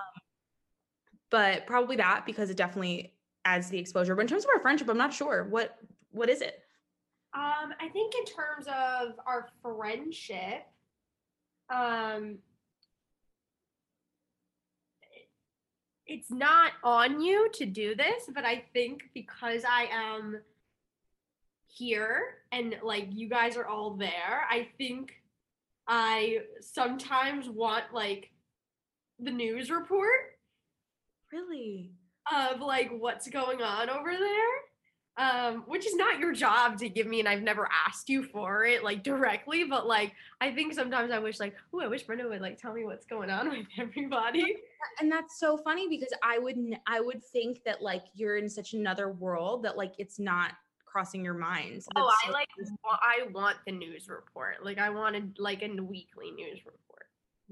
but 1.33 1.65
probably 1.65 1.95
that 1.95 2.27
because 2.27 2.51
it 2.51 2.57
definitely 2.57 3.11
adds 3.43 3.67
the 3.67 3.79
exposure. 3.79 4.13
But 4.13 4.21
in 4.21 4.27
terms 4.27 4.43
of 4.43 4.51
our 4.55 4.61
friendship, 4.61 4.87
I'm 4.87 4.99
not 4.99 5.11
sure 5.11 5.45
what 5.49 5.79
what 6.11 6.29
is 6.29 6.41
it. 6.41 6.59
Um, 7.33 7.73
I 7.81 7.89
think 7.91 8.13
in 8.13 8.25
terms 8.25 8.67
of 8.67 9.19
our 9.25 9.49
friendship, 9.63 10.67
um, 11.71 12.37
it's 16.05 16.29
not 16.29 16.73
on 16.83 17.19
you 17.19 17.49
to 17.55 17.65
do 17.65 17.95
this, 17.95 18.29
but 18.31 18.45
I 18.45 18.63
think 18.71 19.01
because 19.15 19.63
I 19.67 19.87
am 19.91 20.39
here 21.65 22.35
and 22.51 22.75
like 22.83 23.07
you 23.09 23.27
guys 23.27 23.57
are 23.57 23.65
all 23.65 23.95
there, 23.95 24.45
I 24.47 24.67
think 24.77 25.13
I 25.87 26.41
sometimes 26.61 27.49
want 27.49 27.85
like 27.91 28.29
the 29.19 29.31
news 29.31 29.71
report 29.71 30.32
Really? 31.33 31.91
of 32.31 32.61
like 32.61 32.91
what's 32.97 33.27
going 33.29 33.61
on 33.61 33.89
over 33.89 34.11
there. 34.11 34.53
Um, 35.15 35.65
which 35.67 35.85
is 35.85 35.93
not 35.93 36.17
your 36.17 36.33
job 36.33 36.79
to 36.79 36.89
give 36.89 37.05
me, 37.05 37.19
and 37.19 37.29
I've 37.29 37.43
never 37.43 37.69
asked 37.87 38.09
you 38.09 38.23
for 38.23 38.65
it 38.65 38.83
like 38.83 39.03
directly, 39.03 39.63
but 39.63 39.85
like 39.85 40.13
I 40.41 40.51
think 40.51 40.73
sometimes 40.73 41.11
I 41.11 41.19
wish 41.19 41.39
like, 41.39 41.55
oh, 41.71 41.81
I 41.81 41.87
wish 41.87 42.01
Brenda 42.01 42.27
would 42.27 42.41
like 42.41 42.57
tell 42.57 42.73
me 42.73 42.83
what's 42.83 43.05
going 43.05 43.29
on 43.29 43.49
with 43.51 43.67
everybody. 43.77 44.55
And 44.99 45.11
that's 45.11 45.39
so 45.39 45.55
funny 45.55 45.87
because 45.87 46.11
I 46.23 46.39
would 46.39 46.57
I 46.87 46.99
would 46.99 47.23
think 47.23 47.63
that 47.63 47.83
like 47.83 48.05
you're 48.15 48.37
in 48.37 48.49
such 48.49 48.73
another 48.73 49.11
world 49.11 49.63
that 49.65 49.77
like 49.77 49.93
it's 49.99 50.19
not 50.19 50.53
crossing 50.83 51.23
your 51.23 51.35
mind. 51.35 51.83
So 51.83 51.89
Oh, 51.95 52.11
I 52.23 52.27
so 52.27 52.33
like. 52.33 52.49
I 52.83 53.27
want 53.31 53.57
the 53.67 53.71
news 53.71 54.09
report. 54.09 54.65
Like 54.65 54.79
I 54.79 54.89
wanted 54.89 55.37
like 55.37 55.61
a 55.61 55.67
weekly 55.67 56.31
news 56.31 56.59
report. 56.65 56.92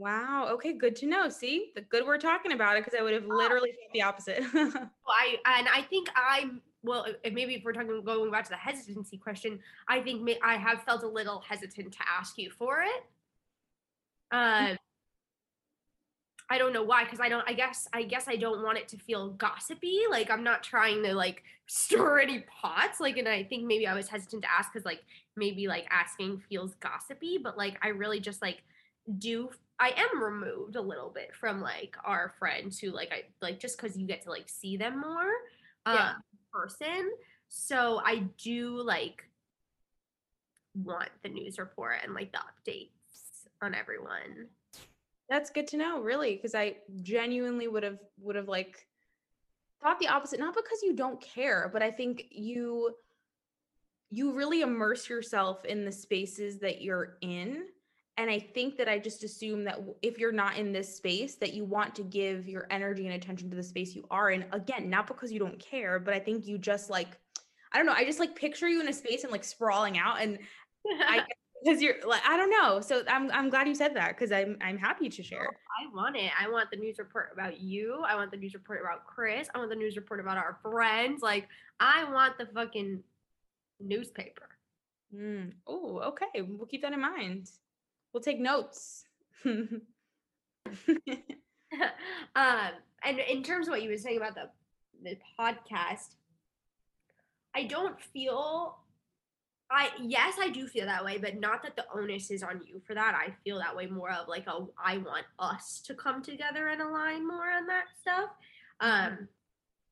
Wow. 0.01 0.47
Okay, 0.53 0.73
good 0.73 0.95
to 0.95 1.05
know. 1.05 1.29
See, 1.29 1.73
the 1.75 1.81
good 1.81 2.07
we're 2.07 2.17
talking 2.17 2.53
about 2.53 2.75
it 2.75 2.83
because 2.83 2.99
I 2.99 3.03
would 3.03 3.13
have 3.13 3.27
literally 3.27 3.69
thought 3.69 3.93
the 3.93 4.01
opposite. 4.01 4.39
I 5.07 5.35
and 5.45 5.67
I 5.67 5.85
think 5.91 6.09
I'm 6.15 6.59
well. 6.81 7.05
If 7.23 7.33
maybe 7.33 7.53
if 7.53 7.63
we're 7.63 7.71
talking 7.71 8.01
going 8.03 8.31
back 8.31 8.45
to 8.45 8.49
the 8.49 8.55
hesitancy 8.55 9.17
question, 9.17 9.59
I 9.87 10.01
think 10.01 10.23
may, 10.23 10.39
I 10.43 10.55
have 10.55 10.81
felt 10.85 11.03
a 11.03 11.07
little 11.07 11.43
hesitant 11.47 11.91
to 11.91 11.99
ask 12.19 12.39
you 12.39 12.49
for 12.49 12.81
it. 12.81 13.03
Um, 14.31 14.75
I 16.49 16.57
don't 16.57 16.73
know 16.73 16.83
why, 16.83 17.03
because 17.03 17.19
I 17.19 17.29
don't. 17.29 17.47
I 17.47 17.53
guess 17.53 17.87
I 17.93 18.01
guess 18.01 18.27
I 18.27 18.37
don't 18.37 18.63
want 18.63 18.79
it 18.79 18.87
to 18.87 18.97
feel 18.97 19.29
gossipy. 19.29 19.99
Like 20.09 20.31
I'm 20.31 20.43
not 20.43 20.63
trying 20.63 21.03
to 21.03 21.13
like 21.13 21.43
stir 21.67 22.21
any 22.21 22.43
pots. 22.59 22.99
Like, 22.99 23.17
and 23.17 23.27
I 23.27 23.43
think 23.43 23.65
maybe 23.65 23.85
I 23.85 23.93
was 23.93 24.07
hesitant 24.07 24.41
to 24.41 24.51
ask 24.51 24.73
because 24.73 24.83
like 24.83 25.03
maybe 25.35 25.67
like 25.67 25.85
asking 25.91 26.41
feels 26.49 26.73
gossipy, 26.79 27.37
but 27.37 27.55
like 27.55 27.77
I 27.83 27.89
really 27.89 28.19
just 28.19 28.41
like 28.41 28.63
do 29.19 29.49
I 29.81 29.93
am 29.97 30.23
removed 30.23 30.75
a 30.75 30.81
little 30.81 31.09
bit 31.09 31.35
from 31.35 31.59
like 31.59 31.97
our 32.05 32.33
friends 32.37 32.77
who 32.77 32.91
like 32.91 33.11
I 33.11 33.23
like 33.41 33.59
just 33.59 33.81
because 33.81 33.97
you 33.97 34.05
get 34.05 34.21
to 34.23 34.29
like 34.29 34.47
see 34.47 34.77
them 34.77 35.01
more 35.01 35.31
um 35.87 35.95
Yeah. 35.95 36.13
person. 36.53 37.09
So 37.49 37.99
I 38.05 38.27
do 38.37 38.79
like 38.81 39.27
want 40.75 41.09
the 41.23 41.29
news 41.29 41.57
report 41.57 41.97
and 42.03 42.13
like 42.13 42.31
the 42.31 42.37
updates 42.39 43.47
on 43.61 43.73
everyone. 43.73 44.47
That's 45.29 45.49
good 45.49 45.67
to 45.69 45.77
know, 45.77 45.99
really, 46.01 46.35
because 46.35 46.53
I 46.53 46.77
genuinely 47.01 47.67
would 47.67 47.83
have 47.83 47.97
would 48.19 48.35
have 48.35 48.47
like 48.47 48.85
thought 49.81 49.99
the 49.99 50.09
opposite. 50.09 50.39
Not 50.39 50.53
because 50.55 50.83
you 50.83 50.93
don't 50.93 51.19
care, 51.19 51.69
but 51.73 51.81
I 51.81 51.89
think 51.89 52.25
you 52.29 52.95
you 54.11 54.33
really 54.33 54.61
immerse 54.61 55.09
yourself 55.09 55.65
in 55.65 55.85
the 55.85 55.91
spaces 55.91 56.59
that 56.59 56.81
you're 56.81 57.17
in. 57.21 57.63
And 58.17 58.29
I 58.29 58.39
think 58.39 58.77
that 58.77 58.89
I 58.89 58.99
just 58.99 59.23
assume 59.23 59.63
that 59.63 59.79
if 60.01 60.19
you're 60.19 60.31
not 60.31 60.57
in 60.57 60.73
this 60.73 60.95
space, 60.95 61.35
that 61.35 61.53
you 61.53 61.63
want 61.63 61.95
to 61.95 62.03
give 62.03 62.47
your 62.47 62.67
energy 62.69 63.05
and 63.05 63.15
attention 63.15 63.49
to 63.49 63.55
the 63.55 63.63
space 63.63 63.95
you 63.95 64.05
are 64.11 64.31
in. 64.31 64.45
Again, 64.51 64.89
not 64.89 65.07
because 65.07 65.31
you 65.31 65.39
don't 65.39 65.59
care, 65.59 65.97
but 65.99 66.13
I 66.13 66.19
think 66.19 66.45
you 66.45 66.57
just 66.57 66.89
like, 66.89 67.17
I 67.71 67.77
don't 67.77 67.85
know, 67.85 67.93
I 67.93 68.03
just 68.03 68.19
like 68.19 68.35
picture 68.35 68.67
you 68.67 68.81
in 68.81 68.87
a 68.87 68.93
space 68.93 69.23
and 69.23 69.31
like 69.31 69.43
sprawling 69.43 69.97
out. 69.97 70.21
And 70.21 70.39
I 70.85 71.23
because 71.63 71.81
you're 71.81 71.95
like, 72.05 72.21
I 72.27 72.37
don't 72.37 72.49
know. 72.49 72.81
So 72.81 73.03
I'm 73.07 73.31
I'm 73.31 73.49
glad 73.49 73.67
you 73.67 73.75
said 73.75 73.95
that 73.95 74.09
because 74.09 74.31
I'm 74.31 74.57
I'm 74.61 74.77
happy 74.77 75.09
to 75.09 75.23
share. 75.23 75.47
I 75.79 75.93
want 75.95 76.15
it. 76.15 76.31
I 76.39 76.49
want 76.49 76.71
the 76.71 76.77
news 76.77 76.97
report 76.97 77.29
about 77.33 77.59
you. 77.59 78.03
I 78.07 78.15
want 78.15 78.31
the 78.31 78.37
news 78.37 78.53
report 78.53 78.81
about 78.81 79.05
Chris. 79.05 79.47
I 79.53 79.57
want 79.57 79.69
the 79.69 79.75
news 79.75 79.95
report 79.95 80.19
about 80.19 80.37
our 80.37 80.57
friends. 80.61 81.21
Like 81.21 81.47
I 81.79 82.11
want 82.11 82.37
the 82.37 82.47
fucking 82.47 83.03
newspaper. 83.79 84.49
Mm. 85.15 85.53
Oh, 85.67 85.99
okay. 85.99 86.41
We'll 86.41 86.67
keep 86.67 86.81
that 86.81 86.93
in 86.93 87.01
mind. 87.01 87.49
We'll 88.13 88.23
take 88.23 88.39
notes. 88.39 89.05
um, 89.45 89.81
and 93.03 93.19
in 93.19 93.43
terms 93.43 93.67
of 93.67 93.71
what 93.71 93.81
you 93.81 93.89
were 93.89 93.97
saying 93.97 94.17
about 94.17 94.35
the 94.35 94.49
the 95.03 95.17
podcast, 95.39 96.15
I 97.55 97.63
don't 97.63 97.99
feel 97.99 98.77
I 99.69 99.89
yes, 100.01 100.35
I 100.39 100.49
do 100.49 100.67
feel 100.67 100.85
that 100.85 101.03
way, 101.03 101.17
but 101.17 101.39
not 101.39 101.63
that 101.63 101.75
the 101.75 101.85
onus 101.93 102.29
is 102.29 102.43
on 102.43 102.61
you 102.67 102.81
for 102.85 102.93
that. 102.93 103.15
I 103.15 103.33
feel 103.43 103.57
that 103.59 103.75
way 103.75 103.87
more 103.87 104.11
of 104.11 104.27
like 104.27 104.47
a 104.47 104.65
I 104.83 104.97
want 104.97 105.25
us 105.39 105.81
to 105.85 105.93
come 105.93 106.21
together 106.21 106.67
and 106.67 106.81
align 106.81 107.27
more 107.27 107.49
on 107.49 107.67
that 107.67 107.85
stuff. 107.99 108.29
Um 108.79 109.27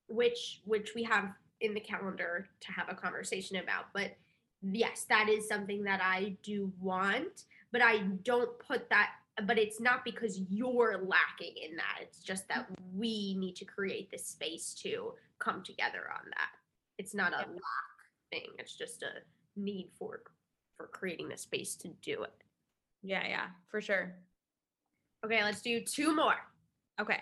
which 0.08 0.62
which 0.66 0.92
we 0.96 1.04
have 1.04 1.32
in 1.62 1.74
the 1.74 1.80
calendar 1.80 2.48
to 2.62 2.72
have 2.72 2.90
a 2.90 2.96
conversation 2.96 3.58
about. 3.58 3.86
But 3.94 4.16
yes, 4.62 5.06
that 5.10 5.30
is 5.30 5.48
something 5.48 5.84
that 5.84 6.02
I 6.04 6.38
do 6.44 6.72
want, 6.80 7.46
but 7.72 7.82
I 7.82 8.00
don't 8.24 8.58
put 8.60 8.90
that 8.90 9.10
but 9.46 9.58
it's 9.58 9.80
not 9.80 10.04
because 10.04 10.40
you're 10.50 11.02
lacking 11.06 11.56
in 11.64 11.76
that. 11.78 12.00
It's 12.02 12.20
just 12.20 12.48
that 12.50 12.68
we 12.94 13.36
need 13.36 13.56
to 13.58 13.66
create 13.66 14.12
this 14.12 14.26
space 14.26 14.74
to 14.84 15.14
come 15.40 15.64
together 15.64 16.10
on 16.14 16.30
that. 16.32 16.50
It's 16.98 17.14
not 17.14 17.34
a 17.34 17.38
lack 17.38 17.98
thing. 18.32 18.48
It's 18.58 18.76
just 18.76 19.04
a 19.04 19.22
need 19.56 19.90
for 19.98 20.22
for 20.78 20.88
creating 20.88 21.30
the 21.30 21.38
space 21.38 21.76
to 21.76 21.90
do 22.02 22.24
it. 22.24 22.34
yeah, 23.04 23.28
yeah, 23.28 23.46
for 23.70 23.82
sure. 23.82 24.14
Okay, 25.26 25.44
let's 25.44 25.62
do 25.62 25.82
two 25.82 26.16
more. 26.16 26.36
Okay. 27.00 27.22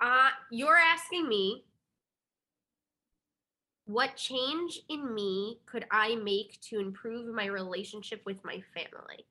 Uh 0.00 0.28
you're 0.50 0.76
asking 0.76 1.28
me 1.28 1.64
what 3.86 4.16
change 4.16 4.80
in 4.88 5.14
me 5.14 5.60
could 5.64 5.86
I 5.90 6.16
make 6.16 6.60
to 6.62 6.80
improve 6.80 7.32
my 7.32 7.46
relationship 7.46 8.20
with 8.26 8.44
my 8.44 8.62
family? 8.74 9.26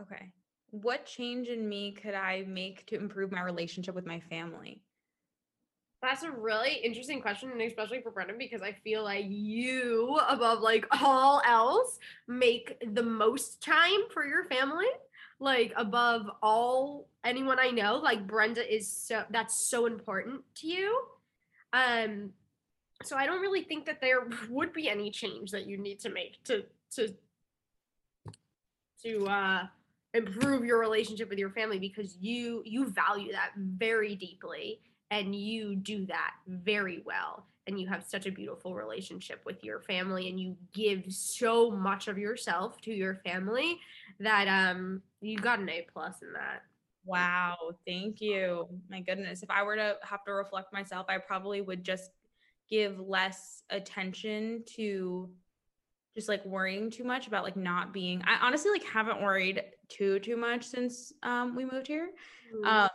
Okay. 0.00 0.30
What 0.70 1.06
change 1.06 1.48
in 1.48 1.68
me 1.68 1.92
could 1.92 2.14
I 2.14 2.44
make 2.46 2.86
to 2.86 2.96
improve 2.96 3.32
my 3.32 3.42
relationship 3.42 3.96
with 3.96 4.06
my 4.06 4.20
family? 4.20 4.82
That's 6.02 6.22
a 6.22 6.30
really 6.30 6.76
interesting 6.76 7.20
question, 7.20 7.50
and 7.50 7.60
especially 7.60 8.00
for 8.00 8.10
Brenda, 8.10 8.32
because 8.38 8.62
I 8.62 8.72
feel 8.72 9.02
like 9.04 9.26
you, 9.28 10.18
above 10.28 10.60
like 10.60 10.86
all 11.02 11.42
else, 11.44 11.98
make 12.26 12.82
the 12.94 13.02
most 13.02 13.62
time 13.62 14.08
for 14.12 14.24
your 14.24 14.44
family. 14.44 14.86
Like 15.40 15.72
above 15.76 16.30
all 16.42 17.08
anyone 17.24 17.58
I 17.58 17.70
know, 17.70 17.96
like 17.96 18.26
Brenda 18.26 18.62
is 18.72 18.90
so 18.90 19.24
that's 19.30 19.58
so 19.58 19.86
important 19.86 20.42
to 20.56 20.68
you. 20.68 20.98
Um, 21.72 22.30
so 23.02 23.16
I 23.16 23.26
don't 23.26 23.40
really 23.40 23.62
think 23.62 23.86
that 23.86 24.00
there 24.00 24.26
would 24.50 24.72
be 24.72 24.88
any 24.88 25.10
change 25.10 25.50
that 25.50 25.66
you 25.66 25.78
need 25.78 26.00
to 26.00 26.10
make 26.10 26.42
to 26.44 26.64
to 26.92 27.14
to 29.02 29.26
uh 29.26 29.66
improve 30.12 30.64
your 30.64 30.80
relationship 30.80 31.30
with 31.30 31.38
your 31.38 31.50
family 31.50 31.78
because 31.78 32.16
you 32.20 32.62
you 32.64 32.86
value 32.86 33.32
that 33.32 33.52
very 33.56 34.16
deeply 34.16 34.80
and 35.10 35.34
you 35.34 35.76
do 35.76 36.04
that 36.06 36.32
very 36.46 37.02
well 37.04 37.46
and 37.66 37.80
you 37.80 37.86
have 37.86 38.04
such 38.04 38.26
a 38.26 38.32
beautiful 38.32 38.74
relationship 38.74 39.40
with 39.44 39.62
your 39.62 39.80
family 39.80 40.28
and 40.28 40.40
you 40.40 40.56
give 40.72 41.04
so 41.08 41.70
much 41.70 42.08
of 42.08 42.18
yourself 42.18 42.80
to 42.80 42.92
your 42.92 43.14
family 43.24 43.78
that 44.18 44.48
um 44.48 45.00
you 45.20 45.38
got 45.38 45.58
an 45.58 45.68
A 45.68 45.86
plus 45.92 46.22
in 46.22 46.32
that. 46.32 46.62
Wow, 47.04 47.56
thank 47.86 48.20
you. 48.20 48.68
My 48.88 49.00
goodness. 49.00 49.42
If 49.42 49.50
I 49.50 49.62
were 49.62 49.76
to 49.76 49.96
have 50.02 50.24
to 50.24 50.32
reflect 50.32 50.72
myself, 50.72 51.06
I 51.08 51.18
probably 51.18 51.60
would 51.60 51.84
just 51.84 52.10
give 52.70 53.00
less 53.00 53.62
attention 53.70 54.62
to 54.76 55.28
just 56.14 56.28
like 56.28 56.44
worrying 56.44 56.90
too 56.90 57.04
much 57.04 57.26
about 57.26 57.44
like 57.44 57.56
not 57.56 57.92
being 57.92 58.22
I 58.26 58.46
honestly 58.46 58.70
like 58.70 58.84
haven't 58.84 59.22
worried 59.22 59.62
too 59.88 60.18
too 60.20 60.36
much 60.36 60.64
since 60.64 61.12
um 61.22 61.54
we 61.54 61.64
moved 61.64 61.86
here. 61.86 62.10
Mm. 62.54 62.66
Um 62.66 62.90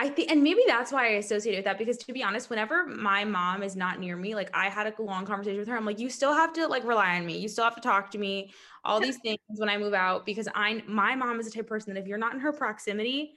I 0.00 0.08
think 0.08 0.30
and 0.30 0.44
maybe 0.44 0.60
that's 0.64 0.92
why 0.92 1.06
I 1.06 1.10
associate 1.14 1.54
it 1.54 1.58
with 1.58 1.64
that 1.64 1.76
because 1.76 1.96
to 1.98 2.12
be 2.12 2.22
honest, 2.22 2.50
whenever 2.50 2.86
my 2.86 3.24
mom 3.24 3.64
is 3.64 3.74
not 3.74 3.98
near 3.98 4.16
me, 4.16 4.36
like 4.36 4.48
I 4.54 4.68
had 4.68 4.86
a 4.86 5.02
long 5.02 5.26
conversation 5.26 5.58
with 5.58 5.66
her. 5.66 5.76
I'm 5.76 5.84
like, 5.84 5.98
you 5.98 6.08
still 6.08 6.32
have 6.32 6.52
to 6.52 6.68
like 6.68 6.84
rely 6.84 7.16
on 7.16 7.26
me. 7.26 7.36
You 7.38 7.48
still 7.48 7.64
have 7.64 7.74
to 7.74 7.80
talk 7.80 8.12
to 8.12 8.18
me, 8.18 8.52
all 8.84 9.00
these 9.06 9.18
things 9.18 9.40
when 9.56 9.68
I 9.68 9.76
move 9.76 9.94
out 9.94 10.24
because 10.24 10.48
I 10.54 10.84
my 10.86 11.16
mom 11.16 11.40
is 11.40 11.46
the 11.46 11.52
type 11.52 11.64
of 11.64 11.68
person 11.68 11.92
that 11.92 12.00
if 12.00 12.06
you're 12.06 12.16
not 12.16 12.32
in 12.32 12.38
her 12.38 12.52
proximity, 12.52 13.34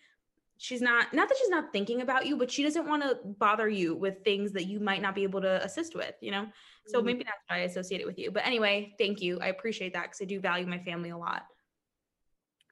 she's 0.62 0.82
not 0.82 1.12
not 1.12 1.28
that 1.28 1.38
she's 1.40 1.50
not 1.50 1.74
thinking 1.74 2.02
about 2.02 2.28
you, 2.28 2.38
but 2.38 2.52
she 2.52 2.62
doesn't 2.64 2.88
want 2.88 3.02
to 3.02 3.16
bother 3.26 3.68
you 3.68 3.96
with 3.96 4.24
things 4.24 4.52
that 4.54 4.66
you 4.66 4.80
might 4.80 5.02
not 5.02 5.16
be 5.16 5.24
able 5.24 5.42
to 5.42 5.64
assist 5.64 5.96
with, 5.96 6.16
you 6.22 6.30
know? 6.32 6.48
So 6.86 7.02
Mhm. 7.02 7.06
maybe 7.06 7.24
that's 7.24 7.42
why 7.48 7.58
I 7.58 7.60
associate 7.62 8.00
it 8.02 8.06
with 8.08 8.20
you. 8.20 8.32
But 8.32 8.46
anyway, 8.46 8.94
thank 9.00 9.22
you. 9.22 9.40
I 9.40 9.48
appreciate 9.48 9.94
that 9.94 10.04
because 10.04 10.22
I 10.22 10.26
do 10.26 10.40
value 10.40 10.68
my 10.68 10.80
family 10.80 11.10
a 11.10 11.18
lot. 11.18 11.44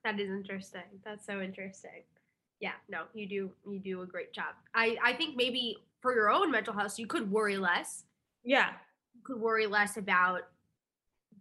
That 0.03 0.19
is 0.19 0.29
interesting. 0.29 1.01
That's 1.03 1.25
so 1.25 1.41
interesting. 1.41 2.03
Yeah, 2.59 2.73
no, 2.89 3.05
you 3.13 3.27
do 3.27 3.51
you 3.69 3.79
do 3.79 4.01
a 4.01 4.05
great 4.05 4.33
job. 4.33 4.55
I 4.73 4.97
I 5.03 5.13
think 5.13 5.35
maybe 5.35 5.77
for 6.01 6.13
your 6.13 6.29
own 6.29 6.51
mental 6.51 6.73
health, 6.73 6.99
you 6.99 7.07
could 7.07 7.29
worry 7.31 7.57
less. 7.57 8.05
Yeah. 8.43 8.73
You 9.15 9.21
could 9.23 9.39
worry 9.39 9.67
less 9.67 9.97
about 9.97 10.41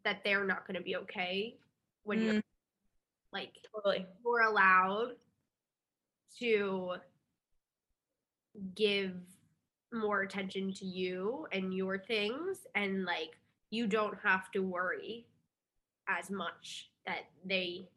that 0.04 0.22
they're 0.24 0.44
not 0.44 0.66
going 0.66 0.76
to 0.76 0.82
be 0.82 0.96
okay 0.96 1.58
when 2.04 2.22
you're 2.22 2.34
Mm, 2.34 2.42
like 3.32 3.52
totally. 3.74 4.06
you're 4.24 4.42
allowed 4.42 5.16
to 6.38 6.94
give 8.74 9.12
more 9.92 10.22
attention 10.22 10.72
to 10.74 10.84
you 10.84 11.46
and 11.52 11.72
your 11.72 11.98
things 11.98 12.66
and 12.74 13.04
like 13.04 13.38
you 13.70 13.86
don't 13.86 14.18
have 14.22 14.50
to 14.50 14.60
worry 14.60 15.26
as 16.08 16.30
much 16.30 16.90
that 17.06 17.24
they 17.44 17.88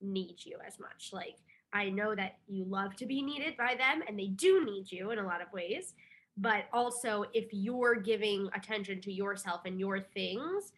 need 0.00 0.34
you 0.44 0.56
as 0.66 0.78
much 0.80 1.10
like 1.12 1.36
i 1.72 1.88
know 1.88 2.14
that 2.14 2.38
you 2.48 2.64
love 2.64 2.96
to 2.96 3.06
be 3.06 3.22
needed 3.22 3.56
by 3.56 3.74
them 3.76 4.02
and 4.08 4.18
they 4.18 4.28
do 4.28 4.64
need 4.64 4.90
you 4.90 5.10
in 5.10 5.18
a 5.18 5.24
lot 5.24 5.40
of 5.40 5.52
ways 5.52 5.94
but 6.36 6.64
also 6.72 7.24
if 7.34 7.46
you're 7.52 7.94
giving 7.96 8.48
attention 8.54 9.00
to 9.00 9.12
yourself 9.12 9.60
and 9.64 9.78
your 9.78 10.00
things 10.00 10.72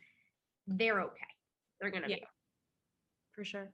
they're 0.67 1.01
okay 1.01 1.21
they're 1.81 1.91
gonna 1.91 2.07
Yeah. 2.09 2.17
be 2.17 2.27
For 3.33 3.45
sure. 3.45 3.71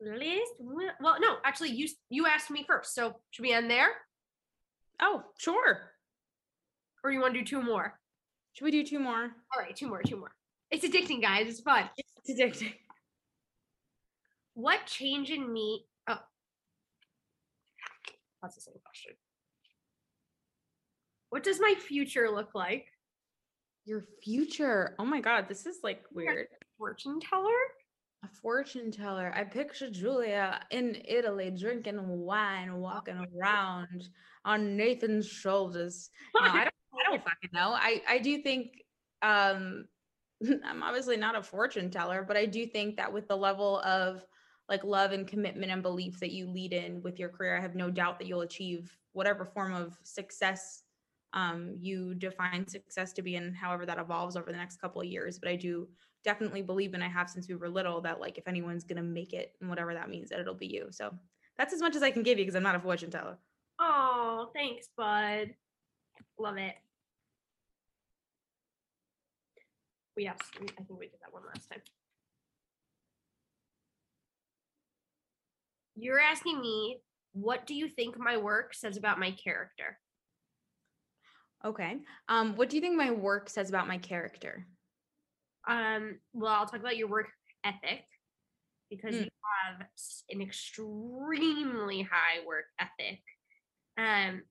List 0.00 0.52
well 1.00 1.16
no 1.20 1.36
actually 1.44 1.70
you 1.70 1.88
you 2.10 2.26
asked 2.26 2.50
me 2.50 2.64
first 2.66 2.94
so 2.94 3.14
should 3.30 3.42
we 3.42 3.52
end 3.52 3.70
there 3.70 3.88
Oh, 5.00 5.22
sure. 5.38 5.90
or 7.04 7.12
you 7.12 7.20
want 7.20 7.34
to 7.34 7.40
do 7.40 7.46
two 7.46 7.62
more 7.62 7.98
Should 8.54 8.64
we 8.64 8.70
do 8.70 8.82
two 8.84 8.98
more? 8.98 9.22
all 9.54 9.62
right 9.62 9.74
two 9.76 9.88
more 9.88 10.02
two 10.02 10.16
more 10.16 10.32
it's 10.70 10.84
addicting 10.86 11.20
guys 11.22 11.46
it's 11.48 11.60
fun 11.60 11.88
It's 11.96 12.30
addicting. 12.40 12.72
what 14.54 14.84
change 14.86 15.30
in 15.30 15.50
me 15.52 15.86
oh 16.08 16.18
that's 18.42 18.54
the 18.54 18.60
same 18.60 18.74
question 18.84 19.12
what 21.30 21.42
does 21.42 21.58
my 21.60 21.74
future 21.78 22.30
look 22.30 22.54
like 22.54 22.86
Your 23.84 24.04
future. 24.22 24.94
Oh 24.98 25.04
my 25.04 25.20
God, 25.20 25.46
this 25.48 25.66
is 25.66 25.78
like 25.82 26.02
weird. 26.12 26.48
fortune 26.78 27.20
teller 27.20 27.60
A 28.26 28.34
fortune 28.42 28.90
teller. 28.90 29.32
I 29.36 29.44
picture 29.44 29.88
Julia 29.88 30.60
in 30.70 31.00
Italy 31.06 31.50
drinking 31.50 32.00
wine, 32.08 32.78
walking 32.78 33.24
around 33.34 34.08
on 34.44 34.76
Nathan's 34.76 35.28
shoulders. 35.28 36.10
No, 36.34 36.40
I 36.40 36.64
don't 36.64 36.74
I 36.98 37.10
don't 37.10 37.22
fucking 37.22 37.50
know. 37.52 37.72
I 37.72 38.02
I 38.08 38.18
do 38.18 38.42
think 38.42 38.82
um 39.22 39.86
I'm 40.64 40.82
obviously 40.82 41.16
not 41.16 41.36
a 41.36 41.42
fortune 41.42 41.90
teller, 41.90 42.24
but 42.26 42.36
I 42.36 42.46
do 42.46 42.66
think 42.66 42.96
that 42.96 43.12
with 43.12 43.28
the 43.28 43.36
level 43.36 43.80
of 43.80 44.24
like 44.68 44.82
love 44.82 45.12
and 45.12 45.28
commitment 45.28 45.70
and 45.70 45.82
belief 45.82 46.18
that 46.18 46.32
you 46.32 46.50
lead 46.50 46.72
in 46.72 47.00
with 47.02 47.20
your 47.20 47.28
career, 47.28 47.56
I 47.56 47.60
have 47.60 47.76
no 47.76 47.90
doubt 47.90 48.18
that 48.18 48.26
you'll 48.26 48.40
achieve 48.40 48.96
whatever 49.12 49.44
form 49.44 49.72
of 49.72 49.96
success 50.02 50.82
um, 51.32 51.76
you 51.78 52.14
define 52.14 52.66
success 52.66 53.12
to 53.12 53.22
be 53.22 53.36
and 53.36 53.54
however 53.54 53.86
that 53.86 53.98
evolves 53.98 54.36
over 54.36 54.50
the 54.50 54.58
next 54.58 54.80
couple 54.80 55.00
of 55.00 55.06
years. 55.06 55.38
But 55.38 55.50
I 55.50 55.56
do 55.56 55.88
definitely 56.26 56.60
believe, 56.60 56.92
and 56.92 57.02
I 57.02 57.08
have 57.08 57.30
since 57.30 57.48
we 57.48 57.54
were 57.56 57.70
little, 57.70 58.02
that 58.02 58.20
like 58.20 58.36
if 58.36 58.46
anyone's 58.46 58.84
gonna 58.84 59.02
make 59.02 59.32
it 59.32 59.54
and 59.62 59.70
whatever 59.70 59.94
that 59.94 60.10
means, 60.10 60.28
that 60.28 60.40
it'll 60.40 60.54
be 60.54 60.66
you. 60.66 60.88
So 60.90 61.14
that's 61.56 61.72
as 61.72 61.80
much 61.80 61.96
as 61.96 62.02
I 62.02 62.10
can 62.10 62.22
give 62.22 62.38
you 62.38 62.44
because 62.44 62.54
I'm 62.56 62.62
not 62.62 62.74
a 62.76 62.80
fortune 62.80 63.10
teller. 63.10 63.38
oh 63.78 64.50
thanks 64.54 64.88
bud 64.96 65.54
love 66.38 66.56
it 66.58 66.74
we 70.16 70.26
asked 70.26 70.56
i 70.56 70.82
think 70.82 70.98
we 70.98 71.06
did 71.08 71.20
that 71.22 71.32
one 71.32 71.42
last 71.46 71.68
time 71.70 71.80
you're 75.94 76.20
asking 76.20 76.60
me 76.60 77.00
what 77.32 77.66
do 77.66 77.74
you 77.74 77.88
think 77.88 78.18
my 78.18 78.36
work 78.36 78.74
says 78.74 78.96
about 78.96 79.18
my 79.18 79.30
character 79.32 79.98
Okay. 81.64 81.96
Um, 82.28 82.54
what 82.54 82.68
do 82.68 82.76
you 82.76 82.82
think 82.82 82.96
my 82.96 83.10
work 83.10 83.48
says 83.50 83.68
about 83.70 83.88
my 83.88 83.98
character? 83.98 84.66
Um, 85.66 86.20
well, 86.32 86.52
I'll 86.52 86.66
talk 86.66 86.80
about 86.80 86.96
your 86.96 87.08
work 87.08 87.28
ethic 87.64 88.04
because 88.90 89.14
Mm. 89.16 89.24
you 89.24 89.30
have 89.64 89.88
an 90.30 90.40
extremely 90.40 92.02
high 92.02 92.44
work 92.44 92.66
ethic. 92.78 93.22
Um, 93.96 94.44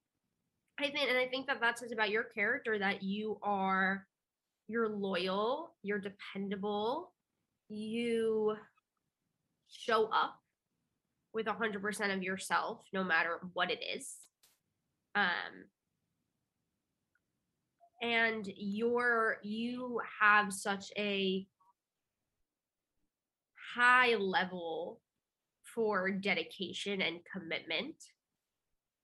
I 0.78 0.90
think, 0.92 1.10
and 1.10 1.18
I 1.18 1.28
think 1.28 1.48
that 1.48 1.62
that 1.62 1.80
says 1.80 1.92
about 1.94 2.10
your 2.10 2.24
character 2.24 2.78
that 2.80 3.02
you 3.02 3.40
are, 3.42 4.06
you're 4.68 4.90
loyal, 4.90 5.76
you're 5.84 6.00
dependable, 6.00 7.14
you 7.70 8.58
show 9.70 10.08
up 10.08 10.42
with 11.34 11.48
a 11.48 11.54
hundred 11.54 11.82
percent 11.82 12.12
of 12.12 12.24
yourself, 12.24 12.84
no 12.92 13.04
matter 13.04 13.40
what 13.54 13.72
it 13.72 13.82
is. 13.82 14.18
Um, 15.14 15.70
and 18.02 18.48
you're 18.56 19.38
you 19.44 20.00
have 20.22 20.52
such 20.54 20.92
a 20.98 21.46
high 23.76 24.16
level 24.16 25.00
for 25.64 26.12
dedication 26.12 27.02
and 27.02 27.20
commitment 27.32 27.96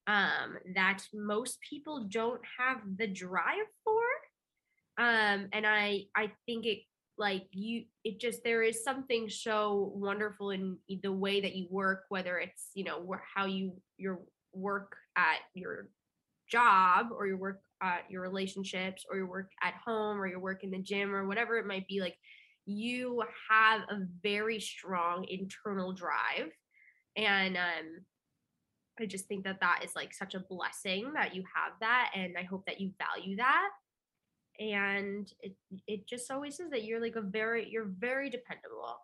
um 0.08 0.58
that 0.76 1.00
most 1.14 1.60
people 1.68 2.08
don't 2.10 2.42
have 2.58 2.78
the 2.98 3.08
drive 3.08 3.68
for. 3.84 4.02
Um 4.98 5.48
and 5.54 5.66
i 5.66 6.04
i 6.16 6.32
think 6.46 6.66
it 6.66 6.80
like 7.18 7.46
you 7.52 7.84
it 8.04 8.20
just 8.20 8.44
there 8.44 8.64
is 8.64 8.84
something 8.84 9.30
so 9.30 9.92
wonderful 9.96 10.50
in 10.50 10.78
the 11.04 11.12
way 11.12 11.42
that 11.42 11.56
you 11.56 11.68
work 11.70 12.04
whether 12.10 12.40
it's 12.40 12.70
you 12.74 12.84
know 12.84 13.16
how 13.36 13.46
you 13.46 13.74
your 13.98 14.20
work 14.54 14.96
at 15.16 15.40
your 15.54 15.90
job 16.50 17.08
or 17.12 17.28
your 17.28 17.38
work 17.38 17.62
at 17.82 18.10
your 18.10 18.22
relationships 18.22 19.06
or 19.10 19.18
your 19.18 19.28
work 19.28 19.50
at 19.64 19.74
home 19.84 20.20
or 20.20 20.28
your 20.28 20.40
work 20.40 20.64
in 20.64 20.72
the 20.72 20.78
gym 20.80 21.14
or 21.16 21.28
whatever 21.28 21.58
it 21.58 21.66
might 21.66 21.88
be 21.88 22.00
like 22.00 22.16
you 22.66 23.24
have 23.50 23.82
a 23.90 24.06
very 24.22 24.60
strong 24.60 25.26
internal 25.30 25.94
drive. 25.94 26.52
And 27.18 27.58
um 27.58 28.06
i 29.00 29.06
just 29.06 29.26
think 29.28 29.44
that 29.46 29.60
that 29.62 29.82
is 29.84 29.96
like 29.96 30.14
such 30.14 30.36
a 30.36 30.40
blessing 30.50 31.12
that 31.14 31.34
you 31.34 31.44
have 31.56 31.72
that 31.80 32.12
and 32.14 32.36
i 32.38 32.44
hope 32.44 32.66
that 32.66 32.80
you 32.80 32.92
value 32.98 33.36
that. 33.38 33.70
And 34.60 35.32
it 35.40 35.56
it 35.88 36.08
just 36.08 36.30
always 36.30 36.58
says 36.58 36.70
that 36.72 36.84
you're 36.84 37.02
like 37.02 37.16
a 37.16 37.22
very 37.22 37.68
you're 37.70 37.90
very 37.98 38.30
dependable. 38.30 38.98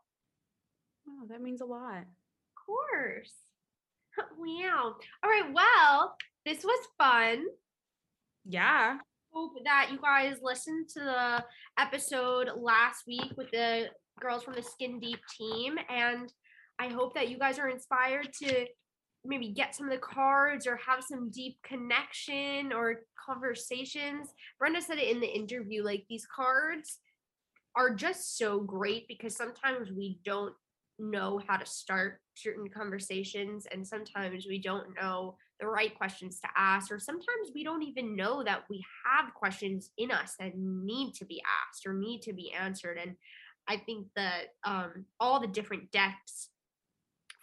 Oh, 1.08 1.26
that 1.30 1.42
means 1.42 1.62
a 1.62 1.66
lot. 1.66 1.98
of 2.00 2.06
course. 2.66 3.34
Wow. 4.40 4.96
All 5.24 5.30
right 5.30 5.54
well 5.54 6.16
this 6.46 6.64
was 6.64 6.88
fun 6.98 7.46
Yeah. 8.50 8.98
hope 9.34 9.54
that 9.66 9.90
you 9.92 10.00
guys 10.02 10.38
listened 10.42 10.88
to 10.90 11.00
the 11.00 11.44
episode 11.78 12.50
last 12.56 13.04
week 13.06 13.34
with 13.36 13.52
the 13.52 13.88
girls 14.22 14.44
from 14.44 14.56
the 14.56 14.64
Skin 14.64 15.00
Deep 15.00 15.20
team. 15.38 15.76
And 15.90 16.32
I 16.80 16.88
hope 16.88 17.14
that 17.16 17.30
you 17.30 17.38
guys 17.38 17.60
are 17.60 17.68
inspired 17.68 18.30
to 18.44 18.66
maybe 19.26 19.52
get 19.52 19.76
some 19.76 19.88
of 19.88 19.92
the 19.92 20.00
cards 20.00 20.66
or 20.66 20.78
have 20.78 21.04
some 21.04 21.30
deep 21.30 21.58
connection 21.64 22.72
or 22.72 23.02
conversations. 23.24 24.30
Brenda 24.58 24.82
said 24.82 24.98
it 24.98 25.10
in 25.10 25.20
the 25.20 25.28
interview 25.28 25.84
like 25.84 26.06
these 26.10 26.26
cards 26.34 27.00
are 27.76 27.94
just 27.94 28.38
so 28.38 28.62
great 28.62 29.08
because 29.08 29.36
sometimes 29.36 29.92
we 29.92 30.20
don't 30.24 30.54
know 31.00 31.40
how 31.48 31.58
to 31.58 31.66
start 31.66 32.22
certain 32.36 32.70
conversations 32.70 33.68
and 33.72 33.86
sometimes 33.86 34.48
we 34.48 34.60
don't 34.60 34.96
know 34.96 35.36
the 35.60 35.68
right 35.68 35.98
questions 35.98 36.40
to 36.40 36.48
ask 36.56 36.92
or 36.92 37.00
sometimes 37.00 37.52
we 37.54 37.64
don't 37.64 37.84
even 37.84 38.16
know 38.16 38.44
that 38.44 38.64
we 38.70 38.84
have 39.06 39.34
questions 39.34 39.92
in 39.98 40.12
us 40.12 40.36
that 40.40 40.56
need 40.56 41.14
to 41.14 41.26
be 41.26 41.42
asked 41.68 41.86
or 41.86 41.94
need 41.94 42.22
to 42.22 42.34
be 42.34 42.54
answered 42.54 42.98
and 42.98 43.16
i 43.68 43.76
think 43.76 44.08
that 44.16 44.54
um, 44.66 45.06
all 45.20 45.40
the 45.40 45.48
different 45.48 45.92
depths 45.92 46.50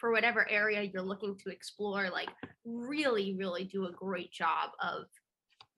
for 0.05 0.13
whatever 0.13 0.47
area 0.51 0.83
you're 0.83 1.01
looking 1.01 1.35
to 1.35 1.49
explore, 1.49 2.11
like 2.11 2.29
really, 2.67 3.35
really 3.39 3.65
do 3.65 3.87
a 3.87 3.91
great 3.91 4.31
job 4.31 4.73
of, 4.83 5.07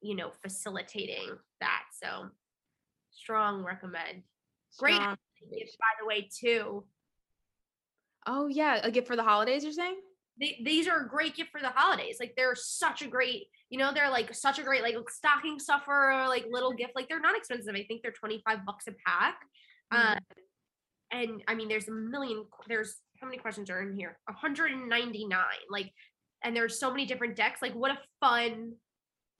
you 0.00 0.16
know, 0.16 0.32
facilitating 0.42 1.36
that. 1.60 1.82
So 2.02 2.26
strong 3.12 3.62
recommend. 3.62 4.22
Great 4.78 4.94
Strong. 4.94 5.16
gift, 5.52 5.76
by 5.78 5.86
the 6.00 6.06
way, 6.06 6.28
too. 6.36 6.82
Oh 8.26 8.48
yeah, 8.48 8.80
a 8.82 8.90
gift 8.90 9.06
for 9.06 9.14
the 9.14 9.22
holidays. 9.22 9.62
You're 9.62 9.72
saying? 9.72 10.00
They, 10.38 10.60
these 10.64 10.86
are 10.86 11.00
a 11.00 11.08
great 11.08 11.36
gift 11.36 11.50
for 11.50 11.60
the 11.60 11.70
holidays. 11.70 12.18
Like 12.20 12.34
they're 12.36 12.54
such 12.54 13.02
a 13.02 13.08
great, 13.08 13.44
you 13.70 13.78
know, 13.78 13.92
they're 13.92 14.10
like 14.10 14.34
such 14.34 14.58
a 14.58 14.62
great 14.62 14.82
like 14.82 14.96
stocking 15.08 15.58
stuffer 15.58 16.12
or 16.12 16.28
like 16.28 16.46
little 16.50 16.72
gift. 16.72 16.92
Like 16.94 17.08
they're 17.08 17.20
not 17.20 17.36
expensive. 17.36 17.74
I 17.74 17.84
think 17.84 18.02
they're 18.02 18.12
25 18.12 18.66
bucks 18.66 18.86
a 18.86 18.92
pack. 19.06 19.38
Uh, 19.90 20.16
and 21.10 21.42
I 21.48 21.54
mean, 21.54 21.68
there's 21.68 21.88
a 21.88 21.92
million, 21.92 22.44
there's 22.68 22.96
how 23.20 23.26
many 23.26 23.38
questions 23.38 23.70
are 23.70 23.80
in 23.80 23.96
here? 23.96 24.18
199. 24.26 25.38
Like, 25.70 25.92
and 26.42 26.54
there's 26.54 26.78
so 26.78 26.90
many 26.90 27.06
different 27.06 27.36
decks. 27.36 27.62
Like, 27.62 27.74
what 27.74 27.90
a 27.90 27.98
fun 28.20 28.72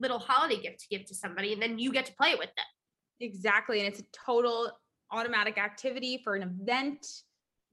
little 0.01 0.19
holiday 0.19 0.61
gift 0.61 0.81
to 0.81 0.87
give 0.91 1.07
to 1.07 1.15
somebody. 1.15 1.53
And 1.53 1.61
then 1.61 1.79
you 1.79 1.93
get 1.93 2.07
to 2.07 2.15
play 2.15 2.31
it 2.31 2.39
with 2.39 2.51
them. 2.57 2.65
Exactly, 3.21 3.79
and 3.79 3.89
it's 3.89 4.01
a 4.01 4.05
total 4.27 4.71
automatic 5.11 5.59
activity 5.59 6.21
for 6.23 6.35
an 6.35 6.43
event. 6.43 7.07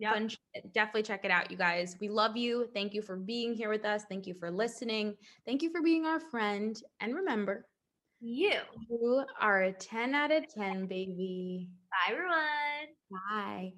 Yep. 0.04 0.14
Fun. 0.14 0.30
Definitely 0.74 1.04
check 1.04 1.26
it 1.26 1.32
out, 1.32 1.50
you 1.50 1.58
guys. 1.58 1.98
We 2.00 2.10
love 2.10 2.38
you. 2.38 2.68
Thank 2.74 2.94
you 2.94 3.02
for 3.02 3.16
being 3.16 3.54
here 3.54 3.70
with 3.70 3.86
us. 3.86 4.04
Thank 4.10 4.28
you 4.28 4.34
for 4.34 4.52
listening. 4.52 5.16
Thank 5.46 5.62
you 5.62 5.72
for 5.72 5.82
being 5.82 6.06
our 6.06 6.20
friend. 6.20 6.80
And 7.00 7.16
remember, 7.16 7.66
You. 8.20 8.54
you 8.90 9.24
are 9.40 9.64
a 9.64 9.72
10 9.74 10.14
out 10.14 10.32
of 10.32 10.48
10, 10.54 10.88
baby. 10.88 11.70
Bye, 11.90 12.14
everyone. 12.14 12.88
Bye. 13.12 13.74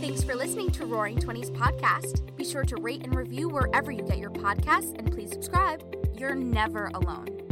Thanks 0.00 0.24
for 0.24 0.34
listening 0.34 0.70
to 0.72 0.84
Roaring 0.84 1.18
Twenties 1.18 1.50
podcast. 1.50 2.34
Be 2.36 2.44
sure 2.44 2.64
to 2.64 2.76
rate 2.76 3.04
and 3.04 3.14
review 3.14 3.48
wherever 3.48 3.92
you 3.92 4.02
get 4.02 4.18
your 4.18 4.30
podcasts 4.30 4.98
and 4.98 5.10
please 5.12 5.30
subscribe. 5.30 5.82
You're 6.18 6.34
never 6.34 6.90
alone. 6.94 7.51